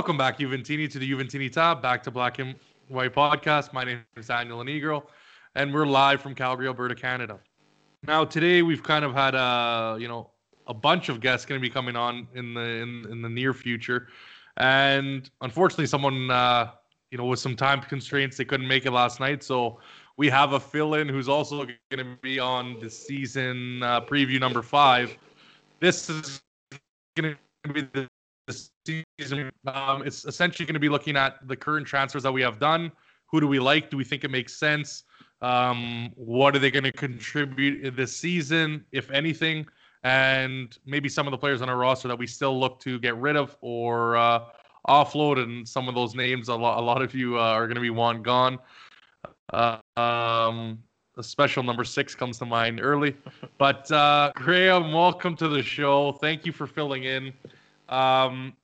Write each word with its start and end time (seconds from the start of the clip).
Welcome 0.00 0.16
back, 0.16 0.38
Juventini, 0.38 0.90
to 0.92 0.98
the 0.98 1.12
Juventini 1.12 1.52
Tab, 1.52 1.82
back 1.82 2.02
to 2.04 2.10
Black 2.10 2.38
and 2.38 2.54
White 2.88 3.12
Podcast. 3.12 3.74
My 3.74 3.84
name 3.84 4.00
is 4.16 4.28
Daniel 4.28 4.60
Anegro, 4.60 5.02
and 5.56 5.74
we're 5.74 5.84
live 5.84 6.22
from 6.22 6.34
Calgary, 6.34 6.68
Alberta, 6.68 6.94
Canada. 6.94 7.38
Now, 8.06 8.24
today 8.24 8.62
we've 8.62 8.82
kind 8.82 9.04
of 9.04 9.12
had 9.12 9.34
a, 9.34 9.98
you 10.00 10.08
know, 10.08 10.30
a 10.68 10.72
bunch 10.72 11.10
of 11.10 11.20
guests 11.20 11.44
going 11.44 11.60
to 11.60 11.62
be 11.62 11.68
coming 11.68 11.96
on 11.96 12.26
in 12.34 12.54
the 12.54 12.62
in, 12.62 13.04
in 13.10 13.20
the 13.20 13.28
near 13.28 13.52
future, 13.52 14.08
and 14.56 15.30
unfortunately, 15.42 15.86
someone, 15.86 16.30
uh, 16.30 16.70
you 17.10 17.18
know, 17.18 17.26
with 17.26 17.38
some 17.38 17.54
time 17.54 17.82
constraints, 17.82 18.38
they 18.38 18.46
couldn't 18.46 18.68
make 18.68 18.86
it 18.86 18.92
last 18.92 19.20
night. 19.20 19.42
So 19.42 19.80
we 20.16 20.30
have 20.30 20.54
a 20.54 20.60
fill-in 20.60 21.10
who's 21.10 21.28
also 21.28 21.66
going 21.66 21.76
to 21.98 22.16
be 22.22 22.38
on 22.38 22.80
the 22.80 22.88
season 22.88 23.82
uh, 23.82 24.00
preview 24.00 24.40
number 24.40 24.62
five. 24.62 25.14
This 25.78 26.08
is 26.08 26.40
going 27.18 27.36
to 27.66 27.72
be 27.74 27.82
the 27.92 28.08
season. 28.50 29.50
Um, 29.66 30.02
it's 30.04 30.24
essentially 30.24 30.66
going 30.66 30.74
to 30.74 30.80
be 30.80 30.88
looking 30.88 31.16
at 31.16 31.46
the 31.46 31.56
current 31.56 31.86
transfers 31.86 32.22
that 32.22 32.32
we 32.32 32.42
have 32.42 32.58
done. 32.58 32.92
Who 33.26 33.40
do 33.40 33.46
we 33.46 33.58
like? 33.58 33.90
Do 33.90 33.96
we 33.96 34.04
think 34.04 34.24
it 34.24 34.30
makes 34.30 34.58
sense? 34.58 35.04
Um, 35.42 36.10
what 36.16 36.54
are 36.54 36.58
they 36.58 36.70
going 36.70 36.84
to 36.84 36.92
contribute 36.92 37.96
this 37.96 38.16
season, 38.16 38.84
if 38.92 39.10
anything? 39.10 39.66
And 40.02 40.76
maybe 40.86 41.08
some 41.08 41.26
of 41.26 41.30
the 41.30 41.38
players 41.38 41.62
on 41.62 41.68
our 41.68 41.76
roster 41.76 42.08
that 42.08 42.18
we 42.18 42.26
still 42.26 42.58
look 42.58 42.80
to 42.80 42.98
get 42.98 43.16
rid 43.16 43.36
of 43.36 43.56
or 43.60 44.16
uh, 44.16 44.44
offload. 44.88 45.42
And 45.42 45.68
some 45.68 45.88
of 45.88 45.94
those 45.94 46.14
names, 46.14 46.48
a 46.48 46.54
lot, 46.54 46.78
a 46.78 46.82
lot 46.82 47.02
of 47.02 47.14
you 47.14 47.38
uh, 47.38 47.42
are 47.42 47.66
going 47.66 47.76
to 47.76 47.82
be 47.82 47.90
one 47.90 48.22
gone. 48.22 48.58
Uh, 49.52 49.78
um, 49.96 50.78
a 51.16 51.22
special 51.22 51.62
number 51.62 51.84
six 51.84 52.14
comes 52.14 52.38
to 52.38 52.46
mind 52.46 52.80
early. 52.82 53.16
But 53.58 53.92
uh, 53.92 54.32
Graham, 54.36 54.90
welcome 54.90 55.36
to 55.36 55.46
the 55.46 55.62
show. 55.62 56.12
Thank 56.12 56.46
you 56.46 56.52
for 56.52 56.66
filling 56.66 57.04
in. 57.04 57.34
Um, 57.90 58.54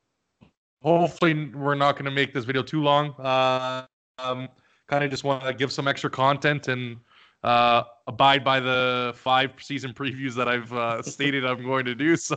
hopefully, 0.82 1.48
we're 1.48 1.74
not 1.74 1.96
going 1.96 2.04
to 2.06 2.10
make 2.10 2.32
this 2.32 2.44
video 2.44 2.62
too 2.62 2.82
long. 2.82 3.10
Uh, 3.18 3.86
um, 4.18 4.48
kind 4.86 5.04
of 5.04 5.10
just 5.10 5.24
want 5.24 5.44
to 5.44 5.52
give 5.52 5.72
some 5.72 5.88
extra 5.88 6.08
content 6.08 6.68
and 6.68 6.96
uh, 7.42 7.82
abide 8.06 8.44
by 8.44 8.60
the 8.60 9.12
five 9.16 9.52
season 9.60 9.92
previews 9.92 10.34
that 10.34 10.48
I've 10.48 10.72
uh, 10.72 11.02
stated 11.02 11.44
I'm 11.44 11.64
going 11.64 11.84
to 11.84 11.94
do. 11.94 12.16
So, 12.16 12.36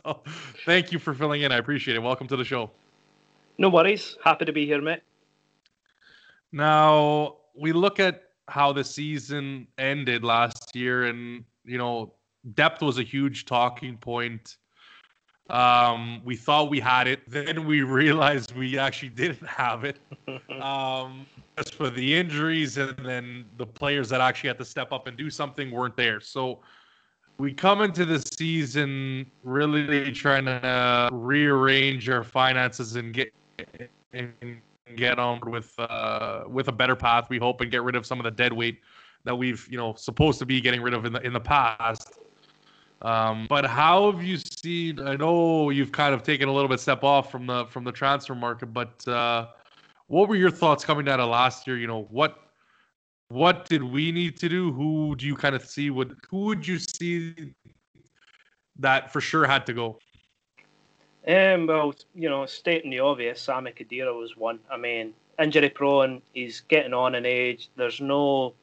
thank 0.66 0.92
you 0.92 1.00
for 1.00 1.14
filling 1.14 1.44
in. 1.44 1.52
I 1.52 1.58
appreciate 1.58 1.96
it. 1.96 2.02
Welcome 2.02 2.28
to 2.28 2.36
the 2.36 2.44
show. 2.44 2.70
No 3.58 3.70
worries. 3.70 4.18
Happy 4.24 4.46
to 4.46 4.54
be 4.54 4.66
here, 4.66 4.82
mate. 4.82 5.02
Now, 6.52 7.38
we 7.56 7.72
look 7.72 8.00
at 8.00 8.24
how 8.48 8.74
the 8.74 8.84
season 8.84 9.68
ended 9.78 10.24
last 10.24 10.76
year, 10.76 11.06
and, 11.06 11.44
you 11.64 11.78
know, 11.78 12.14
depth 12.56 12.82
was 12.82 12.98
a 12.98 13.04
huge 13.04 13.46
talking 13.46 13.98
point 13.98 14.58
um, 15.50 16.22
we 16.24 16.36
thought 16.36 16.70
we 16.70 16.80
had 16.80 17.08
it. 17.08 17.22
Then 17.28 17.66
we 17.66 17.82
realized 17.82 18.56
we 18.56 18.78
actually 18.78 19.10
didn't 19.10 19.46
have 19.48 19.84
it. 19.84 19.98
Um, 20.62 21.26
just 21.58 21.74
for 21.76 21.90
the 21.90 22.16
injuries, 22.16 22.78
and 22.78 22.96
then 23.04 23.46
the 23.58 23.66
players 23.66 24.10
that 24.10 24.22
actually 24.22 24.50
had 24.50 24.58
to 24.60 24.66
step 24.66 24.92
up 24.92 25.08
and 25.08 25.18
do 25.18 25.30
something 25.30 25.72
weren't 25.72 25.98
there. 25.98 26.20
So 26.20 26.60
we 27.40 27.54
come 27.54 27.82
into 27.82 28.06
the 28.06 28.20
season 28.20 29.26
really 29.44 30.12
trying 30.12 30.46
to 30.46 30.66
uh, 30.66 31.10
rearrange 31.12 32.10
our 32.10 32.24
finances 32.24 32.96
and 32.96 33.14
get 33.14 33.34
and 34.14 34.62
get 34.96 35.20
on 35.20 35.40
with 35.46 35.74
uh, 35.80 36.44
with 36.48 36.68
a 36.68 36.72
better 36.72 36.96
path. 36.96 37.30
We 37.30 37.38
hope 37.38 37.62
and 37.62 37.72
get 37.72 37.84
rid 37.84 37.96
of 37.96 38.06
some 38.06 38.20
of 38.20 38.26
the 38.26 38.32
dead 38.32 38.54
weight 38.54 38.80
that 39.24 39.36
we've 39.36 39.68
you 39.70 39.78
know 39.78 39.94
supposed 39.96 40.40
to 40.40 40.46
be 40.46 40.62
getting 40.62 40.82
rid 40.82 40.94
of 40.94 41.06
in 41.06 41.14
the 41.14 41.22
in 41.22 41.34
the 41.34 41.40
past. 41.40 42.19
Um, 43.02 43.48
but 43.50 43.66
how 43.66 44.12
have 44.12 44.24
you 44.24 44.38
seen? 44.38 45.00
I 45.00 45.16
know 45.16 45.70
you've 45.70 45.92
kind 45.92 46.14
of 46.14 46.24
taken 46.24 46.50
a 46.50 46.54
little 46.54 46.68
bit 46.68 46.80
step 46.80 47.04
off 47.04 47.32
from 47.32 47.46
the 47.46 47.66
from 47.68 47.84
the 47.86 47.92
transfer 47.92 48.36
market, 48.36 48.68
but 48.68 49.08
uh, 49.08 49.48
what 50.08 50.28
were 50.28 50.36
your 50.36 50.52
thoughts 50.52 50.84
coming 50.84 51.08
out 51.08 51.20
of 51.20 51.30
last 51.30 51.66
year? 51.66 51.78
You 51.78 51.88
know 51.88 52.08
what 52.10 52.38
what 53.30 53.70
did 53.70 53.84
we 53.84 54.12
need 54.12 54.38
to 54.38 54.50
do? 54.50 54.74
Who 54.74 55.16
do 55.16 55.26
you 55.26 55.36
kind 55.36 55.56
of 55.56 55.66
see? 55.66 55.90
Would 55.90 56.18
who 56.30 56.46
would 56.46 56.68
you 56.68 56.78
see 56.78 57.54
that 58.80 59.14
for 59.14 59.22
sure 59.22 59.46
had 59.46 59.66
to 59.68 59.74
go? 59.74 60.00
Um, 61.28 61.68
well, 61.68 61.94
you 62.16 62.30
know, 62.30 62.46
stating 62.46 62.92
the 62.92 63.00
obvious, 63.00 63.42
Sami 63.42 63.72
Khedira 63.72 64.18
was 64.18 64.36
one. 64.36 64.60
I 64.72 64.78
mean, 64.78 65.14
injury 65.38 65.70
prone. 65.70 66.22
He's 66.34 66.62
getting 66.62 66.94
on 66.94 67.16
in 67.16 67.26
age. 67.26 67.70
There's 67.76 68.02
no 68.02 68.56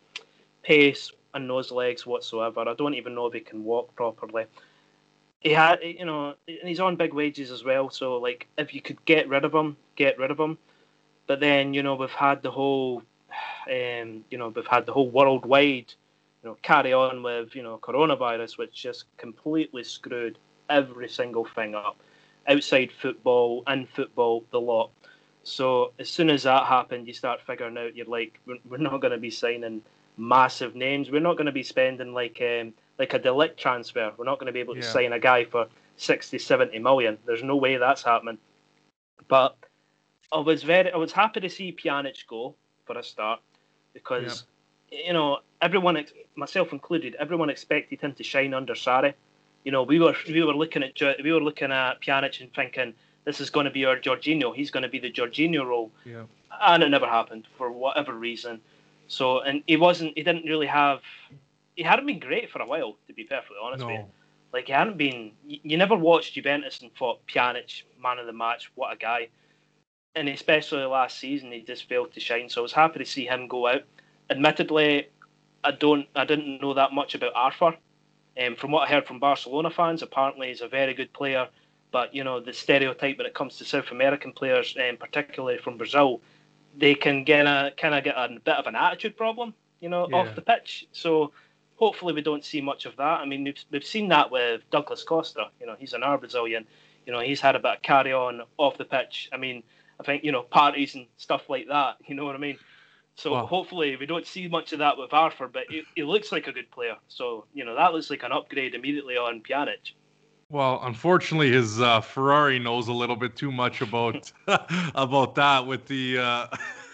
pace 0.63 1.13
in 1.37 1.47
those 1.47 1.71
legs 1.71 2.07
whatsoever. 2.07 2.61
I 2.61 2.75
don't 2.75 2.95
even 2.95 3.15
know 3.15 3.27
if 3.27 3.35
he 3.35 3.41
can 3.41 3.65
walk 3.65 3.95
properly. 3.95 4.47
He 5.41 5.51
had, 5.51 5.79
you 5.83 6.05
know, 6.05 6.35
and 6.49 6.69
he's 6.69 6.81
on 6.81 6.97
big 6.97 7.13
wages 7.13 7.51
as 7.51 7.63
well. 7.63 7.91
So, 7.91 8.17
like, 8.17 8.49
if 8.59 8.75
you 8.75 8.81
could 8.81 9.05
get 9.05 9.29
rid 9.29 9.45
of 9.45 9.55
him, 9.55 9.77
get 9.95 10.19
rid 10.19 10.31
of 10.31 10.41
him. 10.41 10.59
But 11.27 11.41
then, 11.41 11.75
you 11.75 11.83
know, 11.83 11.95
we've 11.95 12.11
had 12.11 12.43
the 12.43 12.51
whole, 12.51 13.03
um, 13.71 14.25
you 14.31 14.39
know, 14.39 14.49
we've 14.49 14.67
had 14.67 14.87
the 14.87 14.93
whole 14.93 15.11
worldwide, 15.11 15.93
you 16.43 16.51
know, 16.51 16.57
carry 16.63 16.93
on 16.93 17.23
with, 17.23 17.55
you 17.55 17.63
know, 17.63 17.79
coronavirus, 17.79 18.59
which 18.59 18.73
just 18.73 19.05
completely 19.17 19.85
screwed 19.85 20.39
every 20.71 21.09
single 21.09 21.45
thing 21.45 21.75
up, 21.75 21.97
outside 22.49 22.91
football, 22.91 23.63
and 23.67 23.89
football, 23.89 24.45
the 24.51 24.61
lot. 24.61 24.91
So 25.45 25.93
as 26.01 26.09
soon 26.11 26.31
as 26.31 26.43
that 26.43 26.67
happened, 26.67 27.07
you 27.07 27.13
start 27.13 27.41
figuring 27.47 27.79
out 27.79 27.95
you're 27.95 28.07
like, 28.07 28.41
we're 28.47 28.79
not 28.79 29.01
going 29.01 29.13
to 29.13 29.19
be 29.19 29.31
signing 29.31 29.83
massive 30.17 30.75
names. 30.75 31.11
We're 31.11 31.21
not 31.21 31.37
going 31.37 31.47
to 31.47 31.53
be 31.53 31.63
spending 31.63 32.13
like 32.13 32.41
um, 32.41 32.73
like 32.99 33.15
a 33.15 33.19
de 33.19 33.29
Ligt 33.29 33.57
transfer. 33.57 34.13
We're 34.17 34.25
not 34.25 34.39
going 34.39 34.47
to 34.47 34.53
be 34.53 34.61
able 34.61 34.75
to 34.75 34.81
yeah. 34.81 34.91
sign 34.91 35.13
a 35.13 35.19
guy 35.19 35.45
for 35.45 35.67
60, 35.97 36.39
70 36.39 36.79
million. 36.79 37.19
There's 37.27 37.43
no 37.43 37.57
way 37.57 37.77
that's 37.77 38.03
happening. 38.03 38.39
But 39.29 39.57
I 40.33 40.39
was 40.39 40.63
very, 40.63 40.93
I 40.93 40.97
was 40.97 41.13
happy 41.13 41.41
to 41.41 41.51
see 41.51 41.73
Pjanic 41.73 42.27
go 42.27 42.55
for 42.85 42.99
a 42.99 43.03
start 43.03 43.41
because 43.93 44.45
yeah. 44.91 45.07
you 45.07 45.13
know 45.13 45.39
everyone, 45.61 46.05
myself 46.37 46.73
included, 46.73 47.17
everyone 47.19 47.51
expected 47.51 48.01
him 48.01 48.13
to 48.15 48.23
shine 48.23 48.55
under 48.55 48.75
Sarri. 48.75 49.15
You 49.65 49.73
know, 49.73 49.83
we 49.83 49.99
were 49.99 50.15
we 50.29 50.43
were 50.43 50.55
looking 50.55 50.83
at 50.83 50.93
we 51.23 51.33
were 51.33 51.43
looking 51.43 51.73
at 51.73 52.01
Pjanic 52.01 52.41
and 52.41 52.53
thinking 52.55 52.95
this 53.25 53.41
is 53.41 53.51
going 53.51 53.65
to 53.65 53.71
be 53.71 53.85
our 53.85 53.97
Jorginho. 53.97 54.55
He's 54.55 54.71
going 54.71 54.85
to 54.85 54.89
be 54.89 55.01
the 55.01 55.11
Jorginho 55.11 55.67
role, 55.67 55.91
yeah. 56.05 56.23
and 56.63 56.83
it 56.83 56.89
never 56.89 57.07
happened 57.07 57.47
for 57.59 57.71
whatever 57.73 58.13
reason. 58.15 58.61
So, 59.09 59.41
and 59.41 59.63
he 59.67 59.77
wasn't, 59.77 60.17
he 60.17 60.23
didn't 60.23 60.45
really 60.45 60.67
have, 60.67 61.01
he 61.75 61.83
hadn't 61.83 62.07
been 62.07 62.19
great 62.19 62.51
for 62.51 62.61
a 62.61 62.67
while, 62.67 62.97
to 63.07 63.13
be 63.13 63.25
perfectly 63.25 63.57
honest 63.63 63.81
no. 63.81 63.87
with 63.87 63.97
you. 63.97 64.05
Like, 64.53 64.67
he 64.67 64.73
hadn't 64.73 64.97
been, 64.97 65.33
you, 65.47 65.59
you 65.63 65.77
never 65.77 65.95
watched 65.95 66.35
Juventus 66.35 66.81
and 66.81 66.95
thought 66.95 67.27
Pjanic, 67.27 67.83
man 68.03 68.19
of 68.19 68.27
the 68.27 68.33
match, 68.33 68.71
what 68.75 68.93
a 68.93 68.97
guy. 68.97 69.29
And 70.15 70.29
especially 70.29 70.83
last 70.85 71.19
season, 71.19 71.53
he 71.53 71.61
just 71.61 71.89
failed 71.89 72.13
to 72.15 72.21
shine. 72.21 72.49
So 72.49 72.61
I 72.61 72.63
was 72.63 72.73
happy 72.73 72.99
to 72.99 73.05
see 73.05 73.27
him 73.27 73.49
go 73.49 73.69
out. 73.69 73.83
Admittedly, 74.31 75.09
I 75.63 75.73
don't, 75.73 76.07
I 76.15 76.25
didn't 76.25 76.63
know 76.63 76.75
that 76.75 76.93
much 76.93 77.15
about 77.15 77.33
Arthur. 77.35 77.77
Um, 78.43 78.57
from 78.57 78.71
what 78.71 78.89
I 78.89 78.93
heard 78.93 79.07
from 79.07 79.19
Barcelona 79.19 79.71
fans, 79.71 80.03
apparently 80.03 80.49
he's 80.49 80.63
a 80.63 80.69
very 80.69 80.95
good 80.95 81.13
player. 81.13 81.49
But 81.93 82.15
you 82.15 82.25
know 82.25 82.41
the 82.41 82.53
stereotype 82.53 83.17
when 83.17 83.27
it 83.27 83.33
comes 83.35 83.57
to 83.57 83.65
South 83.65 83.91
American 83.91 84.33
players, 84.33 84.77
um, 84.77 84.97
particularly 84.97 85.59
from 85.59 85.79
Brazil, 85.79 86.21
they 86.77 86.95
can 86.95 87.25
get 87.25 87.47
a 87.47 87.73
kind 87.77 87.95
of 87.95 88.05
get 88.05 88.17
a 88.17 88.29
bit 88.29 88.55
of 88.55 88.67
an 88.67 88.75
attitude 88.75 89.17
problem, 89.17 89.55
you 89.81 89.89
know, 89.89 90.09
yeah. 90.11 90.17
off 90.17 90.35
the 90.35 90.43
pitch. 90.43 90.87
So 90.93 91.33
hopefully 91.77 92.13
we 92.13 92.23
don't 92.23 92.45
see 92.45 92.61
much 92.61 92.87
of 92.87 92.97
that. 92.97 93.21
I 93.21 93.25
mean, 93.25 93.45
we've, 93.45 93.65
we've 93.71 93.85
seen 93.85 94.09
that 94.09 94.31
with 94.31 94.63
Douglas 94.71 95.03
Costa. 95.05 95.49
You 95.61 95.67
know, 95.67 95.77
he's 95.79 95.93
an 95.93 96.03
Brazilian. 96.19 96.67
You 97.07 97.13
know, 97.13 97.21
he's 97.21 97.41
had 97.41 97.55
a 97.57 97.61
bit 97.61 97.77
of 97.77 97.83
carry 97.83 98.13
on 98.13 98.43
off 98.59 98.79
the 98.79 98.85
pitch. 98.85 99.29
I 99.33 99.37
mean, 99.37 99.63
I 100.01 100.03
think 100.03 100.25
you 100.25 100.33
know 100.33 100.43
parties 100.43 100.95
and 100.95 101.07
stuff 101.17 101.49
like 101.49 101.69
that. 101.69 101.97
You 102.07 102.15
know 102.15 102.25
what 102.25 102.35
I 102.35 102.39
mean? 102.39 102.59
So 103.15 103.33
wow. 103.33 103.47
hopefully 103.47 103.97
we 103.97 104.05
don't 104.05 104.27
see 104.27 104.47
much 104.47 104.75
of 104.75 104.81
that 104.81 104.99
with 104.99 105.15
Arthur, 105.15 105.49
but 105.49 105.65
he, 105.71 105.85
he 105.95 106.03
looks 106.03 106.33
like 106.33 106.49
a 106.49 106.53
good 106.53 106.71
player. 106.71 106.97
So 107.09 107.47
you 107.55 107.65
know 107.65 107.75
that 107.75 107.93
looks 107.93 108.11
like 108.11 108.23
an 108.23 108.33
upgrade 108.33 108.75
immediately 108.75 109.17
on 109.17 109.43
Pjanic. 109.43 109.93
Well, 110.49 110.81
unfortunately, 110.85 111.51
his 111.51 111.81
uh, 111.81 112.01
Ferrari 112.01 112.59
knows 112.59 112.87
a 112.87 112.93
little 112.93 113.17
bit 113.17 113.35
too 113.35 113.51
much 113.51 113.81
about 113.81 114.31
about 114.95 115.35
that 115.35 115.67
with 115.67 115.87
the 115.87 116.19
uh, 116.19 116.47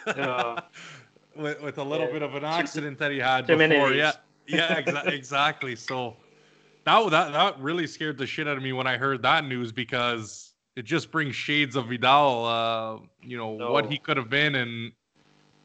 yeah. 0.06 0.60
with, 1.36 1.60
with 1.60 1.78
a 1.78 1.82
little 1.82 2.06
yeah. 2.06 2.12
bit 2.12 2.22
of 2.22 2.34
an 2.34 2.44
accident 2.44 2.98
that 2.98 3.10
he 3.10 3.18
had 3.18 3.46
before. 3.46 3.92
Yeah, 3.92 4.12
yeah, 4.46 4.80
exa- 4.80 5.06
exactly. 5.12 5.76
So 5.76 6.16
that 6.84 7.10
that 7.10 7.32
that 7.32 7.60
really 7.60 7.86
scared 7.86 8.16
the 8.16 8.26
shit 8.26 8.48
out 8.48 8.56
of 8.56 8.62
me 8.62 8.72
when 8.72 8.86
I 8.86 8.96
heard 8.96 9.20
that 9.22 9.44
news 9.44 9.70
because 9.70 10.54
it 10.74 10.86
just 10.86 11.10
brings 11.10 11.36
shades 11.36 11.76
of 11.76 11.88
Vidal. 11.88 12.46
Uh, 12.46 13.06
you 13.22 13.36
know 13.36 13.56
no. 13.56 13.70
what 13.70 13.84
he 13.84 13.98
could 13.98 14.16
have 14.16 14.30
been, 14.30 14.54
and 14.54 14.92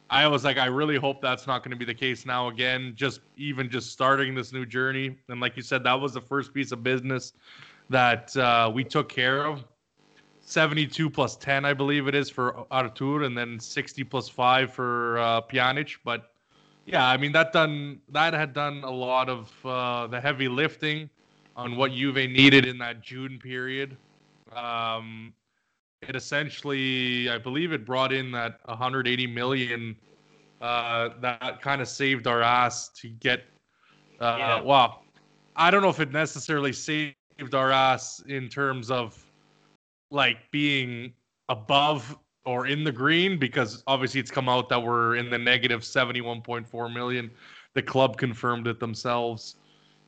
I 0.10 0.28
was 0.28 0.44
like, 0.44 0.58
I 0.58 0.66
really 0.66 0.98
hope 0.98 1.22
that's 1.22 1.48
not 1.48 1.64
going 1.64 1.72
to 1.72 1.78
be 1.78 1.86
the 1.86 1.94
case 1.94 2.26
now 2.26 2.50
again. 2.50 2.92
Just 2.98 3.22
even 3.38 3.70
just 3.70 3.94
starting 3.94 4.36
this 4.36 4.52
new 4.52 4.66
journey, 4.66 5.16
and 5.30 5.40
like 5.40 5.56
you 5.56 5.64
said, 5.64 5.86
that 5.86 5.94
was 5.94 6.14
the 6.16 6.22
first 6.22 6.54
piece 6.54 6.74
of 6.74 6.84
business 6.84 7.32
that 7.90 8.36
uh, 8.38 8.72
we 8.74 8.84
took 8.84 9.10
care 9.10 9.46
of. 9.46 9.64
72 10.42 11.10
plus 11.10 11.36
10, 11.36 11.66
I 11.66 11.74
believe 11.74 12.08
it 12.08 12.16
is 12.16 12.30
for 12.30 12.66
Arthur, 12.72 13.24
and 13.24 13.38
then 13.38 13.60
60 13.60 14.04
plus 14.06 14.30
5 14.30 14.74
for 14.74 15.18
uh, 15.20 15.42
Pjanic. 15.42 15.98
But 16.06 16.32
yeah, 16.86 17.06
I 17.06 17.18
mean 17.18 17.34
that 17.34 17.52
done 17.52 18.00
that 18.10 18.34
had 18.34 18.54
done 18.54 18.82
a 18.86 18.90
lot 18.90 19.28
of 19.28 19.52
uh, 19.66 20.08
the 20.08 20.22
heavy 20.22 20.48
lifting 20.48 21.10
on 21.58 21.76
what 21.76 21.92
Juve 21.92 22.16
needed 22.16 22.66
in 22.66 22.78
that 22.78 23.02
June 23.02 23.40
period. 23.40 23.98
Um, 24.56 25.34
it 26.02 26.16
essentially, 26.16 27.30
I 27.30 27.38
believe, 27.38 27.74
it 27.74 27.86
brought 27.86 28.14
in 28.14 28.32
that 28.32 28.60
180 28.66 29.28
million. 29.28 29.98
Uh, 30.62 31.10
that 31.20 31.62
kind 31.62 31.82
of 31.82 31.90
saved 31.90 32.26
our 32.26 32.42
ass 32.42 32.88
to 32.90 33.10
get. 33.10 33.44
Uh, 34.20 34.36
yeah. 34.40 34.62
Well, 34.62 35.04
I 35.56 35.70
don't 35.70 35.82
know 35.82 35.90
if 35.90 36.00
it 36.00 36.12
necessarily 36.12 36.72
saved 36.72 37.17
our 37.54 37.72
ass 37.72 38.22
in 38.28 38.50
terms 38.50 38.92
of 38.92 39.24
like 40.12 40.38
being 40.52 41.14
above 41.50 42.18
or 42.46 42.68
in 42.68 42.84
the 42.84 42.92
green 42.92 43.38
because 43.38 43.84
obviously 43.88 44.20
it's 44.20 44.32
come 44.32 44.48
out 44.48 44.70
that 44.70 44.82
we're 44.82 45.16
in 45.16 45.30
the 45.30 45.38
negative 45.38 45.82
71.4 45.82 46.94
million. 46.94 47.30
The 47.74 47.82
club 47.82 48.18
confirmed 48.18 48.68
it 48.68 48.80
themselves. 48.80 49.58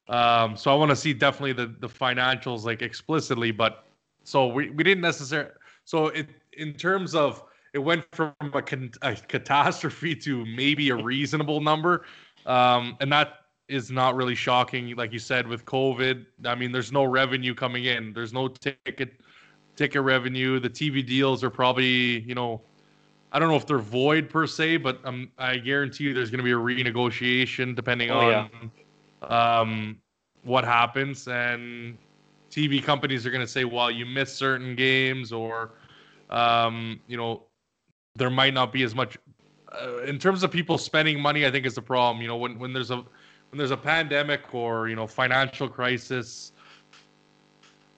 Um, 0.08 0.58
so 0.58 0.72
I 0.72 0.76
want 0.76 0.90
to 0.90 0.96
see 0.96 1.14
definitely 1.14 1.54
the 1.54 1.68
the 1.80 1.88
financials 1.88 2.64
like 2.64 2.82
explicitly, 2.82 3.52
but 3.52 3.86
so 4.24 4.48
we, 4.48 4.72
we 4.72 4.84
didn't 4.84 5.02
necessarily. 5.02 5.52
So 5.86 6.08
it 6.08 6.30
in 6.54 6.74
terms 6.74 7.14
of 7.14 7.44
it 7.74 7.80
went 7.80 8.04
from 8.14 8.34
a, 8.42 8.64
a 9.04 9.16
catastrophe 9.16 10.16
to 10.16 10.46
maybe 10.46 10.90
a 10.90 10.96
reasonable 10.96 11.62
number, 11.62 12.06
um, 12.48 12.98
and 13.02 13.12
that 13.12 13.39
is 13.70 13.92
not 13.92 14.16
really 14.16 14.36
shocking. 14.36 14.96
Like 14.96 15.14
you 15.14 15.20
said, 15.20 15.48
with 15.48 15.66
COVID, 15.66 16.26
I 16.46 16.56
mean, 16.56 16.72
there's 16.72 16.92
no 16.92 17.04
revenue 17.04 17.54
coming 17.54 17.86
in. 17.86 18.14
There's 18.14 18.34
no 18.34 18.48
ticket 18.48 19.14
ticket 19.76 20.02
revenue. 20.02 20.60
The 20.60 20.70
TV 20.70 21.06
deals 21.06 21.44
are 21.44 21.50
probably 21.50 22.20
you 22.22 22.36
know 22.36 22.62
I 23.32 23.40
don't 23.40 23.50
know 23.50 23.56
if 23.56 23.68
they're 23.68 23.78
void 23.78 24.30
per 24.30 24.48
se, 24.48 24.78
but 24.78 25.00
um, 25.06 25.32
I 25.38 25.58
guarantee 25.58 26.06
you 26.06 26.14
there's 26.14 26.32
going 26.32 26.40
to 26.40 26.44
be 26.44 26.52
a 26.52 26.56
renegotiation 26.56 27.76
depending 27.76 28.10
oh, 28.12 28.20
on 28.20 28.30
yeah 28.32 28.70
um, 29.22 29.98
what 30.44 30.64
happens. 30.64 31.28
And 31.28 31.98
TV 32.50 32.84
companies 32.84 33.26
are 33.26 33.32
going 33.32 33.46
to 33.46 33.52
say, 33.52 33.66
well, 33.66 33.92
you 33.92 34.06
missed 34.06 34.38
certain 34.38 34.76
games, 34.76 35.32
or, 35.32 35.72
um, 36.30 37.00
you 37.08 37.18
know, 37.18 37.44
there 38.16 38.30
might 38.30 38.54
not 38.54 38.72
be 38.72 38.84
as 38.84 38.96
much. 38.96 39.18
Uh, 39.72 40.04
in 40.04 40.18
terms 40.18 40.44
of 40.44 40.52
people 40.52 40.78
spending 40.78 41.20
money, 41.20 41.46
I 41.46 41.52
think 41.52 41.66
is 41.66 41.76
the 41.76 41.82
problem. 41.82 42.22
You 42.22 42.28
know, 42.28 42.38
when, 42.38 42.58
when 42.58 42.74
there's 42.74 42.92
a 42.92 43.04
when 43.50 43.58
there's 43.58 43.72
a 43.72 43.78
pandemic 43.78 44.54
or 44.54 44.88
you 44.88 44.96
know 44.96 45.08
financial 45.08 45.68
crisis, 45.68 46.52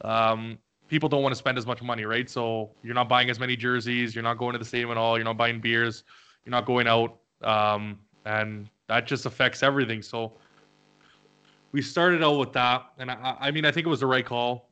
um, 0.01 0.57
people 0.88 1.09
don't 1.09 1.24
want 1.24 1.33
to 1.33 1.38
spend 1.38 1.57
as 1.57 1.65
much 1.65 1.81
money, 1.81 2.06
right? 2.06 2.30
So 2.30 2.71
you're 2.83 2.94
not 2.94 3.09
buying 3.09 3.30
as 3.30 3.39
many 3.39 3.56
jerseys, 3.56 4.15
you're 4.15 4.24
not 4.24 4.38
going 4.38 4.53
to 4.53 4.59
the 4.59 4.65
stadium 4.65 4.92
at 4.92 4.98
all, 4.98 5.18
you're 5.18 5.25
not 5.25 5.38
buying 5.38 5.59
beers, 5.59 6.03
you're 6.45 6.51
not 6.51 6.65
going 6.65 6.88
out, 6.88 7.18
um, 7.44 8.00
and 8.25 8.69
that 8.88 9.07
just 9.07 9.25
affects 9.25 9.63
everything. 9.63 10.01
So 10.01 10.33
we 11.71 11.81
started 11.81 12.24
out 12.24 12.38
with 12.38 12.53
that, 12.53 12.92
and 12.98 13.12
I, 13.12 13.38
I 13.39 13.51
mean, 13.51 13.65
I 13.65 13.71
think 13.71 13.88
it 13.88 13.89
was 13.89 14.01
the 14.01 14.07
right 14.07 14.25
call. 14.25 14.69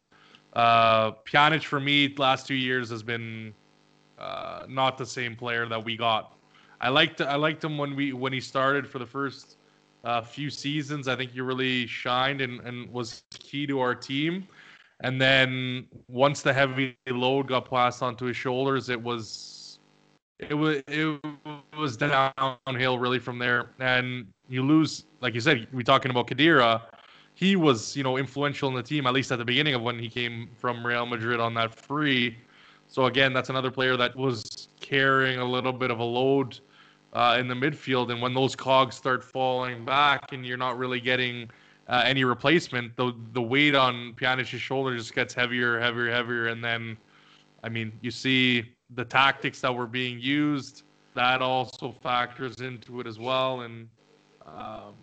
Uh, 0.54 1.12
Pjanic 1.26 1.64
for 1.64 1.80
me 1.80 2.14
last 2.18 2.48
two 2.48 2.56
years 2.56 2.90
has 2.90 3.04
been 3.04 3.54
uh, 4.18 4.66
not 4.68 4.98
the 4.98 5.06
same 5.06 5.36
player 5.36 5.68
that 5.68 5.84
we 5.84 5.96
got. 5.96 6.36
I 6.82 6.90
liked 6.90 7.22
I 7.22 7.36
liked 7.36 7.64
him 7.64 7.78
when 7.78 7.96
we 7.96 8.14
when 8.14 8.34
he 8.34 8.40
started 8.40 8.88
for 8.88 9.00
the 9.00 9.06
first 9.06 9.59
uh, 10.04 10.22
few 10.22 10.50
seasons. 10.50 11.08
I 11.08 11.16
think 11.16 11.32
he 11.32 11.42
really 11.42 11.88
shined 11.88 12.42
and, 12.42 12.60
and 12.62 12.90
was 12.92 13.24
key 13.32 13.68
to 13.68 13.80
our 13.80 13.96
team. 13.96 14.48
And 15.02 15.22
then 15.22 15.88
once 16.10 16.42
the 16.42 16.54
heavy 16.54 16.98
load 17.08 17.48
got 17.48 17.70
passed 17.70 18.04
onto 18.04 18.26
his 18.26 18.36
shoulders, 18.36 18.90
it 18.90 19.02
was 19.02 19.80
it 20.40 20.54
was 20.54 20.82
it 20.88 21.20
was 21.78 21.98
downhill 21.98 23.00
really 23.00 23.20
from 23.20 23.40
there. 23.40 23.70
And 23.80 24.28
you 24.50 24.64
lose, 24.64 25.06
like 25.22 25.34
you 25.34 25.42
said, 25.42 25.68
we 25.74 25.84
talking 25.84 26.12
about 26.12 26.28
Khedira. 26.28 26.82
He 27.36 27.56
was, 27.56 27.96
you 27.96 28.04
know, 28.04 28.18
influential 28.18 28.68
in 28.70 28.76
the 28.76 28.84
team 28.84 29.08
at 29.08 29.14
least 29.14 29.32
at 29.32 29.38
the 29.38 29.46
beginning 29.46 29.74
of 29.74 29.82
when 29.82 29.98
he 29.98 30.10
came 30.10 30.50
from 30.58 30.86
Real 30.86 31.06
Madrid 31.06 31.40
on 31.40 31.54
that 31.54 31.74
free. 31.74 32.38
So 32.88 33.06
again, 33.06 33.32
that's 33.32 33.50
another 33.50 33.72
player 33.72 33.96
that 33.96 34.16
was 34.16 34.68
carrying 34.82 35.40
a 35.40 35.46
little 35.46 35.72
bit 35.72 35.92
of 35.92 36.00
a 36.00 36.04
load 36.04 36.60
uh, 37.14 37.38
in 37.40 37.48
the 37.48 37.56
midfield. 37.56 38.12
And 38.12 38.22
when 38.22 38.34
those 38.34 38.56
cogs 38.56 38.96
start 38.96 39.24
falling 39.24 39.86
back, 39.86 40.32
and 40.32 40.46
you're 40.46 40.58
not 40.58 40.78
really 40.78 41.00
getting 41.00 41.50
uh, 41.88 42.04
any 42.06 42.24
replacement, 42.24 42.96
the 42.96 43.14
the 43.34 43.42
weight 43.42 43.76
on 43.76 44.14
Pjanic's 44.14 44.62
shoulder 44.62 44.96
just 44.96 45.16
gets 45.16 45.34
heavier, 45.34 45.80
heavier, 45.80 46.12
heavier, 46.12 46.48
and 46.48 46.64
then, 46.64 46.98
I 47.64 47.70
mean, 47.70 47.92
you 48.02 48.12
see 48.12 48.76
the 48.96 49.06
tactics 49.06 49.62
that 49.62 49.74
were 49.74 49.88
being 49.88 50.20
used. 50.20 50.84
That 51.16 51.42
also 51.42 51.92
factors 51.92 52.62
into 52.62 53.00
it 53.02 53.08
as 53.08 53.18
well, 53.20 53.62
and 53.62 53.90
um, 54.46 54.94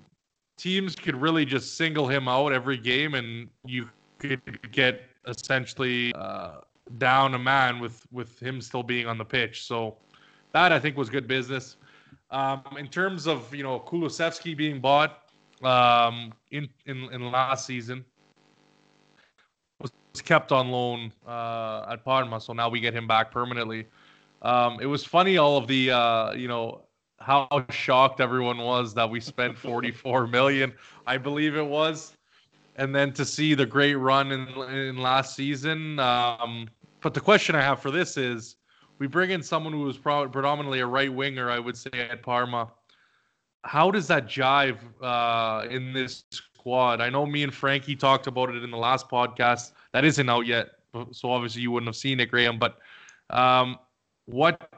teams 0.56 0.94
could 0.94 1.20
really 1.20 1.44
just 1.44 1.76
single 1.76 2.06
him 2.06 2.28
out 2.28 2.52
every 2.52 2.78
game, 2.78 3.14
and 3.14 3.48
you 3.64 3.88
could 4.18 4.40
get 4.70 5.02
essentially 5.26 6.14
uh, 6.14 6.60
down 6.98 7.34
a 7.34 7.38
man 7.38 7.80
with 7.80 8.06
with 8.12 8.40
him 8.40 8.60
still 8.60 8.84
being 8.84 9.06
on 9.06 9.18
the 9.18 9.24
pitch. 9.24 9.64
So 9.64 9.96
that 10.52 10.72
I 10.72 10.78
think 10.78 10.96
was 10.96 11.10
good 11.10 11.26
business. 11.26 11.76
Um, 12.30 12.62
in 12.78 12.88
terms 12.88 13.26
of 13.26 13.54
you 13.54 13.62
know 13.62 13.78
Kulusevski 13.78 14.56
being 14.56 14.80
bought 14.80 15.22
um, 15.62 16.32
in, 16.50 16.68
in 16.86 17.04
in 17.12 17.30
last 17.30 17.66
season 17.66 18.04
was 19.80 19.92
kept 20.22 20.50
on 20.50 20.70
loan 20.70 21.12
uh, 21.26 21.86
at 21.90 22.04
Parma, 22.04 22.40
so 22.40 22.52
now 22.52 22.68
we 22.68 22.80
get 22.80 22.94
him 22.94 23.06
back 23.06 23.30
permanently. 23.30 23.86
Um, 24.42 24.78
it 24.80 24.86
was 24.86 25.04
funny 25.04 25.38
all 25.38 25.56
of 25.56 25.66
the 25.68 25.92
uh, 25.92 26.32
you 26.32 26.48
know 26.48 26.82
how 27.20 27.64
shocked 27.70 28.20
everyone 28.20 28.58
was 28.58 28.92
that 28.94 29.08
we 29.08 29.20
spent 29.20 29.56
44 29.58 30.26
million, 30.26 30.72
I 31.06 31.18
believe 31.18 31.56
it 31.56 31.66
was, 31.66 32.16
and 32.76 32.94
then 32.94 33.12
to 33.14 33.24
see 33.24 33.54
the 33.54 33.66
great 33.66 33.94
run 33.94 34.32
in 34.32 34.48
in 34.70 34.96
last 34.96 35.36
season. 35.36 35.98
Um, 36.00 36.68
but 37.00 37.14
the 37.14 37.20
question 37.20 37.54
I 37.54 37.62
have 37.62 37.80
for 37.80 37.90
this 37.90 38.16
is, 38.16 38.55
we 38.98 39.06
bring 39.06 39.30
in 39.30 39.42
someone 39.42 39.72
who 39.72 39.82
was 39.82 39.98
predominantly 39.98 40.80
a 40.80 40.86
right 40.86 41.12
winger, 41.12 41.50
I 41.50 41.58
would 41.58 41.76
say 41.76 41.90
at 41.94 42.22
Parma. 42.22 42.70
How 43.64 43.90
does 43.90 44.06
that 44.08 44.26
jive 44.26 44.78
uh, 45.02 45.66
in 45.68 45.92
this 45.92 46.24
squad? 46.30 47.00
I 47.00 47.10
know 47.10 47.26
me 47.26 47.42
and 47.42 47.52
Frankie 47.52 47.96
talked 47.96 48.26
about 48.26 48.50
it 48.50 48.62
in 48.62 48.70
the 48.70 48.76
last 48.76 49.08
podcast. 49.08 49.72
That 49.92 50.04
isn't 50.04 50.28
out 50.28 50.46
yet, 50.46 50.70
so 51.10 51.30
obviously 51.30 51.62
you 51.62 51.70
wouldn't 51.72 51.88
have 51.88 51.96
seen 51.96 52.20
it, 52.20 52.30
Graham. 52.30 52.58
But 52.58 52.78
um, 53.30 53.78
what 54.26 54.70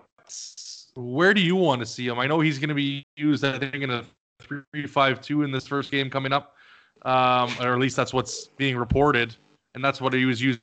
where 0.94 1.34
do 1.34 1.40
you 1.40 1.54
want 1.54 1.80
to 1.80 1.86
see 1.86 2.06
him? 2.06 2.18
I 2.18 2.26
know 2.26 2.40
he's 2.40 2.58
going 2.58 2.70
to 2.70 2.74
be 2.74 3.06
used, 3.16 3.44
I 3.44 3.58
think, 3.58 3.74
in 3.74 3.90
a 3.90 4.04
three-five-two 4.40 5.42
in 5.42 5.50
this 5.50 5.66
first 5.66 5.90
game 5.90 6.08
coming 6.08 6.32
up, 6.32 6.56
um, 7.02 7.54
or 7.60 7.74
at 7.74 7.78
least 7.78 7.94
that's 7.94 8.12
what's 8.12 8.46
being 8.46 8.76
reported, 8.76 9.36
and 9.74 9.84
that's 9.84 10.00
what 10.00 10.12
he 10.14 10.24
was 10.24 10.40
used 10.40 10.60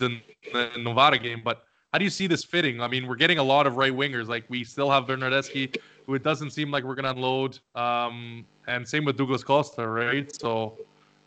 in 0.00 0.20
the 0.52 0.70
Novara 0.78 1.18
game. 1.18 1.42
But 1.44 1.64
how 1.92 1.98
do 1.98 2.04
you 2.04 2.10
see 2.10 2.26
this 2.26 2.42
fitting? 2.42 2.80
I 2.80 2.88
mean, 2.88 3.06
we're 3.06 3.16
getting 3.16 3.38
a 3.38 3.42
lot 3.42 3.66
of 3.66 3.76
right 3.76 3.92
wingers. 3.92 4.26
Like 4.26 4.44
we 4.48 4.64
still 4.64 4.90
have 4.90 5.04
Bernardeschi, 5.04 5.76
who 6.06 6.14
it 6.14 6.22
doesn't 6.22 6.50
seem 6.50 6.70
like 6.70 6.84
we're 6.84 6.94
going 6.94 7.04
to 7.04 7.10
unload, 7.10 7.58
um, 7.74 8.46
and 8.66 8.88
same 8.88 9.04
with 9.04 9.18
Douglas 9.18 9.44
Costa, 9.44 9.86
right? 9.86 10.34
So 10.34 10.78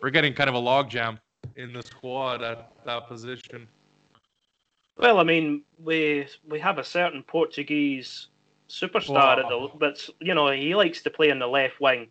we're 0.01 0.10
getting 0.10 0.34
kind 0.34 0.50
of 0.50 0.55
a 0.55 0.60
logjam 0.60 1.19
in 1.55 1.72
the 1.72 1.84
squad 1.84 2.41
at 2.41 2.72
that 2.86 3.07
position. 3.07 3.67
Well, 4.98 5.19
I 5.19 5.24
mean, 5.24 5.62
we 5.84 6.27
we 6.50 6.60
have 6.60 6.79
a 6.79 6.84
certain 6.84 7.22
Portuguese 7.22 8.27
superstar 8.67 9.38
at 9.38 9.48
the, 9.48 9.69
but 9.77 10.10
you 10.19 10.34
know 10.34 10.50
he 10.50 10.74
likes 10.74 11.03
to 11.03 11.12
play 11.12 11.29
in 11.29 11.38
the 11.38 11.48
left 11.48 11.79
wing. 11.79 12.07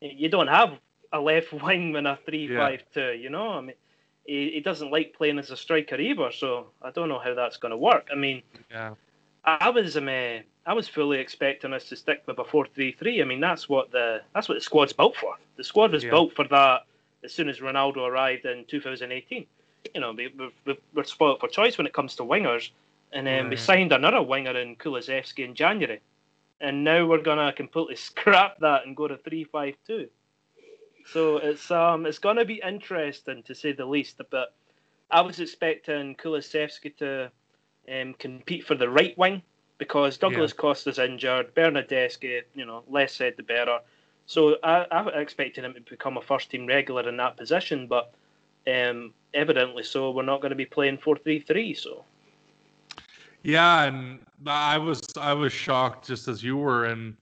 You 0.00 0.28
don't 0.28 0.46
have 0.46 0.78
a 1.12 1.20
left 1.20 1.52
wing 1.64 1.96
in 1.96 2.06
a 2.06 2.18
three-five-two. 2.24 3.00
Yeah. 3.00 3.10
You 3.10 3.30
know, 3.30 3.50
I 3.50 3.60
mean, 3.62 3.76
he, 4.26 4.50
he 4.52 4.60
doesn't 4.60 4.90
like 4.90 5.14
playing 5.16 5.38
as 5.38 5.50
a 5.50 5.56
striker 5.56 5.96
either. 5.96 6.30
So 6.32 6.68
I 6.82 6.90
don't 6.90 7.08
know 7.08 7.18
how 7.18 7.34
that's 7.34 7.56
going 7.56 7.70
to 7.70 7.76
work. 7.76 8.08
I 8.12 8.14
mean, 8.14 8.42
yeah, 8.70 8.94
I, 9.44 9.70
was 9.70 9.96
um, 9.96 10.08
uh, 10.08 10.38
I 10.66 10.72
was 10.72 10.88
fully 10.88 11.18
expecting 11.18 11.72
us 11.72 11.88
to 11.88 11.96
stick 11.96 12.22
with 12.26 12.38
a 12.38 12.44
four-three-three. 12.44 13.22
I 13.22 13.24
mean, 13.24 13.40
that's 13.40 13.68
what 13.68 13.90
the 13.90 14.22
that's 14.34 14.48
what 14.48 14.56
the 14.56 14.60
squad's 14.60 14.92
built 14.92 15.16
for. 15.16 15.34
The 15.56 15.64
squad 15.64 15.92
was 15.92 16.04
yeah. 16.04 16.10
built 16.10 16.34
for 16.34 16.46
that 16.48 16.82
as 17.24 17.32
soon 17.32 17.48
as 17.48 17.58
Ronaldo 17.58 18.06
arrived 18.06 18.44
in 18.44 18.64
2018 18.66 19.46
you 19.94 20.00
know, 20.00 20.12
we, 20.12 20.32
we, 20.64 20.78
we're 20.94 21.04
spoiled 21.04 21.40
for 21.40 21.48
choice 21.48 21.78
when 21.78 21.86
it 21.86 21.92
comes 21.92 22.16
to 22.16 22.22
wingers. 22.22 22.70
And 23.12 23.26
then 23.26 23.48
we 23.48 23.56
signed 23.56 23.92
another 23.92 24.20
winger 24.20 24.56
in 24.58 24.76
Kulusevski 24.76 25.44
in 25.44 25.54
January. 25.54 26.00
And 26.60 26.84
now 26.84 27.06
we're 27.06 27.22
going 27.22 27.38
to 27.38 27.52
completely 27.52 27.96
scrap 27.96 28.58
that 28.60 28.86
and 28.86 28.96
go 28.96 29.08
to 29.08 29.16
three 29.16 29.44
five 29.44 29.74
two. 29.86 29.98
5 29.98 30.06
2. 30.06 30.10
So 31.12 31.38
it's 31.38 31.70
um 31.70 32.06
it's 32.06 32.18
going 32.18 32.36
to 32.36 32.44
be 32.44 32.60
interesting 32.66 33.42
to 33.44 33.54
say 33.54 33.72
the 33.72 33.86
least. 33.86 34.20
But 34.30 34.54
I 35.10 35.20
was 35.20 35.40
expecting 35.40 36.16
Kulusevski 36.16 36.96
to 36.98 37.30
um, 37.92 38.14
compete 38.14 38.66
for 38.66 38.74
the 38.74 38.88
right 38.88 39.16
wing 39.16 39.42
because 39.78 40.18
Douglas 40.18 40.52
yeah. 40.52 40.60
Costa's 40.60 40.98
injured, 40.98 41.54
Bernardeschi, 41.54 42.42
you 42.54 42.64
know, 42.64 42.82
less 42.88 43.14
said 43.14 43.34
the 43.36 43.42
better. 43.42 43.78
So 44.26 44.56
I, 44.62 44.86
I 44.90 45.20
expected 45.20 45.64
him 45.64 45.74
to 45.74 45.80
become 45.80 46.16
a 46.16 46.22
first 46.22 46.50
team 46.50 46.66
regular 46.66 47.08
in 47.08 47.16
that 47.18 47.36
position, 47.36 47.86
but 47.86 48.12
um, 48.66 49.14
evidently 49.34 49.84
so. 49.84 50.10
We're 50.10 50.22
not 50.22 50.40
going 50.40 50.50
to 50.50 50.56
be 50.56 50.66
playing 50.66 50.98
four 50.98 51.16
three 51.16 51.38
three. 51.40 51.74
So. 51.74 52.04
Yeah, 53.44 53.84
and 53.84 54.18
I 54.44 54.78
was 54.78 55.00
I 55.16 55.32
was 55.32 55.52
shocked 55.52 56.08
just 56.08 56.26
as 56.26 56.42
you 56.42 56.56
were, 56.56 56.86
and 56.86 57.16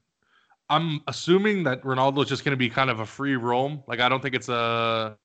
I'm 0.70 1.00
assuming 1.08 1.62
that 1.64 1.82
Ronaldo's 1.82 2.28
just 2.28 2.44
going 2.44 2.52
to 2.52 2.56
be 2.56 2.70
kind 2.70 2.90
of 2.90 3.00
a 3.00 3.06
free 3.06 3.36
roam. 3.36 3.82
Like 3.86 4.00
I 4.00 4.08
don't 4.08 4.22
think 4.22 4.34
it's 4.34 4.48
a 4.48 5.16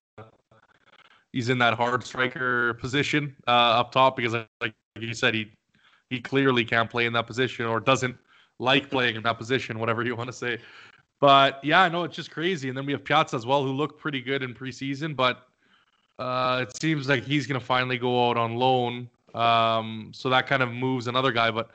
he's 1.31 1.50
in 1.50 1.58
that 1.60 1.75
hard 1.75 2.03
striker 2.03 2.74
position 2.75 3.36
uh, 3.48 3.79
up 3.79 3.91
top 3.91 4.15
because, 4.15 4.34
like 4.62 4.74
you 5.00 5.13
said, 5.13 5.34
he 5.34 5.51
he 6.10 6.19
clearly 6.19 6.65
can't 6.65 6.89
play 6.89 7.05
in 7.05 7.13
that 7.13 7.27
position 7.27 7.65
or 7.65 7.79
doesn't 7.79 8.17
like 8.58 8.89
playing 8.91 9.15
in 9.15 9.24
that 9.24 9.38
position, 9.38 9.79
whatever 9.79 10.03
you 10.03 10.15
want 10.15 10.27
to 10.27 10.34
say. 10.36 10.58
But 11.19 11.60
yeah, 11.63 11.88
no, 11.88 12.03
it's 12.03 12.15
just 12.15 12.31
crazy. 12.31 12.69
And 12.69 12.77
then 12.77 12.86
we 12.86 12.93
have 12.93 13.03
Piazza 13.03 13.36
as 13.36 13.46
well, 13.46 13.63
who 13.63 13.72
looked 13.72 14.00
pretty 14.00 14.22
good 14.22 14.41
in 14.41 14.53
preseason, 14.53 15.15
but 15.15 15.48
uh, 16.17 16.65
it 16.67 16.79
seems 16.79 17.08
like 17.10 17.24
he's 17.24 17.46
going 17.46 17.60
to 17.60 17.65
finally 17.65 17.98
go 17.98 18.29
out 18.29 18.38
on 18.38 18.55
loan. 18.55 19.10
Um, 19.34 20.12
so 20.13 20.29
that 20.29 20.48
kind 20.48 20.63
of 20.63 20.72
moves 20.72 21.08
another 21.08 21.31
guy. 21.31 21.51
But 21.51 21.72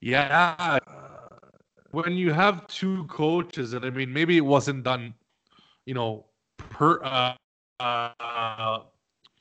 yeah, 0.00 0.78
when 1.92 2.14
you 2.14 2.32
have 2.32 2.66
two 2.66 3.04
coaches, 3.04 3.74
and 3.74 3.84
I 3.84 3.90
mean, 3.90 4.12
maybe 4.12 4.36
it 4.36 4.44
wasn't 4.44 4.82
done, 4.82 5.14
you 5.86 5.94
know, 5.94 6.26
per 6.58 7.02
uh, 7.02 7.34
uh, 7.80 8.80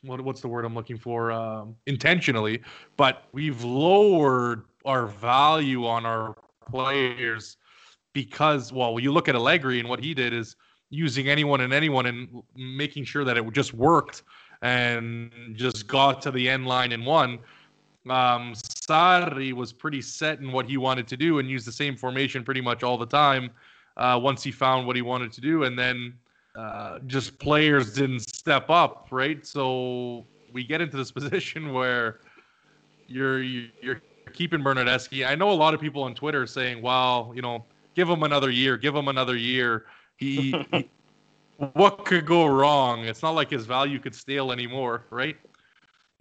what 0.04 0.22
what's 0.22 0.42
the 0.42 0.48
word 0.48 0.66
I'm 0.66 0.76
looking 0.76 0.98
for? 0.98 1.32
Um, 1.32 1.76
intentionally, 1.88 2.62
but 2.98 3.24
we've 3.32 3.64
lowered 3.64 4.64
our 4.86 5.08
value 5.08 5.86
on 5.86 6.06
our 6.06 6.36
players 6.70 7.58
because, 8.14 8.74
well, 8.74 9.00
you 9.00 9.12
look 9.12 9.30
at 9.30 9.36
Allegri 9.36 9.80
and 9.80 9.88
what 9.88 10.00
he 10.00 10.14
did 10.14 10.34
is 10.34 10.56
using 10.90 11.30
anyone 11.30 11.62
and 11.62 11.74
anyone 11.74 12.06
and 12.06 12.44
making 12.56 13.06
sure 13.06 13.24
that 13.24 13.38
it 13.38 13.54
just 13.54 13.74
worked 13.74 14.24
and 14.62 15.32
just 15.54 15.88
got 15.88 16.22
to 16.22 16.32
the 16.32 16.50
end 16.50 16.68
line 16.68 16.92
and 16.92 17.06
won. 17.06 17.40
Um, 18.10 18.54
Sarri 18.54 19.54
was 19.54 19.72
pretty 19.72 20.02
set 20.02 20.40
in 20.40 20.52
what 20.52 20.66
he 20.68 20.78
wanted 20.78 21.08
to 21.10 21.18
do 21.18 21.40
and 21.40 21.50
used 21.50 21.68
the 21.68 21.72
same 21.72 21.96
formation 21.96 22.44
pretty 22.44 22.62
much 22.62 22.84
all 22.84 22.98
the 22.98 23.06
time 23.06 23.52
uh, 23.98 24.20
once 24.22 24.44
he 24.44 24.52
found 24.52 24.88
what 24.88 24.96
he 24.96 25.02
wanted 25.02 25.32
to 25.34 25.42
do. 25.42 25.64
And 25.64 25.78
then 25.78 26.14
uh, 26.56 27.00
just 27.08 27.38
players 27.40 27.94
didn't 27.94 28.22
step 28.22 28.70
up, 28.70 29.08
right? 29.12 29.46
So 29.46 30.26
we 30.52 30.64
get 30.64 30.82
into 30.82 30.98
this 30.98 31.12
position 31.20 31.74
where 31.74 32.20
you're 33.08 33.42
you're 33.44 34.02
keeping 34.34 34.62
Bernardeschi. 34.62 35.28
I 35.28 35.36
know 35.36 35.52
a 35.52 35.54
lot 35.54 35.74
of 35.74 35.82
people 35.82 36.04
on 36.04 36.16
Twitter 36.16 36.48
saying, 36.48 36.82
"Well, 36.82 37.32
you 37.36 37.42
know, 37.42 37.66
give 37.96 38.10
him 38.10 38.24
another 38.24 38.50
year, 38.50 38.78
give 38.78 38.96
him 38.96 39.08
another 39.08 39.36
year." 39.36 39.86
He, 40.18 40.56
he 40.72 40.90
what 41.74 42.06
could 42.06 42.26
go 42.26 42.46
wrong? 42.48 43.06
It's 43.06 43.22
not 43.22 43.32
like 43.32 43.50
his 43.50 43.66
value 43.66 44.00
could 44.00 44.16
stale 44.16 44.52
anymore, 44.52 45.06
right? 45.10 45.38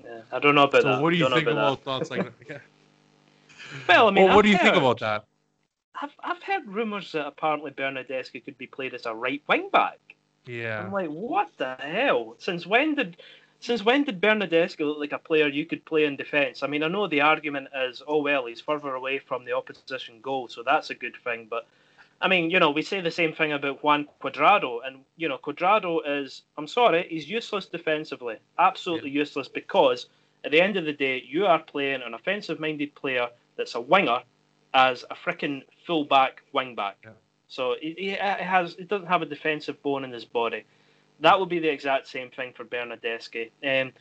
Yeah, 0.05 0.21
I 0.33 0.39
don't 0.39 0.55
know 0.55 0.65
about 0.65 0.83
so 0.83 0.89
that. 0.89 1.03
what 1.03 1.11
do 1.11 1.17
you 1.17 1.25
don't 1.25 1.33
think 1.35 1.49
about, 1.49 1.59
about 1.75 1.83
thoughts 1.85 2.11
like 2.11 2.25
that? 2.25 2.33
Yeah. 2.49 2.59
Well, 3.89 4.09
I 4.09 4.11
mean, 4.11 4.25
well, 4.25 4.35
what 4.35 4.45
I've 4.45 4.45
do 4.47 4.51
you 4.51 4.59
think 4.59 4.75
heard- 4.75 4.79
about 4.79 4.99
that? 5.01 5.25
I've 6.03 6.11
I've 6.25 6.43
heard 6.43 6.67
rumours 6.67 7.13
that 7.13 7.27
apparently 7.27 7.71
Bernardeschi 7.71 8.45
could 8.45 8.59
be 8.59 8.67
played 8.67 8.95
as 8.95 9.07
a 9.07 9.15
right 9.15 9.43
wing 9.49 9.69
back. 9.73 9.99
Yeah. 10.47 10.81
I'm 10.81 10.93
like, 10.93 11.09
what 11.09 11.51
the 11.57 11.75
hell? 11.77 12.35
Since 12.39 12.67
when 12.67 12.95
did 12.97 13.19
since 13.61 13.85
when 13.85 14.05
did 14.05 14.21
Bernardeschi 14.21 14.81
look 14.81 14.99
like 14.99 15.13
a 15.13 15.19
player 15.19 15.47
you 15.47 15.67
could 15.67 15.85
play 15.85 16.05
in 16.07 16.17
defence? 16.17 16.63
I 16.63 16.67
mean, 16.67 16.83
I 16.83 16.89
know 16.89 17.07
the 17.07 17.21
argument 17.21 17.69
is, 17.77 18.03
oh 18.07 18.23
well, 18.23 18.47
he's 18.47 18.61
further 18.61 18.95
away 18.95 19.19
from 19.19 19.45
the 19.45 19.53
opposition 19.53 20.21
goal, 20.21 20.49
so 20.49 20.63
that's 20.65 20.91
a 20.91 20.95
good 20.95 21.15
thing. 21.23 21.47
But 21.49 21.67
I 22.21 22.29
mean, 22.29 22.51
you 22.51 22.59
know, 22.59 22.71
we 22.71 22.83
say 22.83 23.01
the 23.01 23.11
same 23.11 23.33
thing 23.33 23.53
about 23.53 23.83
Juan 23.83 24.07
Cuadrado, 24.23 24.81
and 24.85 25.05
you 25.17 25.29
know, 25.29 25.39
Cuadrado 25.39 26.01
is, 26.05 26.43
I'm 26.59 26.67
sorry, 26.67 27.07
he's 27.09 27.29
useless 27.29 27.67
defensively, 27.67 28.37
absolutely 28.59 29.11
useless 29.11 29.49
because 29.49 30.07
at 30.45 30.51
the 30.51 30.61
end 30.61 30.77
of 30.77 30.85
the 30.85 30.93
day, 30.93 31.23
you 31.27 31.47
are 31.47 31.59
playing 31.59 32.03
an 32.03 32.15
offensive-minded 32.15 32.95
player 32.95 33.29
that's 33.57 33.75
a 33.75 33.81
winger 33.81 34.21
as 34.75 35.05
a 35.11 35.15
freaking 35.15 35.63
full-back 35.87 36.43
wing-back. 36.53 36.99
Yeah. 37.05 37.11
So 37.49 37.77
he, 37.81 37.95
he 37.99 38.09
has, 38.11 38.75
he 38.75 38.85
doesn't 38.85 39.09
have 39.09 39.23
a 39.23 39.27
defensive 39.27 39.83
bone 39.83 40.05
in 40.05 40.13
his 40.13 40.25
body 40.25 40.65
that 41.21 41.39
would 41.39 41.49
be 41.49 41.59
the 41.59 41.69
exact 41.69 42.09
same 42.09 42.31
thing 42.31 42.53
for 42.53 42.65
Bernardeschi. 42.65 43.51
Um, 43.63 43.93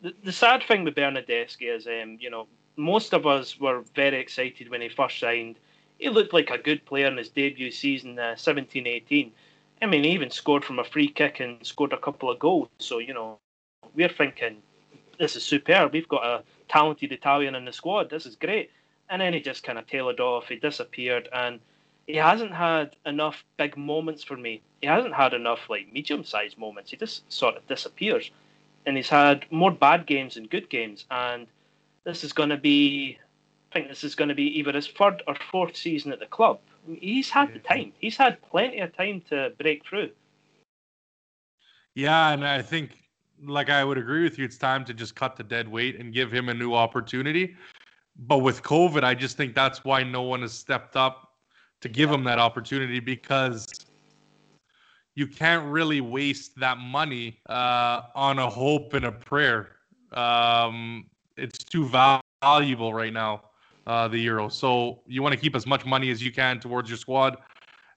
the, 0.00 0.14
the 0.24 0.32
sad 0.32 0.62
thing 0.64 0.84
with 0.84 0.94
Bernardeschi 0.94 1.74
is, 1.74 1.86
um, 1.86 2.18
you 2.20 2.30
know, 2.30 2.46
most 2.76 3.12
of 3.12 3.26
us 3.26 3.60
were 3.60 3.84
very 3.94 4.18
excited 4.18 4.70
when 4.70 4.80
he 4.80 4.88
first 4.88 5.18
signed. 5.18 5.56
He 6.02 6.08
looked 6.08 6.32
like 6.32 6.50
a 6.50 6.58
good 6.58 6.84
player 6.84 7.06
in 7.06 7.16
his 7.16 7.28
debut 7.28 7.70
season, 7.70 8.18
uh, 8.18 8.34
17-18. 8.36 9.30
I 9.80 9.86
mean, 9.86 10.02
he 10.02 10.10
even 10.10 10.30
scored 10.30 10.64
from 10.64 10.80
a 10.80 10.84
free 10.84 11.06
kick 11.06 11.38
and 11.38 11.64
scored 11.64 11.92
a 11.92 11.96
couple 11.96 12.28
of 12.28 12.40
goals. 12.40 12.68
So, 12.80 12.98
you 12.98 13.14
know, 13.14 13.38
we're 13.94 14.08
thinking, 14.08 14.56
this 15.20 15.36
is 15.36 15.44
superb. 15.44 15.92
We've 15.92 16.08
got 16.08 16.26
a 16.26 16.42
talented 16.68 17.12
Italian 17.12 17.54
in 17.54 17.64
the 17.64 17.72
squad. 17.72 18.10
This 18.10 18.26
is 18.26 18.34
great. 18.34 18.72
And 19.10 19.22
then 19.22 19.32
he 19.32 19.38
just 19.38 19.62
kind 19.62 19.78
of 19.78 19.86
tailored 19.86 20.18
off. 20.18 20.48
He 20.48 20.56
disappeared. 20.56 21.28
And 21.32 21.60
he 22.08 22.16
hasn't 22.16 22.52
had 22.52 22.96
enough 23.06 23.44
big 23.56 23.76
moments 23.76 24.24
for 24.24 24.36
me. 24.36 24.60
He 24.80 24.88
hasn't 24.88 25.14
had 25.14 25.34
enough 25.34 25.70
like 25.70 25.92
medium 25.92 26.24
sized 26.24 26.58
moments. 26.58 26.90
He 26.90 26.96
just 26.96 27.32
sort 27.32 27.56
of 27.56 27.64
disappears. 27.68 28.28
And 28.86 28.96
he's 28.96 29.08
had 29.08 29.46
more 29.52 29.70
bad 29.70 30.06
games 30.06 30.34
than 30.34 30.48
good 30.48 30.68
games. 30.68 31.04
And 31.12 31.46
this 32.02 32.24
is 32.24 32.32
going 32.32 32.48
to 32.48 32.56
be, 32.56 33.18
think 33.72 33.88
this 33.88 34.04
is 34.04 34.14
going 34.14 34.28
to 34.28 34.34
be 34.34 34.58
either 34.58 34.72
his 34.72 34.86
third 34.86 35.22
or 35.26 35.34
fourth 35.50 35.76
season 35.76 36.12
at 36.12 36.20
the 36.20 36.26
club. 36.26 36.60
He's 36.98 37.30
had 37.30 37.54
the 37.54 37.58
time. 37.58 37.92
He's 37.98 38.16
had 38.16 38.40
plenty 38.42 38.80
of 38.80 38.96
time 38.96 39.22
to 39.30 39.52
break 39.58 39.84
through. 39.84 40.10
Yeah, 41.94 42.30
and 42.30 42.46
I 42.46 42.62
think, 42.62 42.96
like 43.44 43.70
I 43.70 43.84
would 43.84 43.98
agree 43.98 44.22
with 44.22 44.38
you, 44.38 44.44
it's 44.44 44.58
time 44.58 44.84
to 44.86 44.94
just 44.94 45.14
cut 45.14 45.36
the 45.36 45.44
dead 45.44 45.68
weight 45.68 46.00
and 46.00 46.12
give 46.12 46.32
him 46.32 46.48
a 46.48 46.54
new 46.54 46.74
opportunity. 46.74 47.54
But 48.16 48.38
with 48.38 48.62
COVID, 48.62 49.04
I 49.04 49.14
just 49.14 49.36
think 49.36 49.54
that's 49.54 49.84
why 49.84 50.02
no 50.02 50.22
one 50.22 50.42
has 50.42 50.52
stepped 50.52 50.96
up 50.96 51.32
to 51.80 51.88
give 51.88 52.10
him 52.10 52.24
that 52.24 52.38
opportunity 52.38 53.00
because 53.00 53.66
you 55.14 55.26
can't 55.26 55.70
really 55.70 56.00
waste 56.00 56.58
that 56.58 56.78
money 56.78 57.40
uh, 57.48 58.02
on 58.14 58.38
a 58.38 58.48
hope 58.48 58.94
and 58.94 59.04
a 59.04 59.12
prayer. 59.12 59.76
Um, 60.12 61.06
it's 61.36 61.58
too 61.64 61.88
valuable 62.42 62.94
right 62.94 63.12
now, 63.12 63.42
uh, 63.86 64.08
the 64.08 64.18
euro. 64.18 64.48
So 64.48 65.00
you 65.06 65.22
want 65.22 65.34
to 65.34 65.40
keep 65.40 65.56
as 65.56 65.66
much 65.66 65.84
money 65.84 66.10
as 66.10 66.22
you 66.22 66.32
can 66.32 66.60
towards 66.60 66.88
your 66.88 66.98
squad 66.98 67.36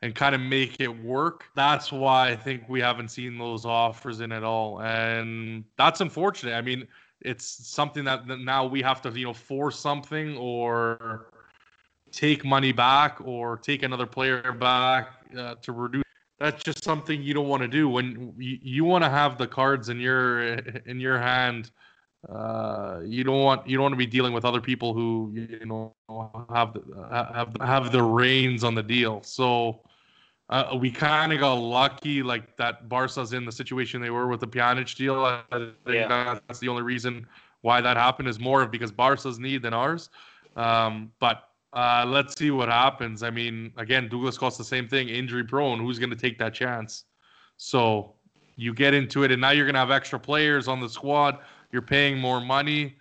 and 0.01 0.13
kind 0.13 0.35
of 0.35 0.41
make 0.41 0.79
it 0.79 1.03
work. 1.03 1.45
That's 1.55 1.91
why 1.91 2.29
I 2.29 2.35
think 2.35 2.67
we 2.69 2.79
haven't 2.79 3.09
seen 3.09 3.37
those 3.37 3.65
offers 3.65 4.21
in 4.21 4.31
at 4.31 4.43
all, 4.43 4.81
and 4.81 5.63
that's 5.77 6.01
unfortunate. 6.01 6.53
I 6.53 6.61
mean, 6.61 6.87
it's 7.21 7.45
something 7.67 8.03
that 8.05 8.27
that 8.27 8.39
now 8.39 8.65
we 8.65 8.81
have 8.81 9.01
to 9.03 9.11
you 9.11 9.25
know 9.25 9.33
force 9.33 9.79
something 9.79 10.37
or 10.37 11.31
take 12.11 12.45
money 12.45 12.71
back 12.71 13.19
or 13.23 13.57
take 13.57 13.83
another 13.83 14.05
player 14.05 14.51
back 14.51 15.09
uh, 15.37 15.55
to 15.61 15.71
reduce. 15.71 16.03
That's 16.39 16.61
just 16.63 16.83
something 16.83 17.21
you 17.21 17.33
don't 17.33 17.47
want 17.47 17.61
to 17.61 17.67
do 17.67 17.87
when 17.87 18.33
you, 18.37 18.57
you 18.61 18.85
want 18.85 19.03
to 19.03 19.09
have 19.09 19.37
the 19.37 19.47
cards 19.47 19.89
in 19.89 19.99
your 19.99 20.41
in 20.41 20.99
your 20.99 21.19
hand. 21.19 21.71
Uh, 22.29 23.01
you 23.05 23.24
don't 23.24 23.41
want 23.41 23.67
you 23.67 23.77
don't 23.77 23.84
want 23.84 23.94
to 23.94 23.98
be 23.98 24.05
dealing 24.08 24.34
with 24.34 24.46
other 24.46 24.62
people 24.62 24.94
who 24.94 25.32
you 25.34 25.65
know 25.65 25.94
have 26.53 26.74
the, 26.74 26.82
have 27.12 27.55
have 27.62 27.91
the 27.91 28.01
reins 28.01 28.63
on 28.63 28.74
the 28.74 28.82
deal. 28.82 29.22
So 29.24 29.82
uh, 30.50 30.75
we 30.79 30.91
kind 30.91 31.34
of 31.34 31.39
got 31.39 31.53
lucky, 31.53 32.24
like 32.24 32.58
that 32.58 32.89
Barca's 32.89 33.34
in 33.34 33.46
the 33.46 33.51
situation 33.51 34.01
they 34.01 34.10
were 34.10 34.27
with 34.27 34.39
the 34.39 34.48
Pjanic 34.48 34.96
deal. 34.96 35.24
I 35.24 35.41
think 35.51 35.75
Yeah. 35.88 36.39
that's 36.48 36.60
the 36.60 36.67
only 36.67 36.84
reason 36.84 37.27
why 37.62 37.82
that 37.82 37.98
happened 37.98 38.27
is 38.27 38.39
more 38.39 38.65
because 38.67 38.91
Barca's 38.91 39.39
need 39.39 39.62
than 39.63 39.74
ours. 39.74 40.10
Um, 40.55 41.12
but 41.20 41.50
uh, 41.74 42.05
let's 42.08 42.38
see 42.38 42.51
what 42.51 42.70
happens. 42.70 43.22
I 43.24 43.29
mean, 43.29 43.74
again, 43.77 44.08
Douglas 44.08 44.38
Costa, 44.38 44.62
the 44.62 44.67
same 44.67 44.88
thing, 44.88 45.10
injury 45.10 45.44
prone. 45.44 45.79
Who's 45.79 46.00
going 46.00 46.12
to 46.12 46.15
take 46.15 46.38
that 46.39 46.53
chance? 46.53 47.05
So 47.58 48.13
you 48.55 48.74
get 48.74 48.94
into 48.94 49.24
it, 49.24 49.32
and 49.32 49.41
now 49.41 49.50
you're 49.50 49.65
going 49.65 49.74
to 49.74 49.79
have 49.79 49.91
extra 49.91 50.20
players 50.20 50.67
on 50.67 50.79
the 50.79 50.88
squad. 50.88 51.39
You're 51.72 51.81
paying 51.81 52.17
more 52.17 52.41
money. 52.41 52.95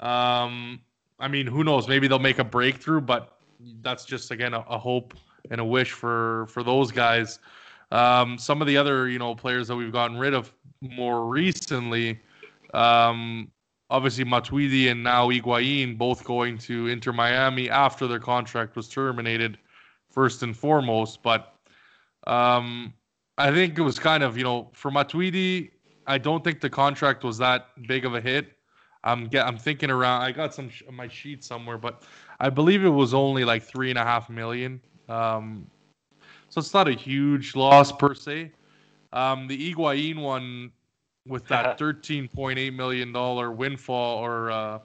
Um, 0.00 0.80
I 1.18 1.28
mean, 1.28 1.46
who 1.46 1.64
knows? 1.64 1.88
Maybe 1.88 2.08
they'll 2.08 2.18
make 2.18 2.38
a 2.38 2.44
breakthrough, 2.44 3.00
but 3.00 3.38
that's 3.82 4.04
just 4.04 4.30
again 4.30 4.54
a, 4.54 4.60
a 4.60 4.78
hope 4.78 5.14
and 5.50 5.60
a 5.60 5.64
wish 5.64 5.92
for 5.92 6.46
for 6.46 6.62
those 6.62 6.90
guys. 6.90 7.38
Um, 7.90 8.38
some 8.38 8.60
of 8.60 8.68
the 8.68 8.76
other 8.76 9.08
you 9.08 9.18
know 9.18 9.34
players 9.34 9.68
that 9.68 9.76
we've 9.76 9.92
gotten 9.92 10.16
rid 10.16 10.34
of 10.34 10.52
more 10.80 11.26
recently, 11.26 12.20
um, 12.74 13.50
obviously 13.90 14.24
Matuidi 14.24 14.90
and 14.90 15.02
now 15.02 15.28
Higuain 15.28 15.96
both 15.96 16.24
going 16.24 16.58
to 16.58 16.88
Inter 16.88 17.12
Miami 17.12 17.70
after 17.70 18.06
their 18.06 18.20
contract 18.20 18.76
was 18.76 18.88
terminated, 18.88 19.58
first 20.10 20.42
and 20.42 20.56
foremost. 20.56 21.22
But 21.22 21.54
um, 22.26 22.92
I 23.38 23.50
think 23.52 23.78
it 23.78 23.82
was 23.82 23.98
kind 23.98 24.22
of 24.22 24.36
you 24.36 24.44
know 24.44 24.70
for 24.72 24.90
Matuidi, 24.90 25.70
I 26.08 26.18
don't 26.18 26.42
think 26.42 26.60
the 26.60 26.70
contract 26.70 27.22
was 27.22 27.38
that 27.38 27.68
big 27.86 28.04
of 28.04 28.14
a 28.14 28.20
hit. 28.20 28.52
I'm 29.04 29.26
get, 29.26 29.46
I'm 29.46 29.56
thinking 29.56 29.90
around. 29.90 30.22
I 30.22 30.32
got 30.32 30.54
some 30.54 30.68
sh- 30.68 30.82
my 30.90 31.06
sheet 31.06 31.44
somewhere, 31.44 31.78
but 31.78 32.02
I 32.40 32.50
believe 32.50 32.84
it 32.84 32.88
was 32.88 33.14
only 33.14 33.44
like 33.44 33.62
three 33.62 33.90
and 33.90 33.98
a 33.98 34.04
half 34.04 34.28
million. 34.28 34.80
Um, 35.08 35.66
so 36.48 36.58
it's 36.58 36.74
not 36.74 36.88
a 36.88 36.92
huge 36.92 37.54
loss 37.54 37.92
per 37.92 38.14
se. 38.14 38.50
Um, 39.12 39.46
the 39.46 39.56
Higuain 39.56 40.20
one 40.20 40.72
with 41.26 41.46
that 41.48 41.78
$13.8 41.78 42.74
million 42.74 43.56
windfall 43.56 44.18
or 44.18 44.50
uh, 44.50 44.78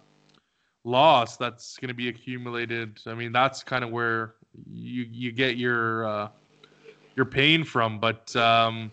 loss 0.83 1.37
that's 1.37 1.77
going 1.77 1.87
to 1.87 1.93
be 1.93 2.09
accumulated. 2.09 2.99
I 3.07 3.13
mean, 3.13 3.31
that's 3.31 3.63
kind 3.63 3.83
of 3.83 3.91
where 3.91 4.35
you 4.69 5.07
you 5.09 5.31
get 5.31 5.57
your 5.57 6.05
uh, 6.05 6.27
your 7.15 7.25
pain 7.25 7.63
from. 7.63 7.99
But 7.99 8.35
um, 8.35 8.91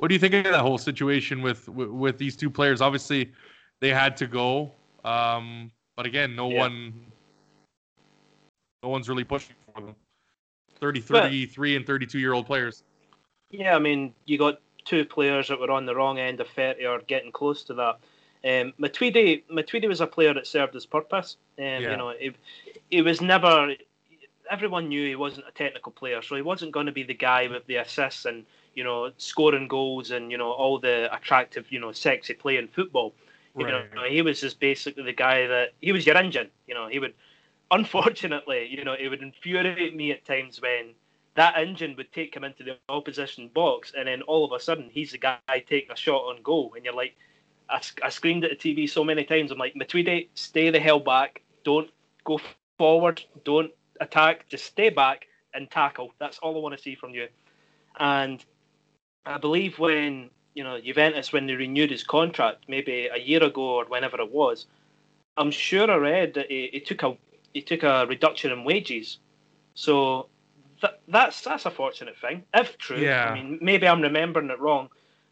what 0.00 0.08
do 0.08 0.14
you 0.14 0.18
think 0.18 0.34
of 0.34 0.44
that 0.44 0.60
whole 0.60 0.78
situation 0.78 1.42
with 1.42 1.68
with, 1.68 1.90
with 1.90 2.18
these 2.18 2.36
two 2.36 2.50
players? 2.50 2.80
Obviously, 2.80 3.32
they 3.80 3.90
had 3.90 4.16
to 4.16 4.26
go. 4.26 4.72
Um, 5.04 5.70
but 5.96 6.06
again, 6.06 6.34
no 6.34 6.50
Yeah. 6.50 6.60
one, 6.60 7.12
no 8.82 8.88
one's 8.88 9.08
really 9.08 9.24
pushing 9.24 9.54
for 9.74 9.80
them. 9.82 9.96
30, 10.80 11.00
33, 11.00 11.76
and 11.76 11.86
32 11.86 12.18
year 12.18 12.32
old 12.32 12.46
players. 12.46 12.82
Yeah, 13.50 13.76
I 13.76 13.78
mean, 13.78 14.14
you 14.24 14.38
got 14.38 14.60
two 14.86 15.04
players 15.04 15.48
that 15.48 15.60
were 15.60 15.70
on 15.70 15.84
the 15.84 15.94
wrong 15.94 16.18
end 16.18 16.40
of 16.40 16.48
30 16.48 16.86
or 16.86 17.00
getting 17.00 17.30
close 17.30 17.62
to 17.64 17.74
that. 17.74 17.98
Um, 18.42 18.72
Matuidi, 18.80 19.42
Matuidi 19.52 19.86
was 19.86 20.00
a 20.00 20.06
player 20.06 20.32
that 20.32 20.46
served 20.46 20.72
his 20.72 20.86
purpose. 20.86 21.36
Um, 21.58 21.64
Yeah. 21.64 21.90
You 21.90 21.96
know, 21.98 22.14
he, 22.18 22.32
he 22.90 23.02
was 23.02 23.20
never. 23.20 23.74
Everyone 24.50 24.88
knew 24.88 25.06
he 25.06 25.14
wasn't 25.14 25.46
a 25.46 25.52
technical 25.52 25.92
player, 25.92 26.22
so 26.22 26.34
he 26.34 26.42
wasn't 26.42 26.72
going 26.72 26.86
to 26.86 26.92
be 26.92 27.02
the 27.02 27.14
guy 27.14 27.46
with 27.46 27.66
the 27.66 27.76
assists 27.76 28.24
and 28.24 28.46
you 28.74 28.84
know 28.84 29.10
scoring 29.16 29.68
goals 29.68 30.10
and 30.10 30.30
you 30.30 30.38
know 30.38 30.50
all 30.50 30.78
the 30.78 31.14
attractive, 31.14 31.70
you 31.70 31.80
know, 31.80 31.92
sexy 31.92 32.34
play 32.34 32.56
in 32.56 32.68
football. 32.68 33.14
You 33.56 33.66
know, 33.66 34.04
he 34.08 34.22
was 34.22 34.40
just 34.40 34.60
basically 34.60 35.02
the 35.02 35.12
guy 35.12 35.46
that 35.48 35.70
he 35.80 35.90
was 35.92 36.06
your 36.06 36.16
engine. 36.16 36.50
You 36.68 36.74
know, 36.74 36.86
he 36.86 37.00
would, 37.00 37.14
unfortunately, 37.70 38.68
you 38.70 38.84
know, 38.84 38.94
it 38.94 39.08
would 39.08 39.22
infuriate 39.22 39.94
me 39.94 40.12
at 40.12 40.24
times 40.24 40.60
when 40.60 40.94
that 41.34 41.56
engine 41.56 41.94
would 41.96 42.12
take 42.12 42.34
him 42.34 42.44
into 42.44 42.62
the 42.62 42.76
opposition 42.88 43.48
box, 43.48 43.92
and 43.96 44.06
then 44.06 44.22
all 44.22 44.44
of 44.44 44.52
a 44.52 44.62
sudden 44.62 44.88
he's 44.92 45.12
the 45.12 45.18
guy 45.18 45.38
taking 45.68 45.90
a 45.90 45.96
shot 45.96 46.22
on 46.22 46.42
goal, 46.42 46.72
and 46.76 46.84
you're 46.84 46.94
like, 46.94 47.16
I, 47.68 47.80
I 48.02 48.08
screamed 48.08 48.44
at 48.44 48.50
the 48.50 48.56
TV 48.56 48.88
so 48.88 49.04
many 49.04 49.24
times. 49.24 49.50
I'm 49.50 49.58
like, 49.58 49.74
Matuidi, 49.74 50.28
stay 50.34 50.70
the 50.70 50.80
hell 50.80 51.00
back. 51.00 51.42
Don't 51.64 51.90
go 52.24 52.40
forward. 52.78 53.22
Don't 53.44 53.70
attack. 54.00 54.48
Just 54.48 54.64
stay 54.64 54.90
back 54.90 55.26
and 55.54 55.70
tackle. 55.70 56.12
That's 56.18 56.38
all 56.38 56.56
I 56.56 56.60
want 56.60 56.76
to 56.76 56.82
see 56.82 56.94
from 56.94 57.14
you. 57.14 57.28
And 57.98 58.44
I 59.26 59.38
believe 59.38 59.78
when 59.78 60.30
you 60.54 60.64
know 60.64 60.80
Juventus 60.80 61.32
when 61.32 61.46
they 61.46 61.54
renewed 61.54 61.90
his 61.90 62.02
contract, 62.04 62.64
maybe 62.68 63.08
a 63.12 63.18
year 63.18 63.42
ago 63.42 63.62
or 63.62 63.84
whenever 63.86 64.20
it 64.20 64.30
was, 64.32 64.66
I'm 65.36 65.50
sure 65.50 65.90
I 65.90 65.96
read 65.96 66.34
that 66.34 66.50
he, 66.50 66.70
he 66.72 66.80
took 66.80 67.02
a 67.02 67.16
he 67.54 67.62
took 67.62 67.82
a 67.82 68.06
reduction 68.08 68.52
in 68.52 68.64
wages. 68.64 69.18
So 69.74 70.28
th- 70.80 70.94
that's 71.08 71.40
that's 71.42 71.66
a 71.66 71.70
fortunate 71.70 72.16
thing, 72.18 72.44
if 72.54 72.78
true. 72.78 72.98
Yeah. 72.98 73.30
I 73.30 73.34
mean, 73.34 73.58
maybe 73.60 73.86
I'm 73.86 74.00
remembering 74.00 74.50
it 74.50 74.58
wrong. 74.60 74.88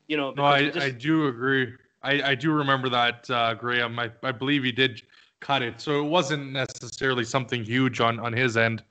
You 0.06 0.16
know, 0.16 0.30
No, 0.32 0.44
I, 0.44 0.70
just- 0.70 0.78
I 0.78 0.90
do 0.90 1.26
agree. 1.26 1.74
I, 2.02 2.30
I 2.30 2.34
do 2.36 2.52
remember 2.52 2.88
that, 2.90 3.28
uh, 3.28 3.54
Graham. 3.54 3.98
I, 3.98 4.10
I 4.22 4.30
believe 4.30 4.62
he 4.62 4.70
did 4.72 5.02
cut 5.40 5.62
it, 5.62 5.80
so 5.80 5.98
it 6.00 6.08
wasn't 6.08 6.52
necessarily 6.52 7.24
something 7.24 7.64
huge 7.64 8.00
on, 8.00 8.20
on 8.20 8.32
his 8.32 8.56
end. 8.56 8.84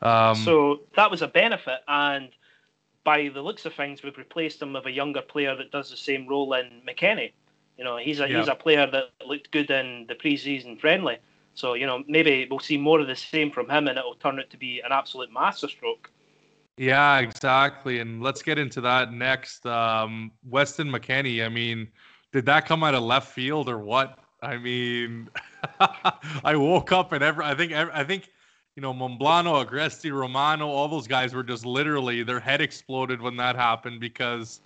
Um, 0.00 0.34
so 0.34 0.80
that 0.96 1.10
was 1.10 1.20
a 1.22 1.28
benefit, 1.28 1.80
and 1.86 2.30
by 3.06 3.28
the 3.32 3.40
looks 3.40 3.64
of 3.64 3.72
things, 3.72 4.02
we've 4.02 4.18
replaced 4.18 4.60
him 4.60 4.72
with 4.72 4.84
a 4.84 4.90
younger 4.90 5.22
player 5.22 5.54
that 5.54 5.70
does 5.70 5.88
the 5.90 5.96
same 5.96 6.26
role 6.26 6.52
in 6.54 6.82
McKennie. 6.86 7.32
You 7.78 7.84
know, 7.84 7.96
he's 7.96 8.18
a 8.18 8.26
he's 8.26 8.48
a 8.48 8.54
player 8.54 8.90
that 8.90 9.04
looked 9.24 9.52
good 9.52 9.70
in 9.70 10.06
the 10.08 10.14
preseason 10.16 10.78
friendly. 10.80 11.18
So 11.54 11.74
you 11.74 11.86
know, 11.86 12.02
maybe 12.08 12.48
we'll 12.50 12.58
see 12.58 12.76
more 12.76 12.98
of 12.98 13.06
the 13.06 13.14
same 13.14 13.52
from 13.52 13.70
him, 13.70 13.86
and 13.86 13.96
it'll 13.96 14.16
turn 14.16 14.40
out 14.40 14.50
to 14.50 14.56
be 14.56 14.80
an 14.80 14.90
absolute 14.90 15.32
masterstroke. 15.32 16.10
Yeah, 16.78 17.20
exactly. 17.20 18.00
And 18.00 18.22
let's 18.22 18.42
get 18.42 18.58
into 18.58 18.80
that 18.82 19.12
next. 19.12 19.64
Um, 19.64 20.32
Weston 20.44 20.90
McKennie. 20.90 21.44
I 21.44 21.48
mean, 21.48 21.88
did 22.32 22.44
that 22.46 22.66
come 22.66 22.82
out 22.82 22.94
of 22.94 23.02
left 23.04 23.32
field 23.32 23.68
or 23.68 23.78
what? 23.78 24.18
I 24.42 24.58
mean, 24.58 25.28
I 26.44 26.56
woke 26.56 26.92
up 26.92 27.12
and 27.12 27.22
every, 27.22 27.44
I 27.44 27.54
think 27.54 27.72
I 27.72 28.04
think 28.04 28.30
you 28.76 28.82
know 28.82 28.92
Monblano, 28.92 29.64
Agresti, 29.64 30.12
Romano, 30.12 30.68
all 30.68 30.86
those 30.86 31.08
guys 31.08 31.34
were 31.34 31.42
just 31.42 31.64
literally 31.64 32.22
their 32.22 32.38
head 32.38 32.60
exploded 32.60 33.20
when 33.20 33.36
that 33.38 33.56
happened 33.56 34.00
because 34.00 34.60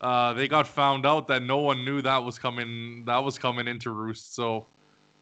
uh, 0.00 0.32
they 0.32 0.48
got 0.48 0.66
found 0.66 1.04
out 1.04 1.28
that 1.28 1.42
no 1.42 1.58
one 1.58 1.84
knew 1.84 2.00
that 2.00 2.16
was 2.16 2.38
coming 2.38 3.04
that 3.04 3.18
was 3.18 3.38
coming 3.38 3.68
into 3.68 3.90
roost. 3.90 4.34
So 4.34 4.66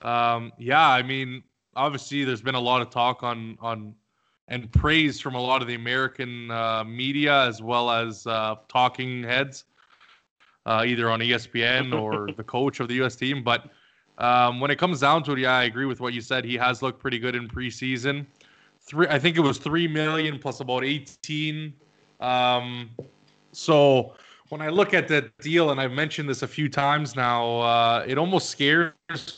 um, 0.03 0.53
yeah, 0.59 0.89
I 0.89 1.03
mean, 1.03 1.43
obviously 1.75 2.25
there's 2.25 2.41
been 2.41 2.55
a 2.55 2.61
lot 2.61 2.81
of 2.81 2.91
talk 2.91 3.25
on 3.25 3.59
on 3.61 3.95
and 4.47 4.71
praise 4.73 5.21
from 5.21 5.35
a 5.35 5.41
lot 5.41 5.61
of 5.61 5.69
the 5.69 5.75
American 5.75 6.51
uh, 6.51 6.85
media 6.85 7.47
as 7.47 7.61
well 7.61 7.91
as 7.91 8.27
uh, 8.27 8.57
talking 8.69 9.25
heads, 9.25 9.65
uh, 10.67 10.85
either 10.87 11.11
on 11.11 11.19
ESPN 11.21 12.01
or 12.01 12.33
the 12.37 12.45
coach 12.45 12.79
of 12.79 12.87
the 12.87 12.95
U.S. 12.95 13.17
team. 13.17 13.43
But 13.43 13.71
um, 14.21 14.61
when 14.61 14.71
it 14.71 14.79
comes 14.79 15.01
down 15.01 15.23
to 15.25 15.33
it, 15.33 15.41
yeah, 15.41 15.57
I 15.57 15.65
agree 15.65 15.87
with 15.87 16.01
what 16.01 16.13
you 16.13 16.21
said. 16.21 16.45
He 16.45 16.57
has 16.57 16.83
looked 16.83 17.01
pretty 17.01 17.19
good 17.19 17.35
in 17.35 17.49
preseason. 17.49 18.27
Three, 18.81 19.07
I 19.09 19.19
think 19.19 19.37
it 19.37 19.41
was 19.41 19.59
three 19.59 19.89
million 19.89 20.39
plus 20.39 20.61
about 20.61 20.85
eighteen. 20.85 21.75
Um, 22.21 22.91
so 23.53 24.15
when 24.51 24.61
I 24.61 24.69
look 24.69 24.95
at 24.95 25.09
that 25.09 25.37
deal, 25.39 25.71
and 25.71 25.81
I've 25.81 25.93
mentioned 25.93 26.29
this 26.29 26.43
a 26.43 26.49
few 26.49 26.69
times 26.69 27.17
now, 27.17 27.61
uh, 27.61 28.05
it 28.07 28.19
almost 28.19 28.51
scares 28.51 28.93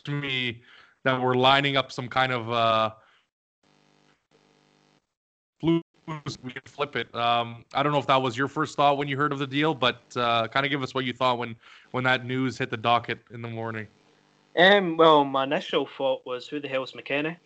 me 0.09 0.63
that 1.05 1.21
we're 1.21 1.35
lining 1.35 1.77
up 1.77 1.93
some 1.93 2.09
kind 2.09 2.33
of 2.33 2.51
uh. 2.51 2.91
We 5.63 6.51
can 6.51 6.63
flip 6.67 6.97
it. 6.97 7.15
Um, 7.15 7.65
I 7.75 7.85
don't 7.85 7.93
know 7.93 7.99
if 7.99 8.09
that 8.09 8.21
was 8.21 8.37
your 8.37 8.49
first 8.49 8.77
thought 8.77 8.99
when 8.99 9.07
you 9.07 9.17
heard 9.17 9.33
of 9.33 9.39
the 9.39 9.47
deal, 9.47 9.73
but 9.73 10.03
uh, 10.17 10.49
kind 10.49 10.67
of 10.67 10.71
give 10.71 10.83
us 10.83 10.95
what 10.95 11.05
you 11.05 11.13
thought 11.13 11.39
when 11.39 11.55
when 11.93 12.03
that 12.05 12.27
news 12.27 12.59
hit 12.59 12.71
the 12.71 12.77
docket 12.77 13.21
in 13.33 13.41
the 13.41 13.49
morning. 13.49 13.87
Um, 14.57 14.97
well, 14.97 15.25
my 15.25 15.45
initial 15.45 15.89
thought 15.97 16.25
was, 16.27 16.47
who 16.47 16.61
the 16.61 16.69
hell's 16.69 16.93
McKennie? 16.93 17.37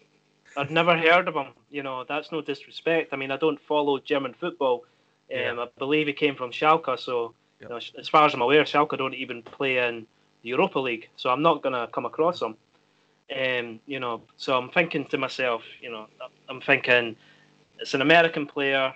I'd 0.56 0.70
never 0.70 0.96
heard 0.96 1.28
of 1.28 1.34
him. 1.34 1.52
You 1.70 1.82
know, 1.82 2.04
that's 2.04 2.32
no 2.32 2.40
disrespect. 2.40 3.12
I 3.12 3.16
mean, 3.16 3.30
I 3.30 3.36
don't 3.36 3.60
follow 3.60 3.98
German 3.98 4.34
football. 4.34 4.84
Um, 5.30 5.38
Yeah. 5.38 5.62
I 5.62 5.68
believe 5.78 6.06
he 6.06 6.12
came 6.12 6.34
from 6.34 6.50
Schalke, 6.50 6.98
so 6.98 7.34
you 7.60 7.68
know, 7.68 7.76
as 7.76 8.08
far 8.08 8.26
as 8.26 8.34
I'm 8.34 8.42
aware, 8.42 8.64
Schalke 8.64 8.96
don't 8.98 9.14
even 9.14 9.42
play 9.42 9.78
in 9.78 10.06
the 10.42 10.48
Europa 10.50 10.78
League, 10.78 11.08
so 11.16 11.30
I'm 11.30 11.42
not 11.42 11.62
gonna 11.62 11.88
come 11.92 12.06
across 12.06 12.42
him. 12.42 12.56
Um, 13.34 13.80
you 13.86 13.98
know, 13.98 14.22
so 14.36 14.56
I'm 14.56 14.70
thinking 14.70 15.04
to 15.06 15.18
myself, 15.18 15.62
you 15.80 15.90
know, 15.90 16.06
I'm 16.48 16.60
thinking 16.60 17.16
it's 17.80 17.94
an 17.94 18.02
American 18.02 18.46
player. 18.46 18.94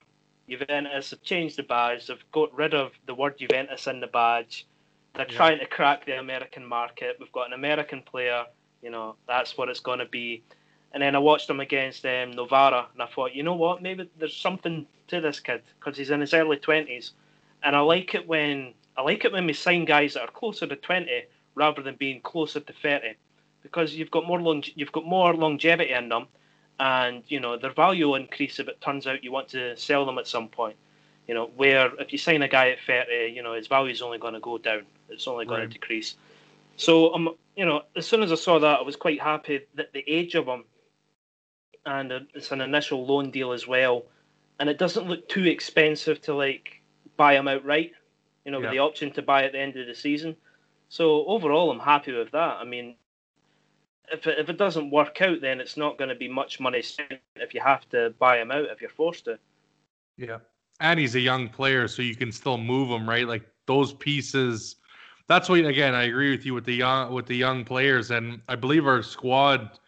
Juventus 0.48 1.10
have 1.10 1.22
changed 1.22 1.56
the 1.56 1.62
badge. 1.62 2.06
They've 2.06 2.24
got 2.32 2.52
rid 2.54 2.74
of 2.74 2.92
the 3.06 3.14
word 3.14 3.38
Juventus 3.38 3.86
in 3.86 4.00
the 4.00 4.06
badge. 4.06 4.66
They're 5.14 5.26
Yeah. 5.28 5.36
trying 5.36 5.58
to 5.58 5.66
crack 5.66 6.06
the 6.06 6.18
American 6.18 6.64
market. 6.64 7.16
We've 7.18 7.32
got 7.32 7.46
an 7.46 7.52
American 7.52 8.02
player. 8.02 8.46
You 8.82 8.90
know, 8.90 9.16
that's 9.26 9.58
what 9.58 9.68
it's 9.68 9.80
going 9.80 9.98
to 9.98 10.06
be. 10.06 10.42
And 10.92 11.02
then 11.02 11.14
I 11.14 11.18
watched 11.18 11.48
him 11.48 11.60
against 11.60 12.04
um, 12.06 12.32
Novara, 12.32 12.88
and 12.92 13.02
I 13.02 13.06
thought, 13.06 13.34
you 13.34 13.42
know 13.42 13.54
what? 13.54 13.82
Maybe 13.82 14.08
there's 14.18 14.36
something 14.36 14.86
to 15.08 15.20
this 15.20 15.38
kid 15.38 15.62
because 15.78 15.96
he's 15.96 16.10
in 16.10 16.20
his 16.20 16.34
early 16.34 16.56
twenties, 16.56 17.12
and 17.62 17.76
I 17.76 17.80
like 17.80 18.14
it 18.14 18.26
when 18.26 18.74
I 18.96 19.02
like 19.02 19.24
it 19.24 19.32
when 19.32 19.46
we 19.46 19.52
sign 19.52 19.84
guys 19.84 20.14
that 20.14 20.22
are 20.22 20.30
closer 20.30 20.66
to 20.66 20.76
twenty 20.76 21.24
rather 21.54 21.82
than 21.82 21.94
being 21.96 22.20
closer 22.22 22.60
to 22.60 22.72
thirty, 22.72 23.14
because 23.62 23.94
you've 23.94 24.10
got 24.10 24.26
more 24.26 24.40
long, 24.40 24.64
you've 24.74 24.92
got 24.92 25.04
more 25.04 25.34
longevity 25.34 25.92
in 25.92 26.08
them, 26.08 26.26
and 26.80 27.22
you 27.28 27.38
know 27.38 27.56
their 27.56 27.72
value 27.72 28.08
will 28.08 28.16
increase 28.16 28.58
if 28.58 28.66
it 28.66 28.80
turns 28.80 29.06
out 29.06 29.22
you 29.22 29.30
want 29.30 29.48
to 29.48 29.76
sell 29.76 30.04
them 30.06 30.18
at 30.18 30.26
some 30.26 30.48
point. 30.48 30.76
You 31.28 31.34
know, 31.34 31.50
where 31.56 31.94
if 32.00 32.10
you 32.12 32.18
sign 32.18 32.42
a 32.42 32.48
guy 32.48 32.70
at 32.70 32.78
thirty, 32.84 33.32
you 33.32 33.42
know 33.42 33.54
his 33.54 33.68
value 33.68 33.92
is 33.92 34.02
only 34.02 34.18
going 34.18 34.34
to 34.34 34.40
go 34.40 34.58
down. 34.58 34.86
It's 35.10 35.26
only 35.28 35.44
going 35.46 35.60
Right. 35.60 35.70
to 35.70 35.72
decrease. 35.78 36.16
So 36.76 37.14
um, 37.14 37.34
you 37.56 37.66
know, 37.66 37.82
as 37.96 38.06
soon 38.06 38.22
as 38.22 38.32
I 38.32 38.36
saw 38.36 38.58
that, 38.58 38.80
I 38.80 38.82
was 38.82 38.96
quite 38.96 39.20
happy 39.20 39.60
that 39.74 39.92
the 39.92 40.04
age 40.06 40.34
of 40.34 40.46
him, 40.46 40.64
and 41.86 42.12
uh, 42.12 42.20
it's 42.34 42.52
an 42.52 42.60
initial 42.60 43.04
loan 43.04 43.30
deal 43.30 43.52
as 43.52 43.66
well, 43.66 44.04
and 44.58 44.68
it 44.68 44.78
doesn't 44.78 45.08
look 45.08 45.28
too 45.28 45.44
expensive 45.46 46.20
to 46.22 46.34
like 46.34 46.80
buy 47.16 47.34
him 47.36 47.48
outright. 47.48 47.92
You 48.44 48.52
know, 48.52 48.58
Yeah. 48.58 48.66
with 48.66 48.72
the 48.72 48.78
option 48.78 49.10
to 49.12 49.22
buy 49.22 49.44
at 49.44 49.52
the 49.52 49.58
end 49.58 49.76
of 49.76 49.86
the 49.86 49.94
season. 49.94 50.36
So 50.88 51.26
overall, 51.26 51.70
I'm 51.70 51.78
happy 51.78 52.12
with 52.12 52.30
that. 52.32 52.56
I 52.58 52.64
mean, 52.64 52.96
if 54.10 54.26
it, 54.26 54.38
if 54.38 54.48
it 54.48 54.56
doesn't 54.56 54.90
work 54.90 55.20
out, 55.20 55.40
then 55.40 55.60
it's 55.60 55.76
not 55.76 55.98
going 55.98 56.08
to 56.08 56.14
be 56.14 56.28
much 56.28 56.58
money 56.58 56.82
spent 56.82 57.20
if 57.36 57.54
you 57.54 57.60
have 57.60 57.88
to 57.90 58.14
buy 58.18 58.40
him 58.40 58.50
out 58.50 58.64
if 58.70 58.80
you're 58.80 58.90
forced 58.90 59.26
to. 59.26 59.38
Yeah. 60.16 60.38
And 60.80 60.98
he's 60.98 61.14
a 61.14 61.20
young 61.20 61.48
player, 61.48 61.86
so 61.86 62.00
you 62.02 62.16
can 62.16 62.32
still 62.32 62.56
move 62.56 62.88
him, 62.88 63.08
right? 63.08 63.28
Like 63.28 63.46
those 63.66 63.92
pieces. 63.92 64.76
That's 65.30 65.48
what 65.48 65.60
again, 65.60 65.94
I 65.94 66.02
agree 66.02 66.32
with 66.32 66.44
you 66.44 66.54
with 66.54 66.64
the 66.64 66.74
young 66.74 67.12
with 67.12 67.26
the 67.26 67.36
young 67.36 67.64
players. 67.64 68.10
And 68.10 68.42
I 68.48 68.56
believe 68.56 68.84
our 68.84 69.00
squad 69.00 69.78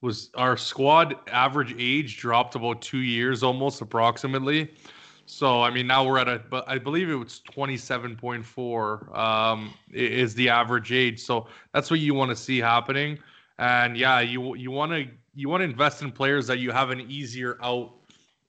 was 0.00 0.30
our 0.34 0.56
squad 0.56 1.14
average 1.30 1.72
age 1.78 2.18
dropped 2.18 2.56
about 2.56 2.82
two 2.82 2.98
years 2.98 3.44
almost 3.44 3.80
approximately. 3.80 4.74
So 5.24 5.62
I 5.62 5.70
mean 5.70 5.86
now 5.86 6.04
we're 6.04 6.18
at 6.18 6.28
a 6.28 6.42
but 6.50 6.68
I 6.68 6.78
believe 6.78 7.10
it 7.10 7.14
was 7.14 7.40
27.4 7.48 9.16
um 9.16 9.72
is 9.92 10.34
the 10.34 10.48
average 10.48 10.90
age. 10.90 11.20
So 11.20 11.46
that's 11.72 11.92
what 11.92 12.00
you 12.00 12.12
want 12.12 12.30
to 12.30 12.36
see 12.36 12.58
happening. 12.58 13.20
And 13.60 13.96
yeah, 13.96 14.18
you 14.18 14.56
you 14.56 14.72
want 14.72 14.90
to 14.90 15.06
you 15.32 15.48
want 15.48 15.60
to 15.60 15.64
invest 15.66 16.02
in 16.02 16.10
players 16.10 16.48
that 16.48 16.58
you 16.58 16.72
have 16.72 16.90
an 16.90 17.02
easier 17.02 17.56
out 17.62 17.94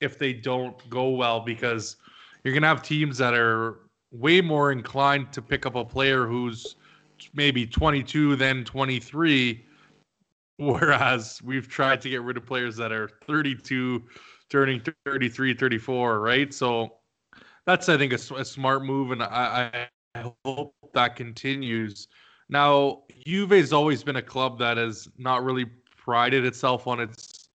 if 0.02 0.18
they 0.18 0.34
don't 0.34 0.90
go 0.90 1.12
well 1.12 1.42
because 1.42 1.98
you're 2.44 2.60
to 2.60 2.68
have 2.68 2.82
teams 2.82 3.20
that 3.20 3.36
are 3.36 3.89
way 4.12 4.42
more 4.42 4.72
inclined 4.72 5.32
to 5.34 5.42
pick 5.42 5.66
up 5.66 5.76
a 5.76 5.86
player 5.86 6.26
who's 6.26 6.76
maybe 7.34 7.66
22 7.66 8.36
than 8.36 8.64
23 8.64 9.66
whereas 10.58 11.42
we've 11.44 11.68
tried 11.68 12.02
to 12.02 12.10
get 12.10 12.22
rid 12.22 12.36
of 12.36 12.46
players 12.46 12.76
that 12.76 12.92
are 12.92 13.10
32 13.26 14.04
turning 14.50 14.82
33 15.06 15.54
34 15.54 16.20
right 16.20 16.54
so 16.54 16.96
that's 17.66 17.88
i 17.88 17.98
think 17.98 18.14
a 18.14 18.18
smart 18.18 18.84
move 18.84 19.12
and 19.12 19.22
I 19.24 19.88
I 20.16 20.34
hope 20.44 20.74
that 20.94 21.16
continues 21.16 22.08
now 22.50 23.04
juve's 23.26 23.72
always 23.72 24.04
been 24.04 24.16
a 24.16 24.22
club 24.22 24.58
that 24.60 24.78
has 24.78 25.08
not 25.18 25.44
really 25.44 25.66
prided 25.98 26.46
itself 26.46 26.88
on 26.88 27.00
its 27.00 27.50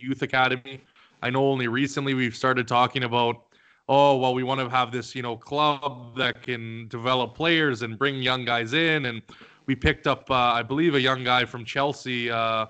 youth 0.00 0.22
academy. 0.22 0.80
I 1.22 1.30
know 1.30 1.46
only 1.50 1.68
recently 1.68 2.14
we've 2.14 2.34
started 2.34 2.66
talking 2.66 3.04
about, 3.04 3.49
oh, 3.90 4.16
well, 4.16 4.32
we 4.32 4.44
want 4.44 4.60
to 4.60 4.68
have 4.70 4.92
this, 4.92 5.16
you 5.16 5.20
know, 5.20 5.36
club 5.36 6.16
that 6.16 6.42
can 6.42 6.86
develop 6.86 7.34
players 7.34 7.82
and 7.82 7.98
bring 7.98 8.22
young 8.22 8.44
guys 8.44 8.72
in. 8.72 9.06
And 9.06 9.20
we 9.66 9.74
picked 9.74 10.06
up, 10.06 10.30
uh, 10.30 10.34
I 10.34 10.62
believe, 10.62 10.94
a 10.94 11.00
young 11.00 11.24
guy 11.24 11.44
from 11.44 11.64
Chelsea. 11.64 12.30
Uh, 12.30 12.66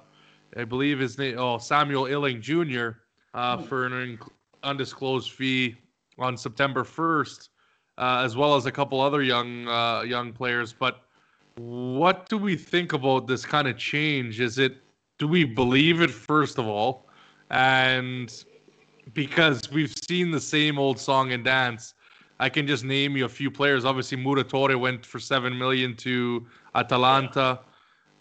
I 0.57 0.65
believe 0.65 0.99
his 0.99 1.19
name, 1.19 1.37
oh, 1.39 1.59
Samuel 1.59 2.07
Iling 2.07 2.41
Jr. 2.41 2.93
Uh, 3.35 3.59
hmm. 3.59 3.65
for 3.65 3.87
an 3.87 4.19
undisclosed 4.63 5.33
fee 5.33 5.77
on 6.19 6.39
September 6.39 6.85
1st, 6.85 7.51
uh, 7.99 8.23
as 8.25 8.35
well 8.35 8.57
as 8.57 8.65
a 8.65 8.73
couple 8.73 8.99
other 9.01 9.23
young 9.23 9.69
uh, 9.69 10.01
young 10.01 10.33
players. 10.33 10.73
But 10.73 11.03
what 11.57 12.29
do 12.31 12.39
we 12.39 12.57
think 12.57 12.95
about 12.95 13.27
this 13.27 13.45
kind 13.45 13.69
of 13.69 13.77
change? 13.77 14.41
Is 14.41 14.59
it 14.59 14.79
do 15.19 15.29
we 15.29 15.45
believe 15.45 16.01
it 16.01 16.11
first 16.11 16.59
of 16.59 16.67
all, 16.67 17.07
and 17.51 18.45
because 19.15 19.71
we've 19.71 19.95
seen 20.09 20.31
the 20.31 20.41
same 20.41 20.79
old 20.79 20.99
song 20.99 21.33
and 21.33 21.45
dance. 21.45 21.95
I 22.39 22.49
can 22.49 22.67
just 22.67 22.85
name 22.85 23.17
you 23.17 23.27
a 23.27 23.29
few 23.29 23.51
players. 23.51 23.85
Obviously, 23.85 24.17
Muratore 24.19 24.79
went 24.79 25.05
for 25.05 25.19
seven 25.19 25.57
million 25.57 25.95
to 25.97 26.47
Atalanta. 26.75 27.61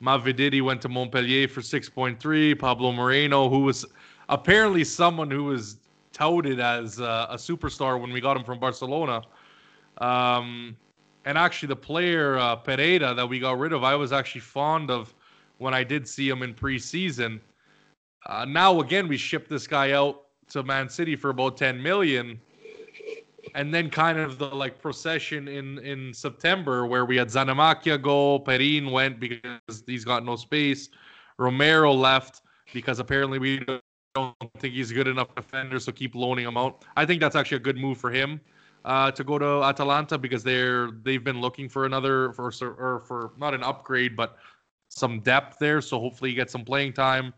Mavididi 0.02 0.62
went 0.62 0.82
to 0.82 0.89
Montpellier 0.89 1.47
for 1.47 1.62
six 1.62 1.89
point 1.89 2.19
three. 2.19 2.56
Pablo 2.56 2.91
Moreno, 2.91 3.49
who 3.49 3.60
was 3.60 3.86
apparently 4.28 4.84
someone 4.84 5.32
who 5.32 5.45
was 5.45 5.78
touted 6.12 6.60
as 6.60 6.99
uh, 6.99 7.28
a 7.30 7.36
superstar 7.36 7.99
when 7.99 8.12
we 8.12 8.19
got 8.19 8.36
him 8.36 8.43
from 8.43 8.60
Barcelona. 8.60 9.21
Um, 9.99 10.75
and 11.25 11.38
actually, 11.38 11.67
the 11.67 11.75
player 11.75 12.38
uh, 12.38 12.56
Pereira 12.56 13.13
that 13.13 13.28
we 13.28 13.39
got 13.39 13.58
rid 13.58 13.73
of, 13.73 13.84
I 13.84 13.95
was 13.95 14.12
actually 14.12 14.41
fond 14.41 14.89
of 14.89 15.13
when 15.60 15.73
I 15.73 15.84
did 15.84 16.08
see 16.08 16.28
him 16.30 16.41
in 16.41 16.54
preseason. 16.54 17.39
Uh, 18.25 18.45
now 18.45 18.80
again, 18.80 19.08
we 19.08 19.17
shipped 19.17 19.49
this 19.49 19.67
guy 19.67 19.91
out 19.91 20.23
to 20.49 20.63
Man 20.63 20.89
City 20.89 21.15
for 21.15 21.29
about 21.29 21.57
10 21.57 21.81
million. 21.81 22.39
And 23.55 23.73
then 23.73 23.89
kind 23.89 24.19
of 24.19 24.38
the 24.38 24.47
like 24.47 24.79
procession 24.81 25.47
in 25.47 25.79
in 25.79 26.13
September 26.13 26.85
where 26.85 27.05
we 27.05 27.17
had 27.17 27.29
Zanimacchia 27.29 28.01
go, 28.01 28.39
Perin 28.39 28.91
went 28.91 29.19
because 29.19 29.83
he's 29.88 30.05
got 30.05 30.23
no 30.23 30.35
space, 30.35 30.89
Romero 31.38 31.91
left 31.91 32.41
because 32.73 32.99
apparently 32.99 33.39
we 33.39 33.65
don't 34.13 34.35
think 34.57 34.73
he's 34.75 34.91
good 34.91 35.07
enough 35.07 35.33
defender, 35.35 35.79
so 35.79 35.91
keep 35.91 36.13
loaning 36.13 36.45
him 36.45 36.57
out. 36.57 36.85
I 36.95 37.05
think 37.05 37.21
that's 37.21 37.35
actually 37.35 37.57
a 37.57 37.62
good 37.62 37.77
move 37.77 37.97
for 37.97 38.12
him 38.12 38.39
uh, 38.85 39.12
to 39.12 39.23
go 39.23 39.38
to 39.39 39.63
Atalanta 39.63 40.17
because 40.17 40.43
they're 40.43 40.91
they've 41.03 41.23
been 41.23 41.41
looking 41.41 41.69
for 41.69 41.85
another 41.85 42.33
for 42.33 42.51
or 42.62 43.03
for 43.05 43.31
not 43.38 43.53
an 43.53 43.63
upgrade 43.63 44.15
but 44.15 44.38
some 44.89 45.19
depth 45.21 45.57
there. 45.59 45.81
So 45.81 45.99
hopefully 45.99 46.31
he 46.31 46.35
gets 46.35 46.51
some 46.51 46.65
playing 46.65 46.93
time. 46.93 47.33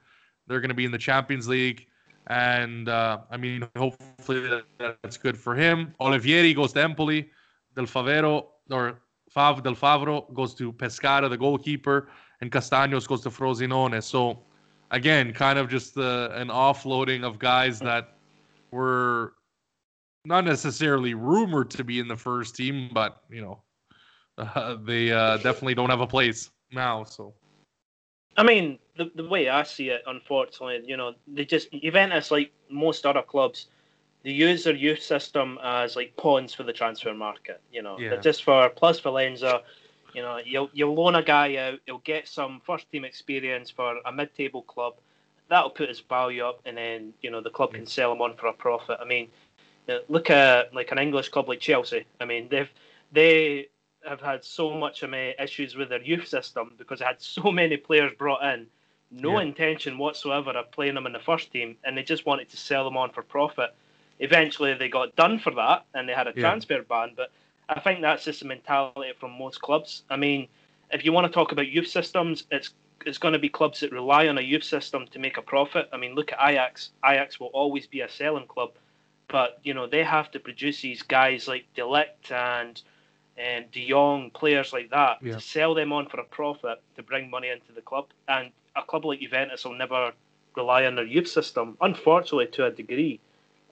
They're 0.47 0.62
going 0.62 0.69
to 0.69 0.76
be 0.76 0.86
in 0.86 0.91
the 0.91 0.97
Champions 0.97 1.47
League, 1.47 1.88
and 2.28 2.90
uh, 2.90 3.20
I 3.30 3.38
mean 3.38 3.68
hopefully 3.76 4.62
that's 4.78 5.18
good 5.18 5.38
for 5.38 5.56
him. 5.56 5.94
Olivieri 6.00 6.56
goes 6.56 6.74
to 6.74 6.82
Empoli, 6.82 7.30
Del 7.76 7.86
Favero 7.86 8.48
or 8.70 9.02
Fav 9.36 9.64
Del 9.64 9.76
Favro 9.76 10.32
goes 10.34 10.54
to 10.56 10.74
Pescara, 10.74 11.30
the 11.30 11.38
goalkeeper, 11.38 12.10
and 12.42 12.52
Castaños 12.52 13.08
goes 13.08 13.22
to 13.22 13.30
Frosinone. 13.30 14.04
So 14.04 14.40
again, 14.92 15.34
kind 15.34 15.58
of 15.58 15.70
just 15.70 15.98
uh, 15.98 16.30
an 16.34 16.50
offloading 16.50 17.24
of 17.24 17.40
guys 17.40 17.80
that 17.80 18.18
were 18.72 19.34
not 20.26 20.46
necessarily 20.46 21.14
rumored 21.14 21.70
to 21.72 21.84
be 21.84 22.00
in 22.00 22.08
the 22.08 22.16
first 22.16 22.56
team, 22.56 22.90
but 22.94 23.24
you 23.30 23.42
know, 23.42 23.62
uh, 24.38 24.76
they 24.84 25.12
uh, 25.12 25.38
definitely 25.38 25.76
don't 25.76 25.90
have 25.90 26.02
a 26.02 26.08
place 26.08 26.50
now. 26.72 27.04
So, 27.04 27.34
I 28.38 28.44
mean, 28.44 28.80
the 28.98 29.12
the 29.15 29.28
way 29.28 29.50
I 29.50 29.63
see 29.63 29.89
it, 29.89 30.04
unfortunately, 30.08 30.84
you 30.86 30.98
know, 30.98 31.13
they 31.28 31.46
just 31.46 31.72
Juventus, 31.72 32.32
like 32.32 32.52
most 32.70 33.06
other 33.06 33.22
clubs, 33.22 33.67
they 34.24 34.32
use 34.32 34.63
their 34.63 34.76
youth 34.76 35.02
system 35.02 35.60
as 35.63 35.96
like 35.96 36.15
pawns 36.17 36.54
for 36.54 36.63
the 36.63 36.74
transfer 36.74 37.13
market. 37.13 37.62
You 37.72 37.82
know, 37.82 38.00
yeah. 38.00 38.15
just 38.17 38.44
for 38.44 38.70
plusvalenza. 38.70 39.62
You 40.13 40.22
know, 40.22 40.39
you'll 40.46 40.70
you'll 40.74 40.94
loan 40.94 41.15
a 41.15 41.24
guy 41.24 41.56
out, 41.56 41.80
he'll 41.86 42.00
get 42.00 42.28
some 42.28 42.62
first 42.65 42.91
team 42.91 43.06
experience 43.06 43.70
for 43.70 43.96
a 44.06 44.12
mid 44.12 44.36
table 44.36 44.62
club. 44.63 44.96
That'll 45.50 45.70
put 45.70 45.89
his 45.89 46.00
value 46.02 46.44
up, 46.44 46.60
and 46.65 46.78
then 46.78 47.13
you 47.22 47.32
know 47.32 47.41
the 47.41 47.50
club 47.50 47.74
can 47.74 47.86
sell 47.86 48.12
him 48.12 48.22
on 48.22 48.36
for 48.36 48.48
a 48.48 48.54
profit. 48.54 48.98
I 49.02 49.06
mean, 49.06 49.30
look 50.10 50.30
at 50.30 50.74
like 50.74 50.91
an 50.91 51.00
English 51.00 51.30
club 51.30 51.48
like 51.48 51.60
Chelsea. 51.60 52.06
I 52.20 52.26
mean, 52.26 52.48
they've 52.50 52.70
they 53.12 53.70
have 54.08 54.22
had 54.22 54.44
so 54.44 54.74
much 54.74 55.04
of 55.04 55.10
my 55.10 55.36
issues 55.40 55.76
with 55.76 55.90
their 55.90 56.02
youth 56.02 56.28
system 56.28 56.74
because 56.78 57.00
they 57.00 57.06
had 57.06 57.22
so 57.22 57.52
many 57.52 57.78
players 57.78 58.12
brought 58.18 58.44
in, 58.54 58.68
no 59.12 59.38
yeah. 59.38 59.46
intention 59.46 59.98
whatsoever 59.98 60.52
of 60.52 60.72
playing 60.72 60.96
them 60.96 61.06
in 61.06 61.14
the 61.14 61.20
first 61.20 61.52
team, 61.52 61.78
and 61.84 61.98
they 61.98 62.04
just 62.04 62.26
wanted 62.26 62.50
to 62.50 62.58
sell 62.58 62.84
them 62.84 62.98
on 62.98 63.12
for 63.12 63.24
profit. 63.24 63.76
Eventually, 64.20 64.74
they 64.74 64.90
got 64.90 65.16
done 65.16 65.40
for 65.40 65.52
that, 65.52 65.86
and 65.94 66.08
they 66.08 66.14
had 66.14 66.28
a 66.28 66.34
yeah. 66.36 66.42
transfer 66.42 66.82
ban. 66.84 67.14
But 67.16 67.32
I 67.68 67.80
think 67.80 68.02
that's 68.02 68.24
just 68.24 68.42
the 68.42 68.48
mentality 68.48 69.12
from 69.20 69.32
most 69.32 69.62
clubs. 69.62 70.04
I 70.10 70.16
mean, 70.16 70.48
if 70.92 71.04
you 71.06 71.12
want 71.12 71.28
to 71.28 71.34
talk 71.34 71.52
about 71.52 71.68
youth 71.68 71.88
systems, 71.88 72.46
it's 72.52 72.74
it's 73.04 73.18
going 73.18 73.34
to 73.34 73.40
be 73.40 73.50
clubs 73.50 73.80
that 73.80 73.92
rely 73.92 74.28
on 74.28 74.38
a 74.38 74.42
youth 74.42 74.64
system 74.64 75.08
to 75.08 75.18
make 75.18 75.38
a 75.38 75.42
profit. 75.42 75.90
I 75.92 75.98
mean, 75.98 76.14
look 76.14 76.32
at 76.32 76.38
Ajax. 76.40 76.92
Ajax 77.04 77.40
will 77.40 77.48
always 77.48 77.88
be 77.88 78.02
a 78.02 78.10
selling 78.10 78.46
club 78.46 78.74
but 79.32 79.60
you 79.64 79.74
know 79.74 79.88
they 79.88 80.04
have 80.04 80.30
to 80.30 80.40
produce 80.40 80.82
these 80.82 81.02
guys 81.02 81.48
like 81.48 81.66
De 81.74 81.82
Ligt 81.82 82.32
and 82.32 82.82
and 83.41 83.69
De 83.71 83.88
Jong, 83.89 84.30
players 84.32 84.71
like 84.71 84.89
that, 84.91 85.17
yeah. 85.21 85.34
to 85.34 85.41
sell 85.41 85.73
them 85.73 85.91
on 85.91 86.08
for 86.08 86.19
a 86.19 86.25
profit 86.25 86.82
to 86.95 87.04
bring 87.04 87.30
money 87.30 87.49
into 87.49 87.71
the 87.73 87.82
club. 87.82 88.08
And 88.27 88.51
a 88.75 88.84
club 88.84 89.06
like 89.06 89.19
Juventus 89.19 89.65
will 89.65 89.73
never 89.73 90.13
rely 90.56 90.86
on 90.86 90.95
their 90.95 91.06
youth 91.06 91.27
system, 91.27 91.77
unfortunately, 91.82 92.47
to 92.47 92.65
a 92.65 92.71
degree. 92.71 93.19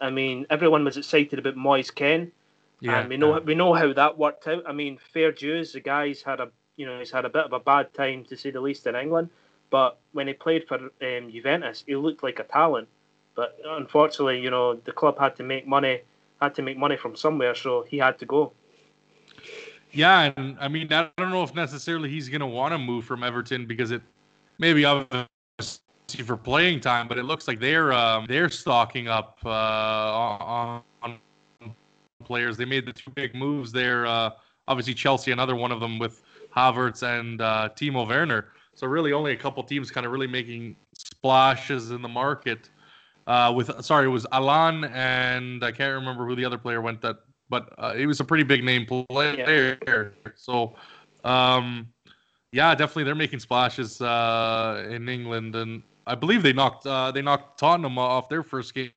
I 0.02 0.10
mean, 0.10 0.46
everyone 0.50 0.86
was 0.86 0.98
excited 0.98 1.40
about 1.40 1.56
Moise 1.56 1.92
Kean, 1.92 2.32
yeah, 2.80 3.00
and 3.00 3.10
we 3.10 3.18
know 3.18 3.36
yeah. 3.36 3.44
we 3.44 3.56
know 3.56 3.74
how 3.74 3.92
that 3.94 4.18
worked 4.18 4.48
out. 4.48 4.64
I 4.66 4.72
mean, 4.72 4.98
fair 5.14 5.32
dues, 5.32 5.74
the 5.74 5.82
guy's 5.82 6.22
had 6.22 6.40
a 6.40 6.50
you 6.78 6.86
know 6.86 6.98
he's 6.98 7.12
had 7.12 7.26
a 7.26 7.30
bit 7.30 7.44
of 7.44 7.54
a 7.54 7.60
bad 7.60 7.94
time 7.94 8.24
to 8.26 8.38
say 8.38 8.52
the 8.52 8.62
least 8.62 8.88
in 8.88 8.96
England, 8.96 9.30
but 9.70 10.00
when 10.14 10.28
he 10.28 10.34
played 10.34 10.68
for 10.68 10.76
um, 10.76 11.32
Juventus, 11.32 11.84
he 11.86 11.96
looked 11.96 12.24
like 12.24 12.40
a 12.40 12.44
talent. 12.44 12.88
But 13.36 13.58
unfortunately, 13.66 14.40
you 14.40 14.50
know, 14.50 14.76
the 14.76 14.92
club 14.92 15.20
had 15.20 15.36
to 15.38 15.44
make 15.44 15.68
money, 15.68 16.02
had 16.42 16.56
to 16.56 16.62
make 16.62 16.78
money 16.78 16.98
from 16.98 17.16
somewhere, 17.16 17.56
so 17.56 17.84
he 17.84 17.98
had 17.98 18.18
to 18.20 18.26
go. 18.26 18.54
Yeah, 19.92 20.32
and 20.38 20.58
I 20.60 20.68
mean, 20.68 20.92
I 20.94 21.10
don't 21.18 21.32
know 21.32 21.44
if 21.44 21.56
necessarily 21.56 22.10
he's 22.10 22.30
going 22.30 22.42
to 22.42 22.48
want 22.48 22.74
to 22.74 22.78
move 22.78 23.06
from 23.06 23.24
Everton 23.24 23.66
because 23.66 23.92
it 23.92 24.02
maybe 24.60 24.86
obviously 24.86 25.28
for 26.24 26.38
playing 26.38 26.80
time, 26.82 27.08
but 27.08 27.18
it 27.18 27.24
looks 27.24 27.48
like 27.48 27.60
they're 27.60 27.92
um, 27.94 28.26
they're 28.28 28.50
stocking 28.50 29.08
up 29.08 29.40
uh, 29.46 29.50
on, 29.50 30.82
on, 31.02 31.20
players. 32.24 32.58
They 32.58 32.66
made 32.66 32.86
the 32.86 32.94
two 32.94 33.12
big 33.12 33.34
moves 33.34 33.72
there. 33.72 34.06
Uh, 34.06 34.32
obviously, 34.68 34.94
Chelsea, 34.94 35.32
another 35.32 35.56
one 35.56 35.72
of 35.72 35.80
them 35.80 35.98
with 35.98 36.22
Havertz 36.56 37.02
and 37.02 37.42
uh, 37.42 37.70
Timo 37.76 38.08
Werner. 38.08 38.50
So 38.76 38.86
really, 38.86 39.14
only 39.14 39.32
a 39.32 39.38
couple 39.38 39.64
teams 39.64 39.90
kind 39.90 40.06
of 40.06 40.12
really 40.12 40.28
making 40.28 40.76
splashes 40.94 41.92
in 41.92 42.02
the 42.02 42.08
market 42.08 42.70
uh, 43.30 43.54
with 43.56 43.72
sorry, 43.86 44.08
it 44.08 44.10
was 44.10 44.26
Allan 44.32 44.86
and 44.86 45.64
I 45.64 45.72
can't 45.72 45.94
remember 45.94 46.26
who 46.26 46.36
the 46.36 46.44
other 46.44 46.58
player 46.58 46.82
went 46.82 47.00
that, 47.02 47.18
but 47.50 47.74
uh, 47.78 47.94
he 47.94 48.06
was 48.06 48.20
a 48.20 48.24
pretty 48.24 48.44
big 48.44 48.64
name 48.64 48.86
player. 48.86 49.78
Yeah. 49.88 50.32
So, 50.36 50.76
um, 51.24 51.88
yeah, 52.52 52.74
definitely 52.76 53.04
they're 53.04 53.16
making 53.16 53.40
splashes 53.40 54.02
uh, 54.02 54.88
in 54.90 55.10
England, 55.10 55.56
and 55.56 55.84
I 56.08 56.16
believe 56.16 56.44
they 56.44 56.54
knocked 56.54 56.86
uh, 56.86 57.12
they 57.12 57.22
knocked 57.22 57.60
Tottenham 57.60 57.98
off 57.98 58.30
their 58.30 58.44
first 58.44 58.74
game. 58.74 58.92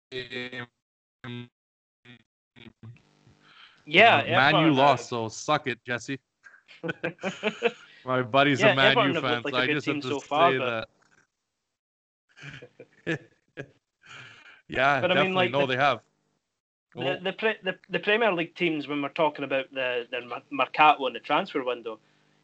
Yeah, 3.85 4.17
uh, 4.19 4.25
Man 4.27 4.67
U 4.67 4.73
lost, 4.73 5.09
so 5.09 5.29
suck 5.29 5.67
it, 5.67 5.79
Jesse. 5.85 6.21
My 8.05 8.23
buddy's 8.23 8.61
yeah, 8.61 8.73
a 8.73 8.77
Man 8.77 9.15
U 9.15 9.21
fan, 9.21 9.43
like 9.43 9.55
so 9.55 9.61
I 9.61 9.67
just 9.67 9.87
have 9.87 10.01
to 10.01 10.09
so 10.09 10.21
far, 10.21 10.53
say 10.53 10.59
but... 10.59 10.89
that. 13.07 13.21
Yeah, 14.73 15.01
but 15.03 15.13
I 15.13 15.23
mean, 15.23 15.35
like, 15.35 15.51
no, 15.51 15.61
the, 15.61 15.67
they 15.67 15.77
have. 15.77 16.01
The, 16.95 17.19
the, 17.23 17.33
pre, 17.33 17.55
the 17.63 17.77
the 17.89 17.99
Premier 17.99 18.33
League 18.33 18.55
teams, 18.55 18.87
when 18.87 19.01
we're 19.01 19.09
talking 19.09 19.45
about 19.45 19.73
the 19.73 20.07
the 20.11 20.43
mercato 20.51 21.07
and 21.07 21.17
the 21.17 21.21
transfer 21.21 21.65
window, 21.65 21.99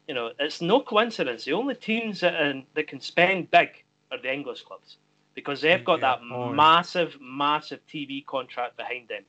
you 0.07 0.15
know, 0.15 0.31
it's 0.39 0.59
no 0.59 0.79
coincidence. 0.79 1.45
The 1.45 1.53
only 1.53 1.75
teams 1.75 2.21
that 2.21 2.35
uh, 2.35 2.61
that 2.73 2.87
can 2.87 2.99
spend 2.99 3.51
big 3.51 3.83
are 4.11 4.21
the 4.21 4.33
English 4.33 4.63
clubs 4.63 4.97
because 5.35 5.61
they've 5.61 5.85
got 5.85 5.99
yeah. 5.99 6.15
that 6.15 6.19
oh, 6.33 6.51
massive, 6.51 7.15
massive 7.21 7.79
TV 7.87 8.25
contract 8.25 8.75
behind 8.75 9.07
them. 9.07 9.23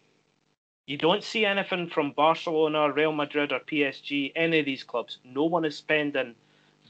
You 0.86 0.96
don't 0.96 1.22
see 1.22 1.44
anything 1.44 1.88
from 1.88 2.12
Barcelona, 2.12 2.90
Real 2.90 3.12
Madrid, 3.12 3.52
or 3.52 3.60
PSG. 3.60 4.32
Any 4.34 4.58
of 4.58 4.64
these 4.64 4.82
clubs, 4.82 5.18
no 5.24 5.44
one 5.44 5.64
is 5.64 5.76
spending 5.76 6.34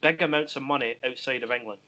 big 0.00 0.22
amounts 0.22 0.56
of 0.56 0.62
money 0.62 0.96
outside 1.04 1.42
of 1.42 1.50
England. 1.50 1.80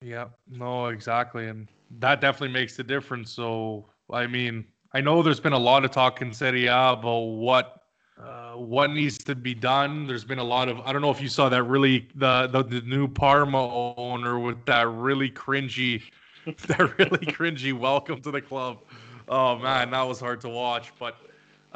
Yeah, 0.00 0.26
no, 0.48 0.86
exactly, 0.88 1.48
and 1.48 1.68
that 1.98 2.20
definitely 2.20 2.52
makes 2.52 2.76
the 2.76 2.84
difference. 2.84 3.32
So, 3.32 3.86
I 4.12 4.26
mean, 4.26 4.64
I 4.94 5.00
know 5.00 5.22
there's 5.24 5.40
been 5.40 5.52
a 5.52 5.58
lot 5.58 5.84
of 5.84 5.90
talk 5.90 6.22
in 6.22 6.32
Serie 6.32 6.66
A 6.66 6.90
about 6.92 7.18
what 7.18 7.82
uh, 8.16 8.52
what 8.52 8.92
needs 8.92 9.18
to 9.18 9.34
be 9.34 9.52
done. 9.52 10.06
There's 10.06 10.24
been 10.24 10.38
a 10.38 10.44
lot 10.44 10.68
of 10.68 10.78
I 10.80 10.92
don't 10.92 11.02
know 11.02 11.10
if 11.10 11.20
you 11.20 11.28
saw 11.28 11.48
that 11.48 11.64
really 11.64 12.08
the 12.14 12.46
the, 12.46 12.62
the 12.62 12.80
new 12.82 13.08
Parma 13.08 13.96
owner 13.96 14.38
with 14.38 14.64
that 14.66 14.88
really 14.88 15.30
cringy 15.30 16.00
that 16.68 16.96
really 16.96 17.26
cringy 17.26 17.72
welcome 17.72 18.20
to 18.20 18.30
the 18.30 18.40
club. 18.40 18.78
Oh 19.26 19.58
man, 19.58 19.90
that 19.90 20.02
was 20.02 20.20
hard 20.20 20.40
to 20.42 20.48
watch. 20.48 20.92
But 20.96 21.16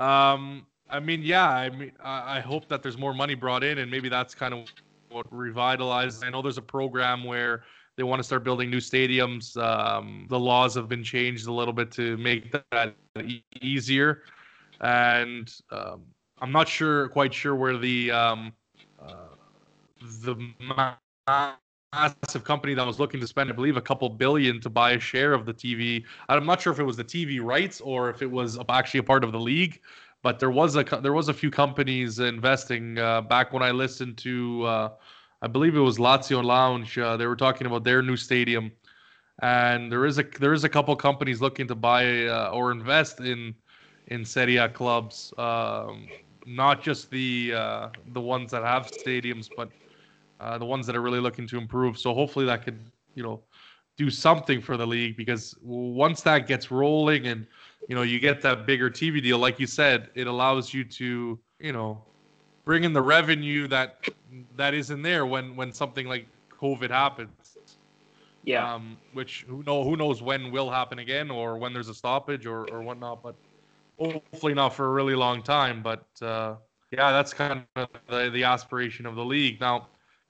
um, 0.00 0.64
I 0.88 1.00
mean, 1.00 1.22
yeah, 1.22 1.50
I 1.50 1.70
mean, 1.70 1.90
I, 2.00 2.36
I 2.36 2.40
hope 2.40 2.68
that 2.68 2.84
there's 2.84 2.98
more 2.98 3.14
money 3.14 3.34
brought 3.34 3.64
in, 3.64 3.78
and 3.78 3.90
maybe 3.90 4.08
that's 4.08 4.32
kind 4.32 4.54
of 4.54 4.68
what 5.08 5.28
revitalizes. 5.32 6.24
I 6.24 6.30
know 6.30 6.40
there's 6.40 6.58
a 6.58 6.62
program 6.62 7.24
where 7.24 7.64
they 7.98 8.04
want 8.04 8.20
to 8.20 8.24
start 8.24 8.44
building 8.44 8.70
new 8.70 8.78
stadiums. 8.78 9.56
Um, 9.62 10.26
the 10.30 10.38
laws 10.38 10.76
have 10.76 10.88
been 10.88 11.04
changed 11.04 11.48
a 11.48 11.52
little 11.52 11.74
bit 11.74 11.90
to 11.92 12.16
make 12.18 12.52
that 12.70 12.94
e- 13.22 13.42
easier, 13.60 14.22
and 14.80 15.52
um, 15.72 16.02
I'm 16.40 16.52
not 16.52 16.68
sure, 16.68 17.08
quite 17.08 17.34
sure 17.34 17.56
where 17.56 17.76
the 17.76 18.12
um, 18.12 18.52
uh, 19.02 19.34
the 20.22 20.36
massive 21.26 22.44
company 22.44 22.74
that 22.74 22.86
was 22.86 23.00
looking 23.00 23.20
to 23.20 23.26
spend, 23.26 23.50
I 23.50 23.52
believe, 23.52 23.76
a 23.76 23.82
couple 23.82 24.08
billion 24.08 24.60
to 24.60 24.70
buy 24.70 24.92
a 24.92 25.00
share 25.00 25.32
of 25.34 25.44
the 25.44 25.52
TV. 25.52 26.04
I'm 26.28 26.46
not 26.46 26.60
sure 26.60 26.72
if 26.72 26.78
it 26.78 26.84
was 26.84 26.96
the 26.96 27.04
TV 27.04 27.40
rights 27.40 27.80
or 27.80 28.10
if 28.10 28.22
it 28.22 28.30
was 28.30 28.58
actually 28.68 29.00
a 29.00 29.02
part 29.02 29.24
of 29.24 29.32
the 29.32 29.40
league, 29.40 29.80
but 30.22 30.38
there 30.38 30.50
was 30.50 30.76
a 30.76 30.84
there 31.02 31.12
was 31.12 31.28
a 31.28 31.34
few 31.34 31.50
companies 31.50 32.20
investing. 32.20 32.98
Uh, 32.98 33.22
back 33.22 33.52
when 33.52 33.62
I 33.62 33.72
listened 33.72 34.18
to, 34.18 34.64
uh, 34.64 34.88
I 35.42 35.46
believe 35.46 35.76
it 35.76 35.80
was 35.80 35.98
Lazio 35.98 36.42
Lounge, 36.42 36.98
uh, 36.98 37.16
they 37.16 37.26
were 37.26 37.36
talking 37.36 37.66
about 37.66 37.84
their 37.84 38.02
new 38.02 38.16
stadium, 38.16 38.72
and 39.40 39.90
there 39.90 40.04
is 40.04 40.18
a 40.18 40.24
there 40.40 40.52
is 40.52 40.64
a 40.64 40.68
couple 40.68 40.94
companies 40.96 41.40
looking 41.40 41.68
to 41.68 41.74
buy 41.74 42.26
uh, 42.26 42.50
or 42.52 42.72
invest 42.72 43.20
in 43.20 43.54
in 44.08 44.24
Serie 44.24 44.56
A 44.56 44.68
clubs. 44.68 45.32
Um, 45.38 46.08
not 46.46 46.82
just 46.82 47.10
the 47.10 47.52
uh, 47.54 47.88
the 48.12 48.20
ones 48.20 48.50
that 48.50 48.64
have 48.64 48.86
stadiums, 48.86 49.48
but 49.54 49.70
uh, 50.40 50.58
the 50.58 50.64
ones 50.64 50.86
that 50.86 50.96
are 50.96 51.00
really 51.02 51.20
looking 51.20 51.46
to 51.48 51.58
improve. 51.58 51.98
So 51.98 52.14
hopefully 52.14 52.46
that 52.46 52.64
could, 52.64 52.78
you 53.14 53.22
know, 53.22 53.40
do 53.96 54.10
something 54.10 54.60
for 54.60 54.76
the 54.76 54.86
league 54.86 55.16
because 55.16 55.56
once 55.62 56.22
that 56.22 56.46
gets 56.46 56.70
rolling 56.70 57.26
and 57.26 57.46
you 57.88 57.94
know 57.94 58.02
you 58.02 58.18
get 58.18 58.40
that 58.42 58.66
bigger 58.66 58.90
TV 58.90 59.22
deal, 59.22 59.38
like 59.38 59.60
you 59.60 59.66
said, 59.66 60.10
it 60.14 60.26
allows 60.26 60.72
you 60.72 60.84
to, 60.84 61.38
you 61.60 61.72
know, 61.72 62.02
bring 62.68 62.84
in 62.84 62.92
the 62.92 63.00
revenue 63.00 63.66
that 63.66 64.06
that 64.58 64.74
isn't 64.74 65.00
there 65.00 65.24
when 65.24 65.56
when 65.56 65.72
something 65.72 66.06
like 66.06 66.26
COVID 66.60 66.90
happens. 66.90 67.56
Yeah. 68.44 68.74
Um, 68.74 68.98
which 69.14 69.46
who 69.48 69.62
know 69.62 69.82
who 69.82 69.96
knows 69.96 70.20
when 70.20 70.52
will 70.52 70.70
happen 70.70 70.98
again 70.98 71.30
or 71.30 71.56
when 71.56 71.72
there's 71.72 71.88
a 71.88 71.94
stoppage 71.94 72.44
or 72.44 72.68
or 72.70 72.82
whatnot, 72.82 73.22
but 73.22 73.34
hopefully 73.98 74.52
not 74.52 74.74
for 74.74 74.84
a 74.84 74.90
really 74.90 75.14
long 75.14 75.42
time. 75.42 75.82
But 75.82 76.06
uh, 76.20 76.56
yeah, 76.90 77.10
that's 77.10 77.32
kind 77.32 77.64
of 77.76 77.88
the, 78.06 78.28
the 78.28 78.44
aspiration 78.44 79.06
of 79.06 79.16
the 79.16 79.24
league 79.24 79.60
now 79.60 79.88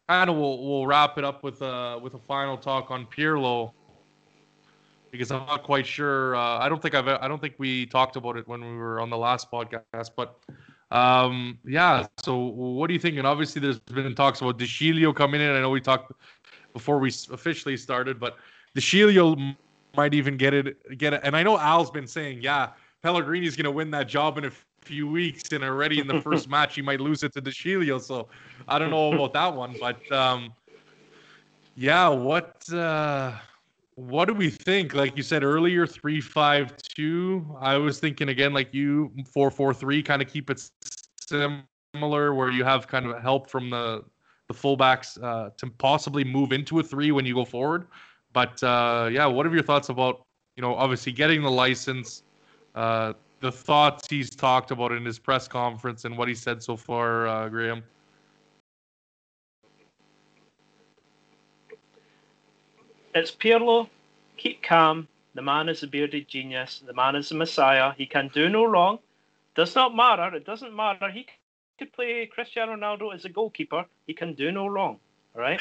kind 0.08 0.30
of 0.30 0.36
we'll, 0.36 0.62
we'll 0.64 0.86
wrap 0.86 1.18
it 1.18 1.24
up 1.24 1.42
with 1.42 1.60
a 1.60 1.98
with 2.00 2.14
a 2.14 2.20
final 2.20 2.56
talk 2.56 2.92
on 2.92 3.04
Pirlo 3.06 3.72
because 5.10 5.32
I'm 5.32 5.44
not 5.46 5.64
quite 5.64 5.86
sure. 5.86 6.36
Uh, 6.36 6.58
I 6.58 6.68
don't 6.68 6.80
think 6.80 6.94
I've 6.94 7.08
I 7.08 7.26
don't 7.26 7.40
think 7.40 7.54
we 7.58 7.84
talked 7.86 8.14
about 8.14 8.36
it 8.36 8.46
when 8.46 8.60
we 8.60 8.76
were 8.76 9.00
on 9.00 9.10
the 9.10 9.18
last 9.18 9.50
podcast, 9.50 10.10
but 10.14 10.38
um, 10.90 11.58
yeah. 11.64 12.06
So 12.22 12.36
what 12.36 12.86
do 12.88 12.94
you 12.94 13.00
think? 13.00 13.18
And 13.18 13.26
obviously, 13.26 13.60
there's 13.60 13.78
been 13.78 14.14
talks 14.14 14.40
about 14.40 14.58
De 14.58 14.64
Sciglio 14.64 15.14
coming 15.14 15.40
in. 15.40 15.50
I 15.50 15.60
know 15.60 15.70
we 15.70 15.80
talked 15.80 16.12
before 16.72 16.98
we 16.98 17.08
officially 17.08 17.76
started, 17.76 18.18
but 18.18 18.36
De 18.74 18.80
Sciglio 18.80 19.56
might 19.96 20.14
even 20.14 20.36
get 20.36 20.54
it 20.54 20.98
get 20.98 21.12
it. 21.14 21.20
And 21.24 21.36
I 21.36 21.42
know 21.42 21.58
Al's 21.58 21.90
been 21.90 22.06
saying, 22.06 22.42
yeah, 22.42 22.70
Pellegrini's 23.02 23.56
going 23.56 23.64
to 23.64 23.70
win 23.70 23.90
that 23.90 24.08
job 24.08 24.38
in 24.38 24.46
a 24.46 24.52
few 24.82 25.08
weeks, 25.08 25.52
and 25.52 25.62
already 25.62 26.00
in 26.00 26.06
the 26.06 26.20
first 26.22 26.48
match 26.56 26.74
he 26.74 26.82
might 26.82 27.00
lose 27.00 27.22
it 27.22 27.32
to 27.34 27.40
De 27.40 27.50
Sciglio. 27.50 28.00
So 28.00 28.28
I 28.66 28.78
don't 28.78 28.90
know 28.90 29.12
about 29.12 29.34
that 29.34 29.54
one, 29.54 29.76
but 29.78 30.10
um, 30.10 30.52
yeah, 31.76 32.08
what 32.08 32.72
uh, 32.72 33.34
what 33.98 34.26
do 34.26 34.34
we 34.34 34.48
think? 34.48 34.94
Like 34.94 35.16
you 35.16 35.24
said 35.24 35.42
earlier, 35.42 35.84
three 35.84 36.20
five 36.20 36.76
two. 36.76 37.44
I 37.60 37.76
was 37.76 37.98
thinking 37.98 38.28
again, 38.28 38.52
like 38.52 38.72
you 38.72 39.10
four 39.26 39.50
four 39.50 39.74
three, 39.74 40.04
kind 40.04 40.22
of 40.22 40.28
keep 40.28 40.50
it 40.50 40.62
similar, 41.20 42.32
where 42.32 42.50
you 42.52 42.62
have 42.62 42.86
kind 42.86 43.06
of 43.06 43.20
help 43.20 43.50
from 43.50 43.70
the 43.70 44.04
the 44.46 44.54
fullbacks 44.54 45.20
uh, 45.22 45.50
to 45.56 45.66
possibly 45.78 46.22
move 46.22 46.52
into 46.52 46.78
a 46.78 46.82
three 46.82 47.10
when 47.10 47.26
you 47.26 47.34
go 47.34 47.44
forward. 47.44 47.88
But 48.32 48.62
uh, 48.62 49.08
yeah, 49.10 49.26
what 49.26 49.46
are 49.46 49.52
your 49.52 49.64
thoughts 49.64 49.88
about 49.88 50.24
you 50.56 50.62
know 50.62 50.76
obviously 50.76 51.10
getting 51.10 51.42
the 51.42 51.50
license? 51.50 52.22
Uh, 52.76 53.14
the 53.40 53.50
thoughts 53.50 54.08
he's 54.08 54.30
talked 54.30 54.70
about 54.70 54.92
in 54.92 55.04
his 55.04 55.18
press 55.18 55.48
conference 55.48 56.04
and 56.04 56.16
what 56.16 56.28
he 56.28 56.34
said 56.34 56.62
so 56.62 56.76
far, 56.76 57.26
uh, 57.26 57.48
Graham? 57.48 57.82
It's 63.14 63.30
Pirlo. 63.30 63.88
Keep 64.36 64.62
calm. 64.62 65.08
The 65.34 65.42
man 65.42 65.68
is 65.68 65.82
a 65.82 65.86
bearded 65.86 66.28
genius. 66.28 66.82
The 66.86 66.92
man 66.92 67.16
is 67.16 67.30
a 67.30 67.34
messiah. 67.34 67.92
He 67.96 68.06
can 68.06 68.28
do 68.28 68.48
no 68.48 68.64
wrong. 68.64 68.98
Does 69.54 69.74
not 69.74 69.94
matter. 69.94 70.34
It 70.34 70.44
doesn't 70.44 70.74
matter. 70.74 71.10
He 71.10 71.26
could 71.78 71.92
play 71.92 72.26
Cristiano 72.26 72.76
Ronaldo 72.76 73.14
as 73.14 73.24
a 73.24 73.28
goalkeeper. 73.28 73.86
He 74.06 74.14
can 74.14 74.34
do 74.34 74.52
no 74.52 74.66
wrong. 74.66 74.98
All 75.34 75.40
right. 75.40 75.60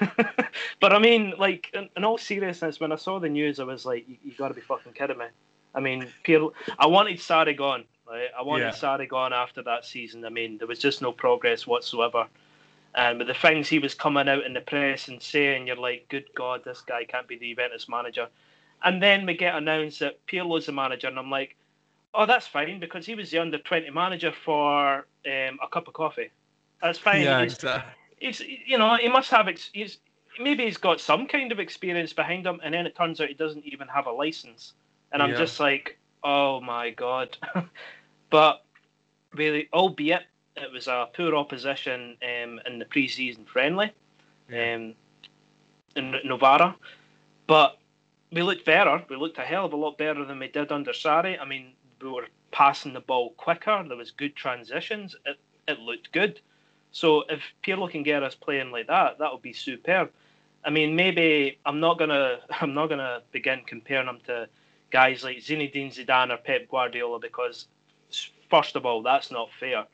but 0.80 0.92
I 0.92 0.98
mean, 0.98 1.34
like, 1.38 1.70
in, 1.74 1.88
in, 1.96 2.04
all 2.04 2.18
seriousness, 2.18 2.80
when 2.80 2.92
I 2.92 2.96
saw 2.96 3.18
the 3.18 3.28
news, 3.28 3.60
I 3.60 3.64
was 3.64 3.84
like, 3.84 4.08
you, 4.08 4.16
you 4.22 4.32
got 4.36 4.48
to 4.48 4.54
be 4.54 4.60
fucking 4.60 4.92
kidding 4.92 5.18
me. 5.18 5.26
I 5.74 5.80
mean, 5.80 6.08
Pirlo, 6.24 6.52
I 6.78 6.86
wanted 6.86 7.18
Sarri 7.18 7.56
gone. 7.56 7.84
Right? 8.06 8.28
I 8.38 8.42
wanted 8.42 8.64
yeah. 8.64 8.70
Sarri 8.70 9.08
gone 9.08 9.32
after 9.32 9.62
that 9.62 9.84
season. 9.84 10.24
I 10.24 10.28
mean, 10.28 10.58
there 10.58 10.68
was 10.68 10.78
just 10.78 11.02
no 11.02 11.12
progress 11.12 11.66
whatsoever. 11.66 12.26
And 12.94 13.18
with 13.18 13.26
the 13.26 13.34
things 13.34 13.68
he 13.68 13.78
was 13.78 13.94
coming 13.94 14.28
out 14.28 14.44
in 14.44 14.54
the 14.54 14.60
press 14.60 15.08
and 15.08 15.20
saying, 15.20 15.66
you're 15.66 15.76
like, 15.76 16.06
good 16.08 16.26
God, 16.34 16.62
this 16.64 16.80
guy 16.80 17.04
can't 17.04 17.26
be 17.26 17.36
the 17.36 17.50
Juventus 17.50 17.88
manager. 17.88 18.28
And 18.82 19.02
then 19.02 19.26
we 19.26 19.34
get 19.36 19.56
announced 19.56 20.00
that 20.00 20.24
Pirlo's 20.26 20.66
the 20.66 20.72
manager, 20.72 21.08
and 21.08 21.18
I'm 21.18 21.30
like, 21.30 21.56
oh, 22.12 22.26
that's 22.26 22.46
fine 22.46 22.78
because 22.78 23.06
he 23.06 23.14
was 23.14 23.30
the 23.30 23.38
under 23.38 23.58
20 23.58 23.90
manager 23.90 24.32
for 24.44 25.06
um, 25.26 25.58
a 25.62 25.68
cup 25.70 25.88
of 25.88 25.94
coffee. 25.94 26.30
That's 26.82 26.98
fine. 26.98 27.22
Yeah, 27.22 27.42
he's, 27.42 27.54
exactly. 27.54 27.92
He's, 28.18 28.40
you 28.40 28.78
know, 28.78 28.96
he 28.96 29.08
must 29.08 29.30
have, 29.30 29.48
ex- 29.48 29.70
he's, 29.72 29.98
maybe 30.38 30.64
he's 30.64 30.76
got 30.76 31.00
some 31.00 31.26
kind 31.26 31.50
of 31.50 31.58
experience 31.58 32.12
behind 32.12 32.46
him, 32.46 32.60
and 32.62 32.74
then 32.74 32.86
it 32.86 32.94
turns 32.94 33.20
out 33.20 33.28
he 33.28 33.34
doesn't 33.34 33.64
even 33.64 33.88
have 33.88 34.06
a 34.06 34.12
license 34.12 34.74
and 35.14 35.22
I'm 35.22 35.30
yeah. 35.30 35.36
just 35.36 35.60
like, 35.60 35.96
oh 36.22 36.60
my 36.60 36.90
god. 36.90 37.38
but 38.30 38.64
really, 39.32 39.68
albeit 39.72 40.24
it 40.56 40.72
was 40.72 40.86
a 40.86 41.08
poor 41.14 41.34
opposition 41.34 42.16
um, 42.22 42.60
in 42.66 42.78
the 42.78 42.84
pre-season 42.84 43.44
friendly 43.44 43.92
yeah. 44.48 44.74
um, 44.74 44.94
in 45.96 46.14
Novara, 46.24 46.76
but 47.46 47.78
we 48.32 48.42
looked 48.42 48.64
better. 48.64 49.02
We 49.08 49.16
looked 49.16 49.38
a 49.38 49.42
hell 49.42 49.66
of 49.66 49.72
a 49.72 49.76
lot 49.76 49.98
better 49.98 50.24
than 50.24 50.38
we 50.38 50.48
did 50.48 50.72
under 50.72 50.92
Sarri. 50.92 51.40
I 51.40 51.44
mean, 51.44 51.72
we 52.00 52.10
were 52.10 52.26
passing 52.50 52.92
the 52.92 53.00
ball 53.00 53.30
quicker. 53.36 53.84
There 53.86 53.96
was 53.96 54.10
good 54.10 54.36
transitions. 54.36 55.16
It 55.24 55.38
it 55.66 55.78
looked 55.80 56.12
good. 56.12 56.40
So 56.92 57.24
if 57.28 57.42
Pirlo 57.64 57.90
can 57.90 58.02
get 58.02 58.22
us 58.22 58.34
playing 58.34 58.70
like 58.70 58.86
that, 58.86 59.18
that 59.18 59.32
would 59.32 59.42
be 59.42 59.52
superb. 59.52 60.10
I 60.64 60.70
mean, 60.70 60.96
maybe 60.96 61.58
I'm 61.66 61.80
not 61.80 61.98
gonna 61.98 62.40
I'm 62.60 62.74
not 62.74 62.88
gonna 62.88 63.22
begin 63.32 63.62
comparing 63.66 64.06
them 64.06 64.20
to 64.26 64.48
guys 64.90 65.24
like 65.24 65.38
Zinedine 65.38 65.94
Zidane 65.94 66.32
or 66.32 66.36
Pep 66.36 66.68
Guardiola 66.68 67.18
because, 67.18 67.66
first 68.48 68.76
of 68.76 68.86
all, 68.86 69.02
that's 69.02 69.30
not 69.30 69.48
fair. 69.58 69.84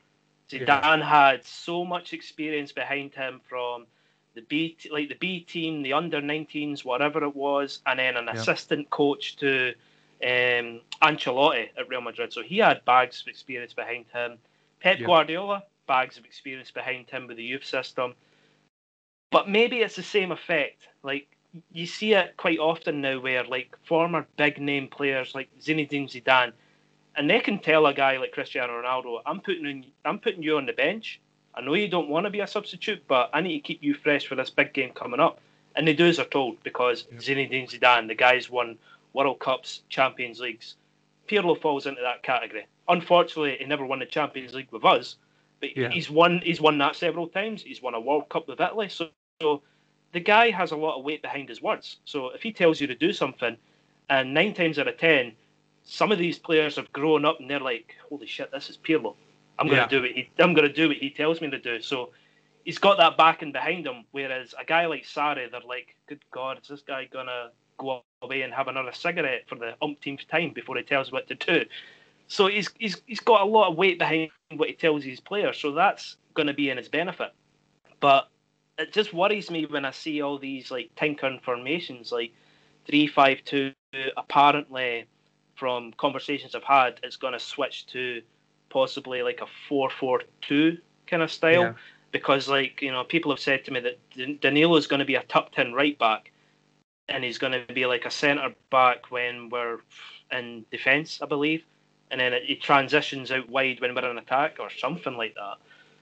Zidane 0.51 0.99
yeah. 0.99 1.09
had 1.09 1.45
so 1.45 1.85
much 1.85 2.13
experience 2.13 2.71
behind 2.71 3.13
him 3.13 3.41
from 3.47 3.85
the 4.33 4.41
B 4.41 4.77
like 4.91 5.09
the 5.09 5.15
B 5.15 5.41
team, 5.41 5.81
the 5.81 5.93
under 5.93 6.21
19s, 6.21 6.85
whatever 6.85 7.23
it 7.23 7.35
was, 7.35 7.79
and 7.85 7.99
then 7.99 8.17
an 8.17 8.25
yeah. 8.25 8.33
assistant 8.33 8.89
coach 8.89 9.35
to 9.37 9.73
um, 10.23 10.81
Ancelotti 11.01 11.69
at 11.77 11.89
Real 11.89 12.01
Madrid. 12.01 12.31
So 12.31 12.41
he 12.41 12.57
had 12.57 12.83
bags 12.85 13.21
of 13.21 13.27
experience 13.27 13.73
behind 13.73 14.05
him. 14.13 14.37
Pep 14.79 14.99
yeah. 14.99 15.05
Guardiola, 15.05 15.63
bags 15.87 16.17
of 16.17 16.25
experience 16.25 16.71
behind 16.71 17.09
him 17.09 17.27
with 17.27 17.37
the 17.37 17.43
youth 17.43 17.65
system. 17.65 18.13
But 19.31 19.49
maybe 19.49 19.77
it's 19.77 19.95
the 19.95 20.03
same 20.03 20.31
effect. 20.31 20.87
Like 21.03 21.27
you 21.71 21.85
see 21.85 22.13
it 22.13 22.37
quite 22.37 22.59
often 22.59 23.01
now 23.01 23.19
where 23.19 23.43
like 23.43 23.77
former 23.83 24.25
big 24.37 24.59
name 24.59 24.87
players 24.87 25.35
like 25.35 25.49
Zinedine 25.59 26.09
Zidane, 26.09 26.53
and 27.15 27.29
they 27.29 27.39
can 27.39 27.59
tell 27.59 27.85
a 27.85 27.93
guy 27.93 28.17
like 28.17 28.31
Cristiano 28.31 28.81
Ronaldo, 28.81 29.21
I'm 29.25 29.41
putting 29.41 29.65
in, 29.65 29.85
I'm 30.05 30.19
putting 30.19 30.43
you 30.43 30.57
on 30.57 30.65
the 30.65 30.73
bench. 30.73 31.19
I 31.53 31.61
know 31.61 31.73
you 31.73 31.89
don't 31.89 32.09
want 32.09 32.25
to 32.25 32.29
be 32.29 32.39
a 32.39 32.47
substitute, 32.47 33.03
but 33.07 33.29
I 33.33 33.41
need 33.41 33.55
to 33.55 33.59
keep 33.59 33.83
you 33.83 33.93
fresh 33.93 34.25
for 34.25 34.35
this 34.35 34.49
big 34.49 34.73
game 34.73 34.91
coming 34.93 35.19
up. 35.19 35.39
And 35.75 35.87
they 35.87 35.93
do 35.93 36.05
as 36.05 36.17
they're 36.17 36.25
told 36.25 36.61
because 36.63 37.05
yeah. 37.11 37.17
Zinedine 37.19 37.69
Zidane, 37.69 38.07
the 38.07 38.15
guy's 38.15 38.49
won 38.49 38.77
World 39.13 39.39
Cups, 39.39 39.81
Champions 39.89 40.39
Leagues. 40.39 40.75
Pirlo 41.27 41.59
falls 41.59 41.85
into 41.85 42.01
that 42.01 42.23
category. 42.23 42.67
Unfortunately, 42.87 43.57
he 43.59 43.65
never 43.65 43.85
won 43.85 43.99
the 43.99 44.05
Champions 44.05 44.53
League 44.53 44.71
with 44.71 44.83
us, 44.83 45.15
but 45.59 45.75
yeah. 45.77 45.89
he's 45.89 46.09
won 46.09 46.41
he's 46.43 46.59
won 46.59 46.77
that 46.79 46.95
several 46.95 47.27
times. 47.27 47.61
He's 47.61 47.81
won 47.81 47.93
a 47.93 47.99
World 47.99 48.27
Cup 48.29 48.47
with 48.47 48.59
Italy, 48.59 48.89
so, 48.89 49.09
so 49.41 49.61
the 50.11 50.19
guy 50.19 50.49
has 50.49 50.71
a 50.71 50.75
lot 50.75 50.97
of 50.97 51.05
weight 51.05 51.21
behind 51.21 51.47
his 51.47 51.61
words. 51.61 51.97
So 52.05 52.29
if 52.29 52.41
he 52.41 52.51
tells 52.51 52.81
you 52.81 52.87
to 52.87 52.95
do 52.95 53.13
something, 53.13 53.55
and 54.09 54.33
nine 54.33 54.53
times 54.53 54.77
out 54.77 54.87
of 54.87 54.97
ten, 54.97 55.33
some 55.83 56.11
of 56.11 56.17
these 56.19 56.37
players 56.39 56.75
have 56.75 56.91
grown 56.93 57.25
up 57.25 57.39
and 57.39 57.49
they're 57.49 57.59
like, 57.59 57.95
"Holy 58.09 58.27
shit, 58.27 58.51
this 58.51 58.69
is 58.69 58.77
Pirlo. 58.77 59.15
I'm 59.59 59.67
going 59.67 59.77
to 59.77 59.83
Yeah. 59.83 59.87
do 59.87 60.01
what 60.01 60.11
he 60.11 60.29
I'm 60.39 60.53
going 60.53 60.67
to 60.67 60.73
do 60.73 60.87
what 60.87 60.97
he 60.97 61.09
tells 61.09 61.41
me 61.41 61.49
to 61.49 61.59
do. 61.59 61.81
So 61.81 62.11
he's 62.63 62.77
got 62.77 62.97
that 62.97 63.17
backing 63.17 63.51
behind 63.51 63.85
him. 63.85 64.05
Whereas 64.11 64.53
a 64.59 64.65
guy 64.65 64.85
like 64.85 65.03
Sarri, 65.03 65.49
they're 65.51 65.61
like, 65.61 65.95
good 66.07 66.23
God, 66.31 66.59
is 66.61 66.67
this 66.67 66.81
guy 66.81 67.05
gonna 67.11 67.49
go 67.77 68.03
away 68.21 68.43
and 68.43 68.53
have 68.53 68.67
another 68.67 68.91
cigarette 68.93 69.47
for 69.47 69.55
the 69.55 69.75
umpteenth 69.81 70.27
time 70.27 70.51
before 70.53 70.77
he 70.77 70.83
tells 70.83 71.11
what 71.11 71.27
to 71.27 71.35
do? 71.35 71.65
So 72.27 72.47
he's 72.47 72.69
he's 72.79 73.01
he's 73.05 73.19
got 73.19 73.41
a 73.41 73.45
lot 73.45 73.69
of 73.69 73.77
weight 73.77 73.99
behind 73.99 74.29
what 74.55 74.69
he 74.69 74.75
tells 74.75 75.03
his 75.03 75.19
players. 75.19 75.57
So 75.59 75.71
that's 75.71 76.17
going 76.33 76.47
to 76.47 76.53
be 76.53 76.69
in 76.69 76.77
his 76.77 76.87
benefit. 76.89 77.31
But 77.99 78.29
it 78.77 78.93
just 78.93 79.13
worries 79.13 79.51
me 79.51 79.65
when 79.65 79.85
I 79.85 79.91
see 79.91 80.21
all 80.21 80.37
these 80.39 80.71
like 80.71 80.89
tinkering 80.95 81.39
formations, 81.43 82.11
like 82.11 82.33
three 82.87 83.07
five 83.07 83.43
two. 83.45 83.73
Apparently, 84.15 85.05
from 85.61 85.93
conversations 85.97 86.55
I've 86.55 86.63
had, 86.63 86.99
it's 87.03 87.17
going 87.17 87.33
to 87.33 87.39
switch 87.39 87.85
to 87.93 88.23
possibly 88.69 89.21
like 89.21 89.41
a 89.41 89.45
four 89.69 89.91
four 89.91 90.23
two 90.41 90.79
kind 91.05 91.21
of 91.21 91.31
style 91.31 91.61
Yeah. 91.61 91.73
because 92.11 92.47
like 92.47 92.81
you 92.81 92.91
know 92.91 93.03
people 93.03 93.31
have 93.31 93.39
said 93.39 93.63
to 93.65 93.71
me 93.71 93.79
that 93.81 94.39
Danilo 94.41 94.75
is 94.77 94.87
going 94.87 95.01
to 95.01 95.05
be 95.05 95.15
a 95.15 95.23
tucked 95.23 95.59
in 95.59 95.71
right 95.73 95.97
back 95.99 96.31
and 97.09 97.23
he's 97.23 97.37
going 97.37 97.53
to 97.53 97.73
be 97.73 97.85
like 97.85 98.05
a 98.05 98.09
centre 98.11 98.55
back 98.71 99.11
when 99.11 99.49
we're 99.49 99.79
in 100.31 100.65
defence 100.71 101.19
I 101.21 101.27
believe 101.27 101.63
and 102.09 102.19
then 102.19 102.33
it, 102.33 102.43
it 102.47 102.61
transitions 102.63 103.29
out 103.31 103.47
wide 103.49 103.81
when 103.81 103.93
we're 103.93 104.09
in 104.09 104.17
attack 104.17 104.55
or 104.59 104.69
something 104.71 105.15
like 105.15 105.35
that 105.35 105.57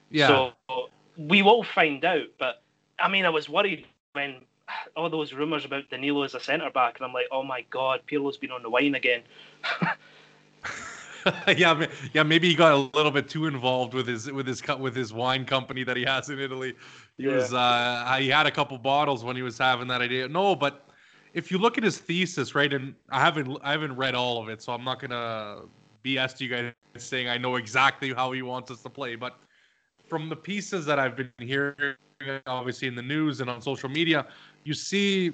Yeah. 0.09 0.27
so 0.27 0.89
we 1.17 1.41
will 1.41 1.63
find 1.63 2.05
out 2.05 2.27
but 2.37 2.61
I 2.97 3.09
mean 3.09 3.25
I 3.25 3.29
was 3.29 3.49
worried 3.49 3.85
when 4.13 4.35
all 4.95 5.09
those 5.09 5.33
rumours 5.33 5.65
about 5.65 5.89
Danilo 5.89 6.21
as 6.21 6.35
a 6.35 6.39
centre 6.39 6.69
back 6.69 6.97
and 6.97 7.05
I'm 7.07 7.13
like 7.13 7.29
oh 7.31 7.41
my 7.41 7.61
god 7.71 8.01
Pirlo's 8.05 8.37
been 8.37 8.51
on 8.51 8.61
the 8.61 8.69
wine 8.69 8.93
again 8.93 9.23
yeah, 11.57 11.85
yeah. 12.13 12.23
Maybe 12.23 12.49
he 12.49 12.55
got 12.55 12.71
a 12.71 12.97
little 12.97 13.11
bit 13.11 13.29
too 13.29 13.45
involved 13.47 13.93
with 13.93 14.07
his 14.07 14.31
with 14.31 14.47
his 14.47 14.61
with 14.79 14.95
his 14.95 15.13
wine 15.13 15.45
company 15.45 15.83
that 15.83 15.97
he 15.97 16.03
has 16.03 16.29
in 16.29 16.39
Italy. 16.39 16.73
He 17.17 17.25
Yeah. 17.25 17.35
was 17.35 17.53
uh, 17.53 18.17
he 18.19 18.29
had 18.29 18.45
a 18.45 18.51
couple 18.51 18.77
bottles 18.77 19.23
when 19.23 19.35
he 19.35 19.41
was 19.41 19.57
having 19.57 19.87
that 19.87 20.01
idea. 20.01 20.27
No, 20.27 20.55
but 20.55 20.87
if 21.33 21.51
you 21.51 21.57
look 21.57 21.77
at 21.77 21.83
his 21.83 21.97
thesis, 21.97 22.55
right, 22.55 22.73
and 22.73 22.95
I 23.09 23.19
haven't 23.19 23.57
I 23.63 23.71
haven't 23.71 23.95
read 23.95 24.15
all 24.15 24.41
of 24.41 24.49
it, 24.49 24.61
so 24.61 24.73
I'm 24.73 24.83
not 24.83 24.99
gonna 24.99 25.61
BS 26.03 26.37
to 26.37 26.45
you 26.45 26.49
guys 26.49 26.73
saying 26.97 27.27
I 27.27 27.37
know 27.37 27.55
exactly 27.55 28.13
how 28.13 28.31
he 28.31 28.41
wants 28.41 28.71
us 28.71 28.81
to 28.83 28.89
play. 28.89 29.15
But 29.15 29.37
from 30.07 30.29
the 30.29 30.35
pieces 30.35 30.85
that 30.85 30.99
I've 30.99 31.15
been 31.15 31.31
hearing, 31.37 31.95
obviously 32.47 32.87
in 32.87 32.95
the 32.95 33.01
news 33.01 33.41
and 33.41 33.49
on 33.49 33.61
social 33.61 33.89
media, 33.89 34.25
you 34.63 34.73
see 34.73 35.33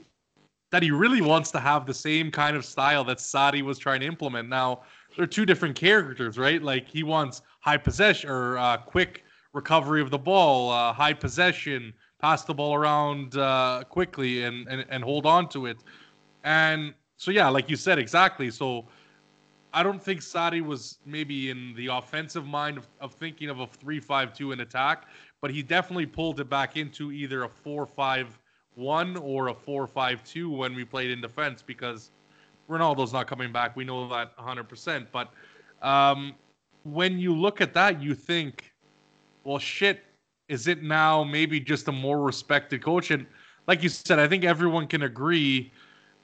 that 0.76 0.84
he 0.84 0.92
really 0.92 1.22
wants 1.22 1.52
to 1.52 1.60
have 1.62 1.86
the 1.86 1.94
same 1.94 2.30
kind 2.30 2.58
of 2.58 2.66
style 2.66 3.02
that 3.06 3.20
Sarri 3.20 3.62
was 3.62 3.80
trying 3.80 4.02
to 4.02 4.06
implement. 4.06 4.50
Now, 4.50 4.82
they're 5.16 5.26
two 5.26 5.46
different 5.46 5.74
characters, 5.74 6.38
right? 6.38 6.62
Like 6.62 6.86
he 6.86 7.02
wants 7.02 7.44
high 7.62 7.78
possession 7.78 8.30
or 8.30 8.58
uh, 8.58 8.76
quick 8.76 9.24
recovery 9.54 10.02
of 10.02 10.10
the 10.10 10.18
ball, 10.18 10.70
uh, 10.72 10.92
high 10.92 11.14
possession, 11.14 11.94
pass 12.20 12.44
the 12.44 12.54
ball 12.54 12.76
around 12.76 13.38
uh, 13.38 13.86
quickly 13.88 14.44
and, 14.44 14.68
and 14.68 14.86
and 14.90 15.02
hold 15.02 15.26
on 15.26 15.48
to 15.48 15.68
it. 15.68 15.78
And 16.44 16.94
so 17.16 17.32
yeah, 17.32 17.48
like 17.48 17.70
you 17.70 17.78
said 17.78 17.98
exactly. 17.98 18.52
So 18.52 18.90
I 19.74 19.82
don't 19.82 20.04
think 20.04 20.20
Sarri 20.20 20.60
was 20.60 20.98
maybe 21.06 21.52
in 21.52 21.74
the 21.76 21.88
offensive 21.88 22.46
mind 22.46 22.78
of, 22.78 22.86
of 23.00 23.14
thinking 23.14 23.50
of 23.50 23.62
a 23.62 23.68
three-five-two 23.68 24.52
in 24.52 24.60
attack, 24.60 25.08
but 25.40 25.52
he 25.52 25.64
definitely 25.64 26.06
pulled 26.06 26.42
it 26.42 26.50
back 26.50 26.76
into 26.76 27.14
either 27.14 27.44
a 27.44 27.50
four-five-one 28.76 29.18
or 29.18 29.48
a 29.48 29.54
four-five-two 29.54 30.50
when 30.50 30.76
we 30.76 30.86
played 30.86 31.12
in 31.12 31.22
defense 31.22 31.62
because 31.62 32.12
Ronaldo's 32.70 33.14
not 33.14 33.28
coming 33.28 33.52
back. 33.52 33.76
We 33.76 33.84
know 33.84 34.08
that 34.10 34.36
100%. 34.38 35.08
But 35.12 35.32
um, 35.82 36.34
when 36.84 37.20
you 37.20 37.36
look 37.36 37.62
at 37.62 37.74
that, 37.74 38.02
you 38.02 38.16
think, 38.16 38.74
well, 39.44 39.60
shit, 39.60 40.04
is 40.48 40.68
it 40.68 40.84
now 40.84 41.24
maybe 41.24 41.60
just 41.60 41.88
a 41.88 41.92
more 41.92 42.22
respected 42.22 42.84
coach? 42.84 43.12
And 43.12 43.26
like 43.68 43.82
you 43.84 43.90
said, 43.90 44.20
I 44.20 44.28
think 44.28 44.44
everyone 44.44 44.88
can 44.88 45.04
agree 45.04 45.72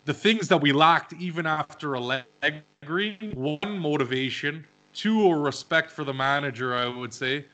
the 0.06 0.14
things 0.14 0.48
that 0.48 0.58
we 0.58 0.72
lacked 0.72 1.14
even 1.14 1.46
after 1.46 1.96
Allegri 1.96 3.18
one, 3.36 3.78
motivation, 3.78 4.66
two, 4.94 5.28
a 5.28 5.38
respect 5.38 5.92
for 5.92 6.04
the 6.04 6.14
manager, 6.14 6.76
I 6.76 6.88
would 6.88 7.14
say. 7.14 7.46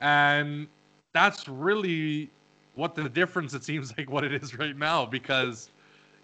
And 0.00 0.68
that's 1.12 1.48
really 1.48 2.30
what 2.78 2.94
the 2.94 3.08
difference 3.08 3.54
it 3.54 3.64
seems 3.64 3.92
like 3.98 4.08
what 4.08 4.24
it 4.24 4.32
is 4.32 4.56
right 4.56 4.76
now 4.76 5.04
because 5.04 5.68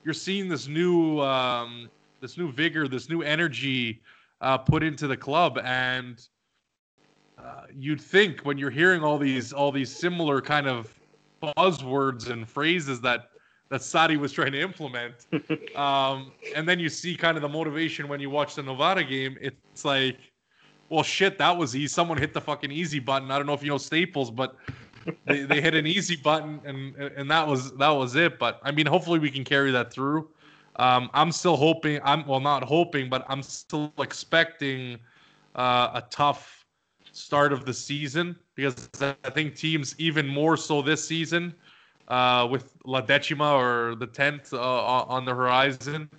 you're 0.04 0.14
seeing 0.14 0.48
this 0.48 0.68
new 0.68 1.20
um, 1.20 1.90
this 2.20 2.38
new 2.38 2.50
vigor, 2.50 2.86
this 2.88 3.08
new 3.08 3.22
energy 3.22 4.00
uh, 4.40 4.56
put 4.56 4.82
into 4.82 5.06
the 5.06 5.16
club, 5.16 5.58
and 5.64 6.28
uh, 7.38 7.64
you'd 7.74 8.00
think 8.00 8.40
when 8.42 8.56
you're 8.56 8.70
hearing 8.70 9.02
all 9.02 9.18
these 9.18 9.52
all 9.52 9.72
these 9.72 9.94
similar 9.94 10.40
kind 10.40 10.66
of 10.66 10.94
buzzwords 11.42 12.30
and 12.30 12.48
phrases 12.48 13.00
that 13.00 13.30
that 13.70 13.80
Sarri 13.80 14.16
was 14.16 14.30
trying 14.30 14.52
to 14.52 14.60
implement, 14.60 15.26
um, 15.76 16.32
and 16.54 16.68
then 16.68 16.78
you 16.78 16.88
see 16.88 17.16
kind 17.16 17.36
of 17.36 17.42
the 17.42 17.48
motivation 17.48 18.06
when 18.08 18.20
you 18.20 18.30
watch 18.30 18.54
the 18.54 18.62
Novara 18.62 19.02
game. 19.02 19.36
It's 19.40 19.84
like, 19.84 20.18
well, 20.90 21.02
shit, 21.02 21.38
that 21.38 21.56
was 21.56 21.74
easy. 21.74 21.88
Someone 21.88 22.18
hit 22.18 22.32
the 22.32 22.40
fucking 22.40 22.70
easy 22.70 23.00
button. 23.00 23.30
I 23.30 23.38
don't 23.38 23.46
know 23.46 23.54
if 23.54 23.62
you 23.62 23.70
know 23.70 23.78
Staples, 23.78 24.30
but 24.30 24.56
they, 25.26 25.42
they 25.42 25.60
hit 25.60 25.74
an 25.74 25.86
easy 25.86 26.16
button 26.16 26.60
and 26.64 26.96
and 26.96 27.30
that 27.30 27.46
was 27.46 27.72
that 27.76 27.90
was 27.90 28.14
it. 28.14 28.38
But 28.38 28.60
I 28.62 28.70
mean, 28.70 28.86
hopefully 28.86 29.18
we 29.18 29.30
can 29.30 29.44
carry 29.44 29.70
that 29.70 29.92
through. 29.92 30.28
Um, 30.76 31.10
I'm 31.14 31.30
still 31.30 31.56
hoping. 31.56 32.00
I'm 32.04 32.26
well, 32.26 32.40
not 32.40 32.64
hoping, 32.64 33.08
but 33.08 33.24
I'm 33.28 33.42
still 33.42 33.92
expecting 33.98 34.98
uh, 35.54 35.90
a 35.94 36.02
tough 36.10 36.64
start 37.12 37.52
of 37.52 37.64
the 37.64 37.72
season 37.72 38.36
because 38.56 38.88
I 39.00 39.30
think 39.30 39.54
teams 39.54 39.94
even 39.98 40.26
more 40.26 40.56
so 40.56 40.82
this 40.82 41.06
season 41.06 41.54
uh, 42.08 42.48
with 42.50 42.76
La 42.84 43.00
Decima 43.00 43.52
or 43.52 43.94
the 43.94 44.06
tenth 44.06 44.52
uh, 44.52 44.58
on 44.58 45.24
the 45.24 45.34
horizon. 45.34 46.10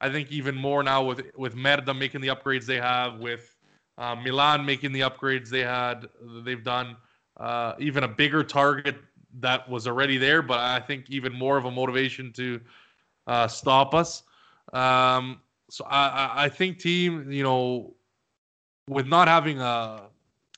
I 0.00 0.10
think 0.10 0.30
even 0.30 0.54
more 0.54 0.82
now 0.82 1.02
with 1.02 1.22
with 1.36 1.56
Merda 1.56 1.96
making 1.96 2.20
the 2.20 2.28
upgrades 2.28 2.66
they 2.66 2.78
have, 2.78 3.18
with 3.18 3.56
uh, 3.98 4.14
Milan 4.14 4.64
making 4.64 4.92
the 4.92 5.00
upgrades 5.00 5.48
they 5.48 5.62
had, 5.62 6.06
they've 6.44 6.62
done 6.62 6.96
uh, 7.36 7.74
even 7.78 8.04
a 8.04 8.08
bigger 8.08 8.42
target 8.42 8.96
that 9.40 9.68
was 9.68 9.86
already 9.86 10.16
there, 10.16 10.42
but 10.42 10.58
I 10.58 10.80
think 10.80 11.10
even 11.10 11.32
more 11.32 11.56
of 11.56 11.64
a 11.64 11.70
motivation 11.70 12.32
to 12.34 12.60
uh, 13.26 13.48
stop 13.48 13.94
us. 13.94 14.22
Um, 14.72 15.40
so 15.68 15.84
I, 15.84 16.44
I- 16.44 16.48
think 16.48 16.78
team, 16.78 17.30
you 17.30 17.42
know, 17.42 17.94
with 18.88 19.06
not 19.06 19.28
having 19.28 19.60
a 19.60 20.02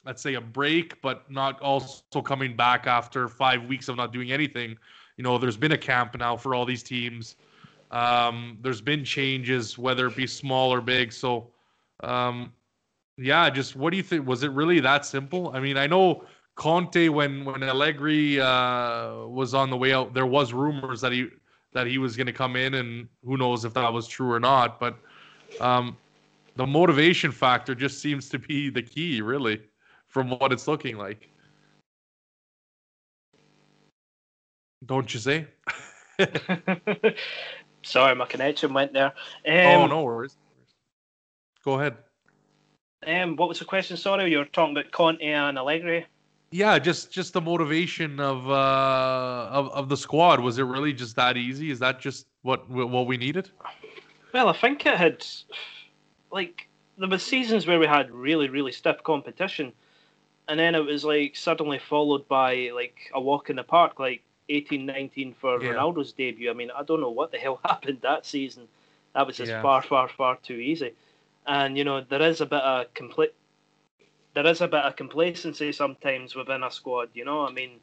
let's 0.04 0.22
say 0.22 0.34
a 0.34 0.40
break, 0.40 1.00
but 1.02 1.30
not 1.30 1.60
also 1.60 2.02
coming 2.22 2.56
back 2.56 2.86
after 2.86 3.28
five 3.28 3.44
weeks 3.66 3.88
of 3.88 3.96
not 3.96 4.12
doing 4.12 4.32
anything. 4.32 4.76
You 5.16 5.24
know, 5.24 5.36
there's 5.36 5.56
been 5.56 5.72
a 5.72 5.78
camp 5.78 6.16
now 6.18 6.36
for 6.36 6.54
all 6.54 6.64
these 6.64 6.82
teams. 6.82 7.36
Um, 7.90 8.58
there's 8.62 8.80
been 8.80 9.04
changes, 9.04 9.76
whether 9.76 10.06
it 10.06 10.16
be 10.16 10.26
small 10.26 10.72
or 10.72 10.80
big. 10.80 11.12
So, 11.12 11.48
um, 12.02 12.52
yeah, 13.18 13.50
just 13.50 13.76
what 13.76 13.90
do 13.90 13.96
you 13.96 14.02
think? 14.02 14.26
Was 14.26 14.42
it 14.44 14.50
really 14.52 14.80
that 14.80 15.04
simple? 15.04 15.50
I 15.54 15.60
mean, 15.60 15.76
I 15.76 15.86
know 15.86 16.24
Conte 16.58 17.08
when 17.08 17.44
when 17.44 17.62
Allegri 17.62 18.40
uh, 18.40 19.26
was 19.26 19.54
on 19.54 19.70
the 19.70 19.76
way 19.76 19.92
out, 19.92 20.12
there 20.12 20.26
was 20.26 20.52
rumors 20.52 21.00
that 21.00 21.12
he 21.12 21.28
that 21.72 21.86
he 21.86 21.98
was 21.98 22.16
going 22.16 22.26
to 22.26 22.32
come 22.32 22.56
in, 22.56 22.74
and 22.74 23.08
who 23.24 23.36
knows 23.36 23.64
if 23.64 23.72
that 23.74 23.92
was 23.92 24.08
true 24.08 24.32
or 24.32 24.40
not. 24.40 24.80
But 24.80 24.96
um, 25.60 25.96
the 26.56 26.66
motivation 26.66 27.30
factor 27.30 27.76
just 27.76 28.02
seems 28.02 28.28
to 28.30 28.40
be 28.40 28.70
the 28.70 28.82
key, 28.82 29.22
really, 29.22 29.62
from 30.08 30.30
what 30.30 30.52
it's 30.52 30.66
looking 30.66 30.98
like. 30.98 31.28
Don't 34.84 35.14
you 35.14 35.20
say? 35.20 35.46
Sorry, 37.84 38.16
my 38.16 38.26
connection 38.26 38.74
went 38.74 38.92
there. 38.92 39.12
Um, 39.46 39.82
oh 39.82 39.86
no 39.86 40.02
worries. 40.02 40.36
Go 41.64 41.74
ahead. 41.74 41.98
Um, 43.06 43.36
what 43.36 43.48
was 43.48 43.60
the 43.60 43.64
question? 43.64 43.96
Sorry, 43.96 44.28
you 44.28 44.38
were 44.38 44.44
talking 44.46 44.76
about 44.76 44.90
Conte 44.90 45.22
and 45.22 45.56
Allegri. 45.56 46.04
Yeah, 46.50 46.78
just 46.78 47.10
just 47.12 47.34
the 47.34 47.40
motivation 47.40 48.20
of 48.20 48.48
uh 48.48 49.48
of, 49.50 49.70
of 49.72 49.88
the 49.88 49.96
squad. 49.96 50.40
Was 50.40 50.58
it 50.58 50.62
really 50.62 50.92
just 50.92 51.16
that 51.16 51.36
easy? 51.36 51.70
Is 51.70 51.78
that 51.80 52.00
just 52.00 52.26
what 52.42 52.68
what 52.70 53.06
we 53.06 53.16
needed? 53.16 53.50
Well, 54.32 54.48
I 54.48 54.52
think 54.52 54.84
it 54.86 54.94
had, 54.96 55.24
like, 56.30 56.68
there 56.98 57.08
was 57.08 57.22
seasons 57.22 57.66
where 57.66 57.78
we 57.78 57.86
had 57.86 58.10
really, 58.10 58.48
really 58.48 58.72
stiff 58.72 59.02
competition, 59.02 59.72
and 60.48 60.58
then 60.60 60.74
it 60.74 60.84
was 60.84 61.04
like 61.04 61.34
suddenly 61.36 61.78
followed 61.78 62.28
by 62.28 62.70
like 62.74 63.10
a 63.14 63.20
walk 63.20 63.50
in 63.50 63.56
the 63.56 63.62
park, 63.62 63.98
like 63.98 64.22
18, 64.48 64.86
19 64.86 65.34
for 65.34 65.62
Yeah. 65.62 65.70
Ronaldo's 65.70 66.12
debut. 66.12 66.50
I 66.50 66.54
mean, 66.54 66.70
I 66.70 66.82
don't 66.82 67.00
know 67.00 67.10
what 67.10 67.30
the 67.32 67.38
hell 67.44 67.60
happened 67.64 67.98
that 68.02 68.26
season. 68.26 68.68
That 69.14 69.26
was 69.26 69.36
just 69.36 69.50
Yeah. 69.52 69.62
far, 69.62 69.82
far, 69.82 70.08
far 70.08 70.36
too 70.36 70.54
easy. 70.54 70.92
And 71.46 71.76
you 71.78 71.84
know, 71.84 72.00
there 72.02 72.22
is 72.22 72.40
a 72.40 72.46
bit 72.46 72.60
of 72.62 72.92
complete, 72.94 73.34
there 74.38 74.52
is 74.52 74.60
a 74.60 74.68
bit 74.68 74.84
of 74.84 74.94
complacency 74.94 75.72
sometimes 75.72 76.36
within 76.36 76.62
a 76.62 76.70
squad. 76.70 77.08
You 77.12 77.24
know, 77.24 77.44
I 77.44 77.50
mean, 77.50 77.80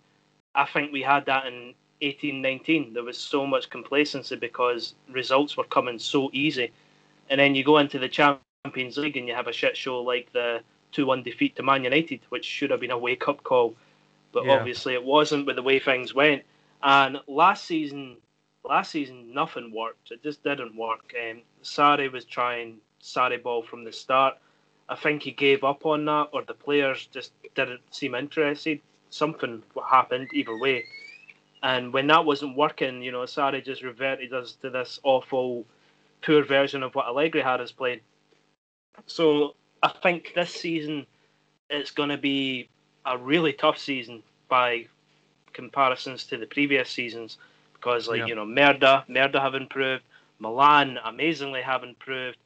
I 0.55 0.63
think 0.63 0.93
we 0.93 1.01
had 1.01 1.25
that 1.25 1.47
in 1.47 1.73
18, 1.99 2.41
19. 2.41 2.93
There 2.93 3.03
was 3.03 3.17
so 3.17 3.45
much 3.45 3.69
complacency 3.69 4.37
because 4.37 4.95
results 5.11 5.57
were 5.57 5.65
coming 5.65 5.99
so 5.99 6.29
easy. 6.31 6.71
And 7.29 7.41
then 7.41 7.55
you 7.55 7.65
go 7.65 7.79
into 7.79 7.99
the 7.99 8.07
Champions 8.07 8.95
League 8.95 9.17
and 9.17 9.27
you 9.27 9.35
have 9.35 9.47
a 9.47 9.51
shit 9.51 9.75
show 9.75 10.01
like 10.01 10.31
the 10.31 10.61
2-1 10.93 11.25
defeat 11.25 11.57
to 11.57 11.63
Man 11.63 11.83
United, 11.83 12.21
which 12.29 12.45
should 12.45 12.71
have 12.71 12.79
been 12.79 12.91
a 12.91 12.97
wake-up 12.97 13.43
call, 13.43 13.75
but 14.31 14.45
Yeah. 14.45 14.53
obviously 14.53 14.93
it 14.93 15.03
wasn't 15.03 15.45
with 15.45 15.57
the 15.57 15.61
way 15.61 15.77
things 15.79 16.13
went. 16.13 16.45
And 16.83 17.19
last 17.27 17.65
season, 17.65 18.15
last 18.63 18.91
season 18.91 19.33
nothing 19.33 19.73
worked. 19.73 20.09
It 20.11 20.23
just 20.23 20.41
didn't 20.41 20.73
work. 20.77 21.13
Um, 21.19 21.41
Sarri 21.63 22.09
was 22.09 22.23
trying 22.23 22.79
Sarri 23.01 23.43
ball 23.43 23.61
from 23.61 23.83
the 23.83 23.91
start. 23.91 24.37
I 24.87 24.95
think 24.95 25.23
he 25.23 25.31
gave 25.31 25.63
up 25.63 25.85
on 25.85 26.05
that, 26.05 26.29
or 26.31 26.43
the 26.43 26.53
players 26.53 27.07
just 27.11 27.31
didn't 27.55 27.81
seem 27.91 28.13
interested. 28.15 28.79
Something 29.09 29.63
happened 29.89 30.29
either 30.33 30.57
way. 30.57 30.85
And 31.63 31.91
when 31.91 32.07
that 32.07 32.25
wasn't 32.25 32.55
working, 32.55 33.01
you 33.01 33.11
know, 33.11 33.21
Sarri 33.21 33.65
just 33.65 33.81
reverted 33.81 34.33
us 34.33 34.53
to 34.61 34.69
this 34.69 34.99
awful, 35.03 35.65
poor 36.23 36.43
version 36.43 36.83
of 36.83 36.93
what 36.93 37.07
Allegri 37.07 37.41
had 37.41 37.61
us 37.61 37.71
playing. 37.71 38.01
So 39.07 39.55
I 39.81 39.89
think 39.89 40.33
this 40.35 40.51
season 40.53 41.07
it's 41.69 41.91
going 41.91 42.09
to 42.09 42.17
be 42.17 42.69
a 43.05 43.17
really 43.17 43.53
tough 43.53 43.77
season 43.77 44.21
by 44.47 44.85
comparisons 45.53 46.25
to 46.25 46.37
the 46.37 46.45
previous 46.45 46.89
seasons 46.89 47.37
because, 47.73 48.07
like, 48.07 48.19
Yeah. 48.19 48.27
you 48.27 48.35
know, 48.35 48.45
Merda, 48.45 49.05
Merda 49.07 49.41
have 49.41 49.55
improved, 49.55 50.03
Milan 50.39 50.99
amazingly 51.03 51.61
have 51.61 51.83
improved, 51.83 52.37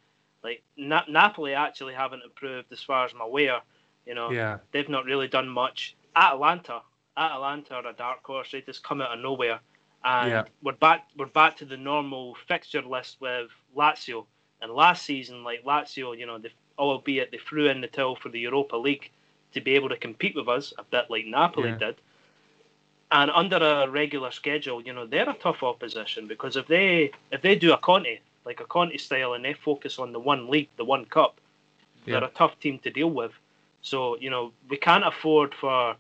like 0.44 0.64
Na- 0.78 1.04
Napoli 1.08 1.54
actually 1.54 1.94
haven't 1.94 2.24
improved 2.24 2.72
as 2.72 2.82
far 2.82 3.06
as 3.06 3.14
I'm 3.14 3.22
aware. 3.22 3.60
You 4.06 4.16
know, 4.16 4.32
Yeah. 4.32 4.60
they've 4.72 4.90
not 4.90 5.06
really 5.06 5.28
done 5.28 5.48
much. 5.48 5.96
Atalanta, 6.16 6.82
Atalanta 7.18 7.76
are 7.76 7.88
a 7.88 7.94
dark 7.94 8.24
horse. 8.24 8.52
They 8.52 8.62
just 8.62 8.84
come 8.84 9.02
out 9.02 9.12
of 9.12 9.20
nowhere, 9.20 9.60
and 10.04 10.30
Yeah. 10.32 10.44
we're 10.64 10.74
back. 10.74 11.08
We're 11.18 11.26
back 11.28 11.58
to 11.58 11.66
the 11.66 11.78
normal 11.78 12.36
fixture 12.48 12.82
list 12.82 13.18
with 13.20 13.50
Lazio. 13.76 14.26
And 14.62 14.72
last 14.74 15.06
season, 15.06 15.44
like 15.44 15.64
Lazio, 15.64 16.18
you 16.18 16.26
know, 16.26 16.38
they, 16.38 16.52
albeit 16.78 17.32
they 17.32 17.38
threw 17.38 17.68
in 17.70 17.82
the 17.82 17.88
towel 17.88 18.16
for 18.16 18.30
the 18.30 18.40
Europa 18.40 18.76
League 18.76 19.12
to 19.54 19.62
be 19.62 19.76
able 19.76 19.90
to 19.90 19.98
compete 19.98 20.36
with 20.36 20.48
us, 20.48 20.74
a 20.78 20.84
bit 20.84 21.10
like 21.10 21.26
Napoli 21.26 21.70
Yeah. 21.70 21.76
did. 21.78 22.02
And 23.12 23.32
under 23.32 23.58
a 23.58 23.90
regular 23.90 24.32
schedule, 24.32 24.82
you 24.82 24.94
know, 24.94 25.06
they're 25.06 25.30
a 25.30 25.34
tough 25.34 25.64
opposition 25.64 26.28
because 26.28 26.56
if 26.56 26.68
they 26.68 27.12
if 27.32 27.42
they 27.42 27.56
do 27.56 27.74
a 27.74 27.78
Conte 27.78 28.20
like 28.46 28.60
a 28.60 28.66
Conte 28.66 28.98
style 28.98 29.34
and 29.34 29.44
they 29.44 29.54
focus 29.54 30.00
on 30.00 30.12
the 30.12 30.20
one 30.20 30.50
league, 30.50 30.70
the 30.78 30.86
one 30.86 31.06
cup, 31.06 31.40
Yeah. 32.06 32.20
they're 32.20 32.30
a 32.30 32.32
tough 32.34 32.60
team 32.60 32.80
to 32.80 32.90
deal 32.90 33.10
with. 33.12 33.32
So 33.82 34.18
you 34.18 34.30
know 34.30 34.52
we 34.70 34.78
can't 34.78 35.06
afford 35.06 35.54
for 35.54 35.96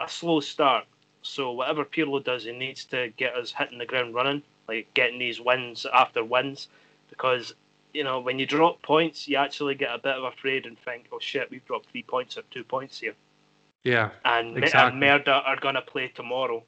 a 0.00 0.08
slow 0.08 0.40
start. 0.40 0.84
So 1.22 1.52
whatever 1.52 1.84
Pirlo 1.84 2.22
does, 2.22 2.44
he 2.44 2.52
needs 2.52 2.84
to 2.86 3.08
get 3.16 3.34
us 3.34 3.52
hitting 3.52 3.78
the 3.78 3.86
ground 3.86 4.14
running, 4.14 4.42
like 4.68 4.92
getting 4.94 5.18
these 5.18 5.40
wins 5.40 5.86
after 5.92 6.22
wins, 6.22 6.68
because 7.08 7.54
you 7.94 8.04
know 8.04 8.20
when 8.20 8.38
you 8.38 8.44
drop 8.46 8.82
points, 8.82 9.26
you 9.28 9.36
actually 9.36 9.74
get 9.74 9.94
a 9.94 9.98
bit 9.98 10.16
of 10.16 10.24
afraid 10.24 10.66
and 10.66 10.78
think, 10.80 11.06
oh 11.12 11.18
shit, 11.20 11.50
we've 11.50 11.64
dropped 11.64 11.90
three 11.90 12.02
points 12.02 12.36
or 12.36 12.42
two 12.50 12.64
points 12.64 12.98
here, 13.00 13.14
Yeah. 13.84 14.10
and, 14.24 14.58
Exactly. 14.58 14.92
and 14.92 15.02
Merda 15.02 15.46
are 15.46 15.56
gonna 15.56 15.80
play 15.82 16.08
tomorrow. 16.08 16.62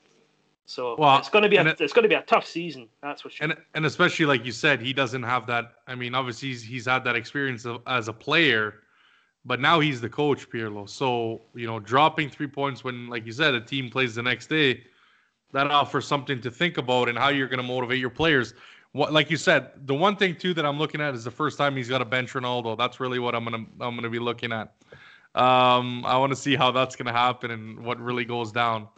So 0.67 0.97
Well, 0.99 1.17
it's 1.19 1.29
gonna 1.31 1.49
be 1.49 1.57
a 1.57 1.65
it- 1.65 1.81
it's 1.81 1.93
gonna 1.93 2.09
be 2.09 2.17
a 2.17 2.23
tough 2.23 2.45
season, 2.45 2.89
that's 3.01 3.23
for 3.23 3.31
sure. 3.31 3.45
and 3.49 3.57
and 3.75 3.87
especially 3.87 4.27
like 4.27 4.45
you 4.45 4.53
said, 4.53 4.81
he 4.81 4.93
doesn't 4.93 5.23
have 5.23 5.47
that. 5.47 5.77
I 5.87 5.95
mean, 5.95 6.15
obviously 6.15 6.49
he's, 6.49 6.63
he's 6.63 6.87
had 6.87 7.05
that 7.05 7.15
experience 7.15 7.65
of, 7.65 7.83
as 7.87 8.09
a 8.09 8.13
player, 8.13 8.83
but 9.45 9.61
now 9.61 9.79
he's 9.79 10.01
the 10.01 10.09
coach, 10.09 10.51
Pirlo. 10.51 10.89
So 10.89 11.43
you 11.55 11.69
know, 11.69 11.79
dropping 11.79 12.31
three 12.31 12.49
points 12.49 12.83
when, 12.83 13.09
like 13.09 13.25
you 13.25 13.33
said, 13.33 13.55
a 13.55 13.61
team 13.61 13.89
plays 13.91 14.17
the 14.17 14.23
next 14.25 14.49
day, 14.49 14.83
that 15.53 15.71
offers 15.71 16.05
something 16.07 16.41
to 16.41 16.51
think 16.51 16.79
about 16.79 17.09
and 17.09 17.17
how 17.17 17.29
you're 17.29 17.49
going 17.49 17.59
to 17.59 17.63
motivate 17.63 18.01
your 18.01 18.11
players. 18.11 18.53
What, 18.91 19.13
like 19.13 19.31
you 19.31 19.37
said, 19.37 19.71
the 19.87 19.95
one 19.95 20.17
thing 20.17 20.35
too 20.35 20.53
that 20.55 20.67
I'm 20.67 20.79
looking 20.79 21.01
at 21.01 21.15
is 21.15 21.23
the 21.23 21.31
first 21.31 21.59
time 21.59 21.77
he's 21.77 21.89
got 21.89 21.99
to 21.99 22.05
bench 22.05 22.33
Ronaldo. 22.33 22.77
That's 22.77 22.99
really 22.99 23.21
what 23.21 23.37
I'm 23.37 23.45
gonna 23.45 23.65
I'm 23.81 23.95
gonna 23.95 24.11
be 24.11 24.19
looking 24.19 24.53
at. 24.53 24.75
Um, 25.37 26.05
I 26.05 26.17
want 26.17 26.31
to 26.33 26.37
see 26.37 26.57
how 26.57 26.73
that's 26.73 26.97
gonna 26.97 27.13
happen 27.13 27.53
and 27.53 27.85
what 27.85 28.01
really 28.01 28.25
goes 28.25 28.51
down 28.51 28.89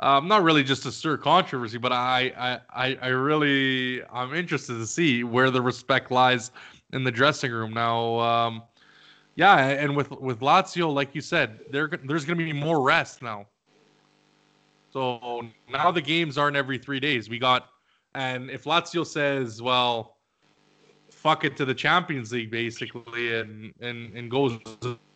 um, 0.00 0.28
not 0.28 0.42
really 0.42 0.62
just 0.62 0.84
to 0.84 0.92
stir 0.92 1.16
controversy, 1.16 1.78
but 1.78 1.92
I, 1.92 2.60
I, 2.70 2.96
I, 3.02 3.08
really, 3.08 4.02
I'm 4.12 4.32
interested 4.32 4.74
to 4.74 4.86
see 4.86 5.24
where 5.24 5.50
the 5.50 5.60
respect 5.60 6.10
lies 6.10 6.52
in 6.92 7.02
the 7.02 7.10
dressing 7.10 7.50
room 7.50 7.74
now. 7.74 8.20
Um, 8.20 8.62
yeah, 9.34 9.56
and 9.56 9.96
with 9.96 10.10
with 10.10 10.40
Lazio, 10.40 10.92
like 10.92 11.14
you 11.14 11.20
said, 11.20 11.60
there 11.70 11.88
there's 12.04 12.24
going 12.24 12.38
to 12.38 12.44
be 12.44 12.52
more 12.52 12.82
rest 12.82 13.22
now. 13.22 13.46
So 14.92 15.46
now 15.70 15.90
the 15.90 16.00
games 16.00 16.38
aren't 16.38 16.56
every 16.56 16.78
three 16.78 16.98
days. 16.98 17.28
We 17.28 17.38
got, 17.38 17.68
and 18.14 18.50
if 18.50 18.64
Lazio 18.64 19.06
says, 19.06 19.62
well, 19.62 20.16
fuck 21.08 21.44
it 21.44 21.56
to 21.58 21.64
the 21.64 21.74
Champions 21.74 22.32
League 22.32 22.50
basically, 22.50 23.38
and 23.38 23.72
and 23.80 24.12
and 24.14 24.30
goes 24.30 24.58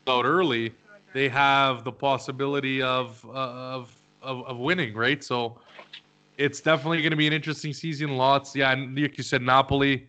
out 0.07 0.24
early, 0.24 0.72
they 1.14 1.28
have 1.28 1.83
the 1.83 1.93
possibility 1.93 2.80
of 2.80 3.24
uh, 3.28 3.74
of 3.74 3.93
of, 4.23 4.47
of 4.47 4.59
winning, 4.59 4.95
right? 4.95 5.23
So 5.23 5.59
it's 6.39 6.61
definitely 6.61 6.99
going 6.99 7.11
to 7.11 7.16
be 7.16 7.27
an 7.27 7.33
interesting 7.33 7.73
season. 7.73 8.16
Lots, 8.16 8.55
yeah, 8.57 8.73
and 8.73 8.99
like 8.99 9.18
you 9.18 9.25
said, 9.25 9.43
Napoli. 9.43 10.09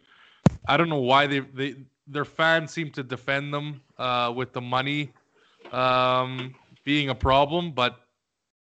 I 0.67 0.77
don't 0.77 0.89
know 0.89 0.99
why 0.99 1.27
they 1.27 1.39
they 1.39 1.75
their 2.07 2.25
fans 2.25 2.71
seem 2.71 2.91
to 2.91 3.03
defend 3.03 3.53
them 3.53 3.81
uh, 3.97 4.31
with 4.35 4.53
the 4.53 4.61
money 4.61 5.13
um, 5.71 6.53
being 6.83 7.09
a 7.09 7.15
problem, 7.15 7.71
but 7.71 8.01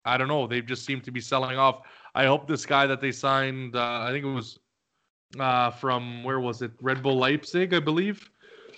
I 0.06 0.18
don't 0.18 0.28
know. 0.28 0.48
They 0.48 0.62
just 0.62 0.86
seem 0.86 1.02
to 1.02 1.12
be 1.12 1.22
selling 1.22 1.58
off. 1.58 1.82
I 2.16 2.26
hope 2.26 2.48
this 2.48 2.66
guy 2.66 2.88
that 2.88 3.02
they 3.02 3.12
signed, 3.12 3.76
uh, 3.76 4.02
I 4.02 4.12
think 4.12 4.26
it 4.26 4.30
was 4.30 4.60
uh, 5.40 5.70
from 5.72 6.24
where 6.24 6.40
was 6.40 6.62
it? 6.62 6.72
Red 6.82 7.04
Bull 7.04 7.18
Leipzig, 7.18 7.74
I 7.74 7.80
believe, 7.80 8.30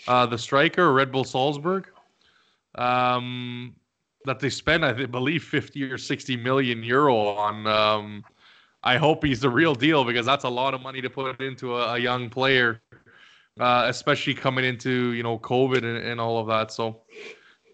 uh, 0.08 0.26
the 0.26 0.38
striker, 0.38 0.92
Red 0.92 1.12
Bull 1.12 1.24
Salzburg. 1.24 1.88
Um, 2.76 3.76
that 4.26 4.40
they 4.40 4.50
spent, 4.50 4.84
I 4.84 4.94
believe, 4.94 5.44
50 5.44 5.84
or 5.84 5.98
60 5.98 6.38
million 6.38 6.84
euro 6.84 7.16
on. 7.16 7.68
Um, 7.68 8.24
I 8.84 8.98
hope 8.98 9.26
he's 9.26 9.42
the 9.42 9.50
real 9.50 9.76
deal 9.76 10.04
because 10.04 10.26
that's 10.26 10.46
a 10.46 10.50
lot 10.50 10.74
of 10.74 10.82
money 10.82 11.02
to 11.02 11.10
put 11.10 11.40
into 11.42 11.76
a, 11.76 11.96
a 11.96 11.98
young 11.98 12.30
player, 12.30 12.82
uh, 13.60 13.86
especially 13.88 14.34
coming 14.34 14.64
into 14.64 15.14
you 15.14 15.24
know 15.24 15.38
COVID 15.38 15.80
and, 15.84 15.98
and 15.98 16.22
all 16.22 16.40
of 16.40 16.48
that. 16.48 16.72
So 16.72 17.02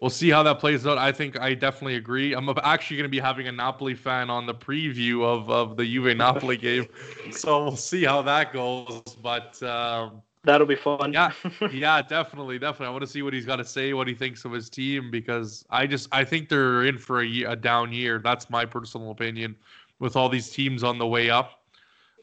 we'll 0.00 0.10
see 0.10 0.30
how 0.30 0.42
that 0.42 0.58
plays 0.58 0.86
out. 0.86 0.98
I 0.98 1.12
think 1.12 1.38
I 1.38 1.54
definitely 1.54 1.96
agree. 1.96 2.32
I'm 2.34 2.48
actually 2.62 2.96
going 2.96 3.04
to 3.04 3.10
be 3.10 3.20
having 3.20 3.46
a 3.46 3.52
Napoli 3.52 3.94
fan 3.94 4.30
on 4.30 4.46
the 4.46 4.54
preview 4.54 5.22
of 5.24 5.48
of 5.48 5.76
the 5.76 5.84
Juve 5.84 6.16
Napoli 6.16 6.56
game, 6.56 6.86
so 7.30 7.64
we'll 7.64 7.76
see 7.76 8.04
how 8.04 8.22
that 8.22 8.52
goes. 8.52 9.02
But 9.22 9.62
um, 9.62 10.22
That'll 10.46 10.66
be 10.66 10.76
fun. 10.76 11.12
yeah, 11.12 11.32
yeah, 11.72 12.00
definitely, 12.00 12.60
definitely. 12.60 12.86
I 12.86 12.90
want 12.90 13.02
to 13.02 13.08
see 13.10 13.22
what 13.22 13.34
he's 13.34 13.44
got 13.44 13.56
to 13.56 13.64
say, 13.64 13.92
what 13.94 14.06
he 14.06 14.14
thinks 14.14 14.44
of 14.44 14.52
his 14.52 14.70
team, 14.70 15.10
because 15.10 15.64
I 15.70 15.88
just 15.88 16.08
I 16.12 16.22
think 16.22 16.48
they're 16.48 16.84
in 16.84 16.98
for 16.98 17.20
a, 17.20 17.26
year, 17.26 17.50
a 17.50 17.56
down 17.56 17.92
year. 17.92 18.20
That's 18.22 18.48
my 18.48 18.64
personal 18.64 19.10
opinion. 19.10 19.56
With 19.98 20.14
all 20.14 20.28
these 20.28 20.50
teams 20.50 20.84
on 20.84 20.98
the 20.98 21.06
way 21.06 21.30
up, 21.30 21.62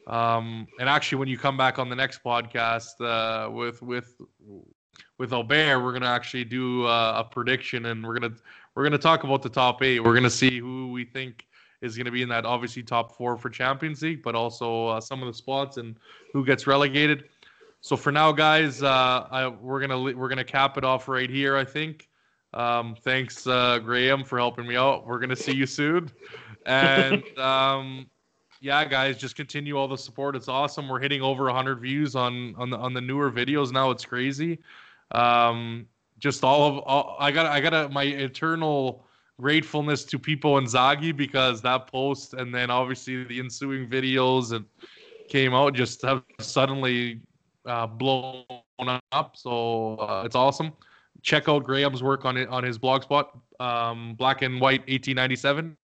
um, 0.06 0.66
and 0.80 0.88
actually, 0.88 1.18
when 1.18 1.28
you 1.28 1.36
come 1.36 1.58
back 1.58 1.78
on 1.78 1.90
the 1.90 1.96
next 1.96 2.24
podcast 2.24 2.98
uh, 3.00 3.50
with 3.50 3.82
with 3.82 4.16
with 5.18 5.32
Albert, 5.34 5.80
we're 5.80 5.92
gonna 5.92 6.06
actually 6.06 6.44
do 6.44 6.86
uh, 6.86 7.22
a 7.22 7.24
prediction, 7.24 7.86
and 7.86 8.06
we're 8.06 8.18
gonna 8.18 8.34
we're 8.74 8.84
gonna 8.84 8.96
talk 8.96 9.24
about 9.24 9.42
the 9.42 9.50
top 9.50 9.82
eight. 9.82 10.00
We're 10.00 10.14
gonna 10.14 10.30
see 10.30 10.60
who 10.60 10.90
we 10.90 11.04
think 11.04 11.46
is 11.82 11.98
gonna 11.98 12.10
be 12.10 12.22
in 12.22 12.28
that 12.30 12.46
obviously 12.46 12.82
top 12.82 13.16
four 13.16 13.36
for 13.36 13.50
Champions 13.50 14.00
League, 14.00 14.22
but 14.22 14.34
also 14.34 14.86
uh, 14.88 15.00
some 15.00 15.22
of 15.22 15.26
the 15.26 15.34
spots 15.34 15.76
and 15.76 15.96
who 16.32 16.44
gets 16.44 16.66
relegated. 16.66 17.24
So 17.84 17.98
for 17.98 18.10
now, 18.10 18.32
guys, 18.32 18.82
uh, 18.82 19.26
I, 19.30 19.46
we're 19.46 19.78
gonna 19.78 20.00
we're 20.00 20.30
gonna 20.30 20.42
cap 20.42 20.78
it 20.78 20.84
off 20.84 21.06
right 21.06 21.28
here. 21.28 21.54
I 21.54 21.66
think. 21.66 22.08
Um, 22.54 22.96
thanks, 23.02 23.46
uh, 23.46 23.78
Graham, 23.78 24.24
for 24.24 24.38
helping 24.38 24.66
me 24.66 24.74
out. 24.74 25.06
We're 25.06 25.18
gonna 25.18 25.36
see 25.36 25.52
you 25.52 25.66
soon, 25.66 26.10
and 26.64 27.22
um, 27.38 28.06
yeah, 28.62 28.86
guys, 28.86 29.18
just 29.18 29.36
continue 29.36 29.76
all 29.76 29.86
the 29.86 29.98
support. 29.98 30.34
It's 30.34 30.48
awesome. 30.48 30.88
We're 30.88 30.98
hitting 30.98 31.20
over 31.20 31.44
100 31.44 31.78
views 31.78 32.16
on 32.16 32.54
on 32.56 32.70
the 32.70 32.78
on 32.78 32.94
the 32.94 33.02
newer 33.02 33.30
videos 33.30 33.70
now. 33.70 33.90
It's 33.90 34.06
crazy. 34.06 34.60
Um, 35.10 35.86
just 36.18 36.42
all 36.42 36.66
of 36.66 36.78
all, 36.84 37.16
I 37.20 37.30
got 37.30 37.44
I 37.44 37.60
got 37.60 37.74
a, 37.74 37.90
my 37.90 38.04
eternal 38.04 39.04
gratefulness 39.38 40.04
to 40.04 40.18
people 40.18 40.56
in 40.56 40.64
Zagi 40.64 41.14
because 41.14 41.60
that 41.60 41.86
post 41.88 42.32
and 42.32 42.54
then 42.54 42.70
obviously 42.70 43.24
the 43.24 43.40
ensuing 43.40 43.90
videos 43.90 44.52
and 44.52 44.64
came 45.28 45.52
out 45.52 45.74
just 45.74 46.00
have 46.00 46.22
suddenly 46.40 47.20
uh, 47.66 47.86
blown 47.86 48.44
up. 49.12 49.36
So 49.36 49.96
uh, 49.96 50.22
it's 50.24 50.36
awesome. 50.36 50.72
Check 51.22 51.48
out 51.48 51.64
Graham's 51.64 52.02
work 52.02 52.24
on 52.24 52.36
it 52.36 52.48
on 52.48 52.64
his 52.64 52.76
blog 52.78 53.02
spot, 53.02 53.38
um, 53.60 54.14
Black 54.14 54.42
and 54.42 54.60
White 54.60 54.80
1897 54.80 55.76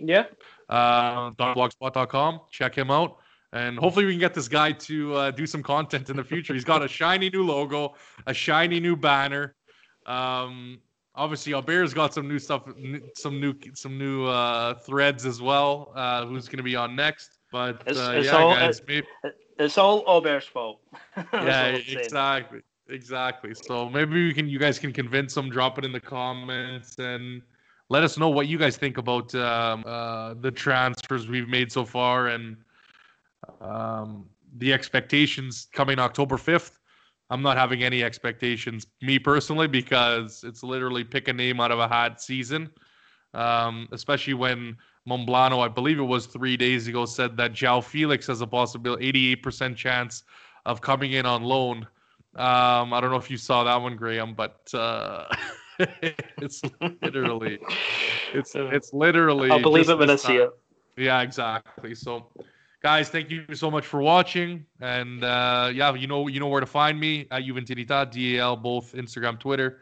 yeah. 0.00 0.24
uh, 0.68 1.30
blogspot.com. 1.32 2.40
Check 2.50 2.74
him 2.74 2.90
out. 2.90 3.18
And 3.52 3.78
hopefully 3.78 4.06
we 4.06 4.12
can 4.12 4.20
get 4.20 4.32
this 4.32 4.48
guy 4.48 4.72
to 4.72 5.14
uh, 5.14 5.30
do 5.32 5.44
some 5.44 5.62
content 5.62 6.08
in 6.08 6.16
the 6.16 6.24
future. 6.24 6.54
He's 6.54 6.64
got 6.64 6.84
a 6.84 6.88
shiny 6.88 7.30
new 7.30 7.44
logo, 7.44 7.94
a 8.26 8.34
shiny 8.34 8.78
new 8.78 8.94
banner. 8.94 9.56
Um, 10.06 10.78
obviously, 11.16 11.54
Albert's 11.54 11.92
got 11.92 12.14
some 12.14 12.28
new 12.28 12.38
stuff, 12.38 12.62
some 13.16 13.40
new 13.40 13.54
some 13.74 13.98
new 13.98 14.26
uh, 14.26 14.74
threads 14.74 15.26
as 15.26 15.42
well. 15.42 15.92
Uh, 15.96 16.26
who's 16.26 16.46
going 16.46 16.58
to 16.58 16.62
be 16.62 16.76
on 16.76 16.94
next? 16.94 17.38
But 17.50 17.82
uh, 17.88 18.20
yeah, 18.22 18.30
all- 18.30 18.54
guys, 18.54 18.80
maybe, 18.86 19.06
It's 19.60 19.76
all 19.76 20.02
Albert's 20.08 20.46
fault. 20.46 20.80
Yeah, 21.16 21.20
all 21.32 21.42
I'm 21.42 21.82
saying. 21.82 21.98
exactly, 21.98 22.60
exactly. 22.88 23.54
So 23.54 23.90
maybe 23.90 24.24
we 24.24 24.32
can, 24.32 24.48
you 24.48 24.58
guys 24.58 24.78
can 24.78 24.90
convince 24.90 25.34
them. 25.34 25.50
Drop 25.50 25.78
it 25.78 25.84
in 25.84 25.92
the 25.92 26.00
comments 26.00 26.98
and 26.98 27.42
let 27.90 28.02
us 28.02 28.16
know 28.16 28.30
what 28.30 28.48
you 28.48 28.56
guys 28.56 28.78
think 28.78 28.96
about 28.96 29.34
um, 29.34 29.84
uh, 29.86 30.34
the 30.40 30.50
transfers 30.50 31.28
we've 31.28 31.48
made 31.48 31.70
so 31.70 31.84
far 31.84 32.28
and 32.28 32.56
um, 33.60 34.24
the 34.56 34.72
expectations 34.72 35.68
coming 35.74 35.98
October 35.98 36.38
fifth. 36.38 36.78
I'm 37.28 37.42
not 37.42 37.58
having 37.58 37.84
any 37.84 38.02
expectations, 38.02 38.86
me 39.02 39.18
personally, 39.18 39.68
because 39.68 40.42
it's 40.42 40.62
literally 40.62 41.04
pick 41.04 41.28
a 41.28 41.34
name 41.34 41.60
out 41.60 41.70
of 41.70 41.78
a 41.78 41.86
hat 41.86 42.22
season. 42.22 42.70
Um, 43.34 43.88
especially 43.92 44.34
when 44.34 44.76
Momblano, 45.10 45.58
I 45.58 45.68
believe 45.68 45.98
it 45.98 46.04
was 46.04 46.26
three 46.26 46.56
days 46.56 46.86
ago, 46.86 47.04
said 47.04 47.36
that 47.36 47.52
João 47.52 47.82
Felix 47.82 48.28
has 48.28 48.40
a 48.40 48.46
possibility, 48.46 49.36
88% 49.36 49.74
chance 49.74 50.22
of 50.64 50.80
coming 50.80 51.12
in 51.12 51.26
on 51.26 51.42
loan. 51.42 51.86
Um, 52.36 52.92
I 52.92 53.00
don't 53.00 53.10
know 53.10 53.16
if 53.16 53.30
you 53.30 53.36
saw 53.36 53.64
that 53.64 53.76
one, 53.76 53.96
Graham, 53.96 54.34
but 54.34 54.72
uh, 54.72 55.26
it's 55.78 56.62
literally, 57.02 57.58
it's 58.32 58.52
it's 58.54 58.92
literally. 58.92 59.50
I'll 59.50 59.60
believe 59.60 59.90
it 59.90 59.98
when 59.98 60.10
I 60.10 60.16
see 60.16 60.36
it. 60.36 60.50
Yeah, 60.96 61.22
exactly. 61.22 61.94
So, 61.96 62.26
guys, 62.82 63.08
thank 63.08 63.30
you 63.30 63.44
so 63.54 63.70
much 63.70 63.84
for 63.86 64.00
watching, 64.00 64.64
and 64.80 65.24
uh, 65.24 65.72
yeah, 65.74 65.92
you 65.94 66.06
know 66.06 66.28
you 66.28 66.38
know 66.38 66.48
where 66.48 66.60
to 66.60 66.66
find 66.66 67.00
me 67.00 67.26
at 67.32 67.42
Juventinita, 67.42 68.10
DAL, 68.38 68.56
both 68.56 68.94
Instagram, 68.94 69.40
Twitter 69.40 69.80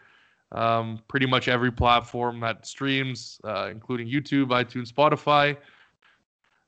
um, 0.52 1.00
pretty 1.08 1.26
much 1.26 1.48
every 1.48 1.70
platform 1.70 2.40
that 2.40 2.66
streams, 2.66 3.40
uh, 3.44 3.68
including 3.70 4.08
YouTube, 4.08 4.46
iTunes, 4.46 4.92
Spotify, 4.92 5.56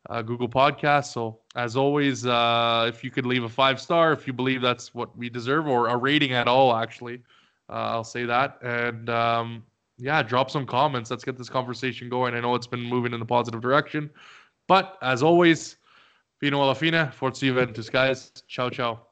uh, 0.09 0.23
Google 0.23 0.49
Podcasts. 0.49 1.13
So, 1.13 1.41
as 1.57 1.77
always, 1.77 2.27
uh, 2.27 2.87
if 2.89 3.03
you 3.05 3.11
could 3.11 3.27
leave 3.27 3.45
a 3.45 3.49
five 3.49 3.81
star, 3.81 4.13
if 4.13 4.27
you 4.27 4.33
believe 4.33 4.63
that's 4.63 4.95
what 4.95 5.17
we 5.17 5.29
deserve, 5.29 5.67
or 5.67 5.89
a 5.89 5.97
rating 5.97 6.33
at 6.33 6.49
all, 6.49 6.75
actually, 6.75 7.23
uh, 7.69 7.91
I'll 7.91 8.05
say 8.05 8.25
that. 8.25 8.59
And 8.63 9.09
um, 9.09 9.65
yeah, 9.99 10.23
drop 10.23 10.51
some 10.51 10.67
comments. 10.67 11.11
Let's 11.11 11.25
get 11.25 11.37
this 11.37 11.49
conversation 11.49 12.09
going. 12.09 12.35
I 12.35 12.41
know 12.41 12.55
it's 12.55 12.67
been 12.67 12.83
moving 12.83 13.13
in 13.13 13.21
the 13.21 13.27
positive 13.27 13.61
direction. 13.61 14.11
But 14.67 14.99
as 15.03 15.23
always, 15.23 15.77
Fino 16.39 16.61
alla 16.61 16.75
fine, 16.75 17.11
Forza 17.11 17.45
Juventus, 17.45 17.91
guys. 17.91 18.33
Ciao, 18.49 18.71
ciao. 18.71 19.10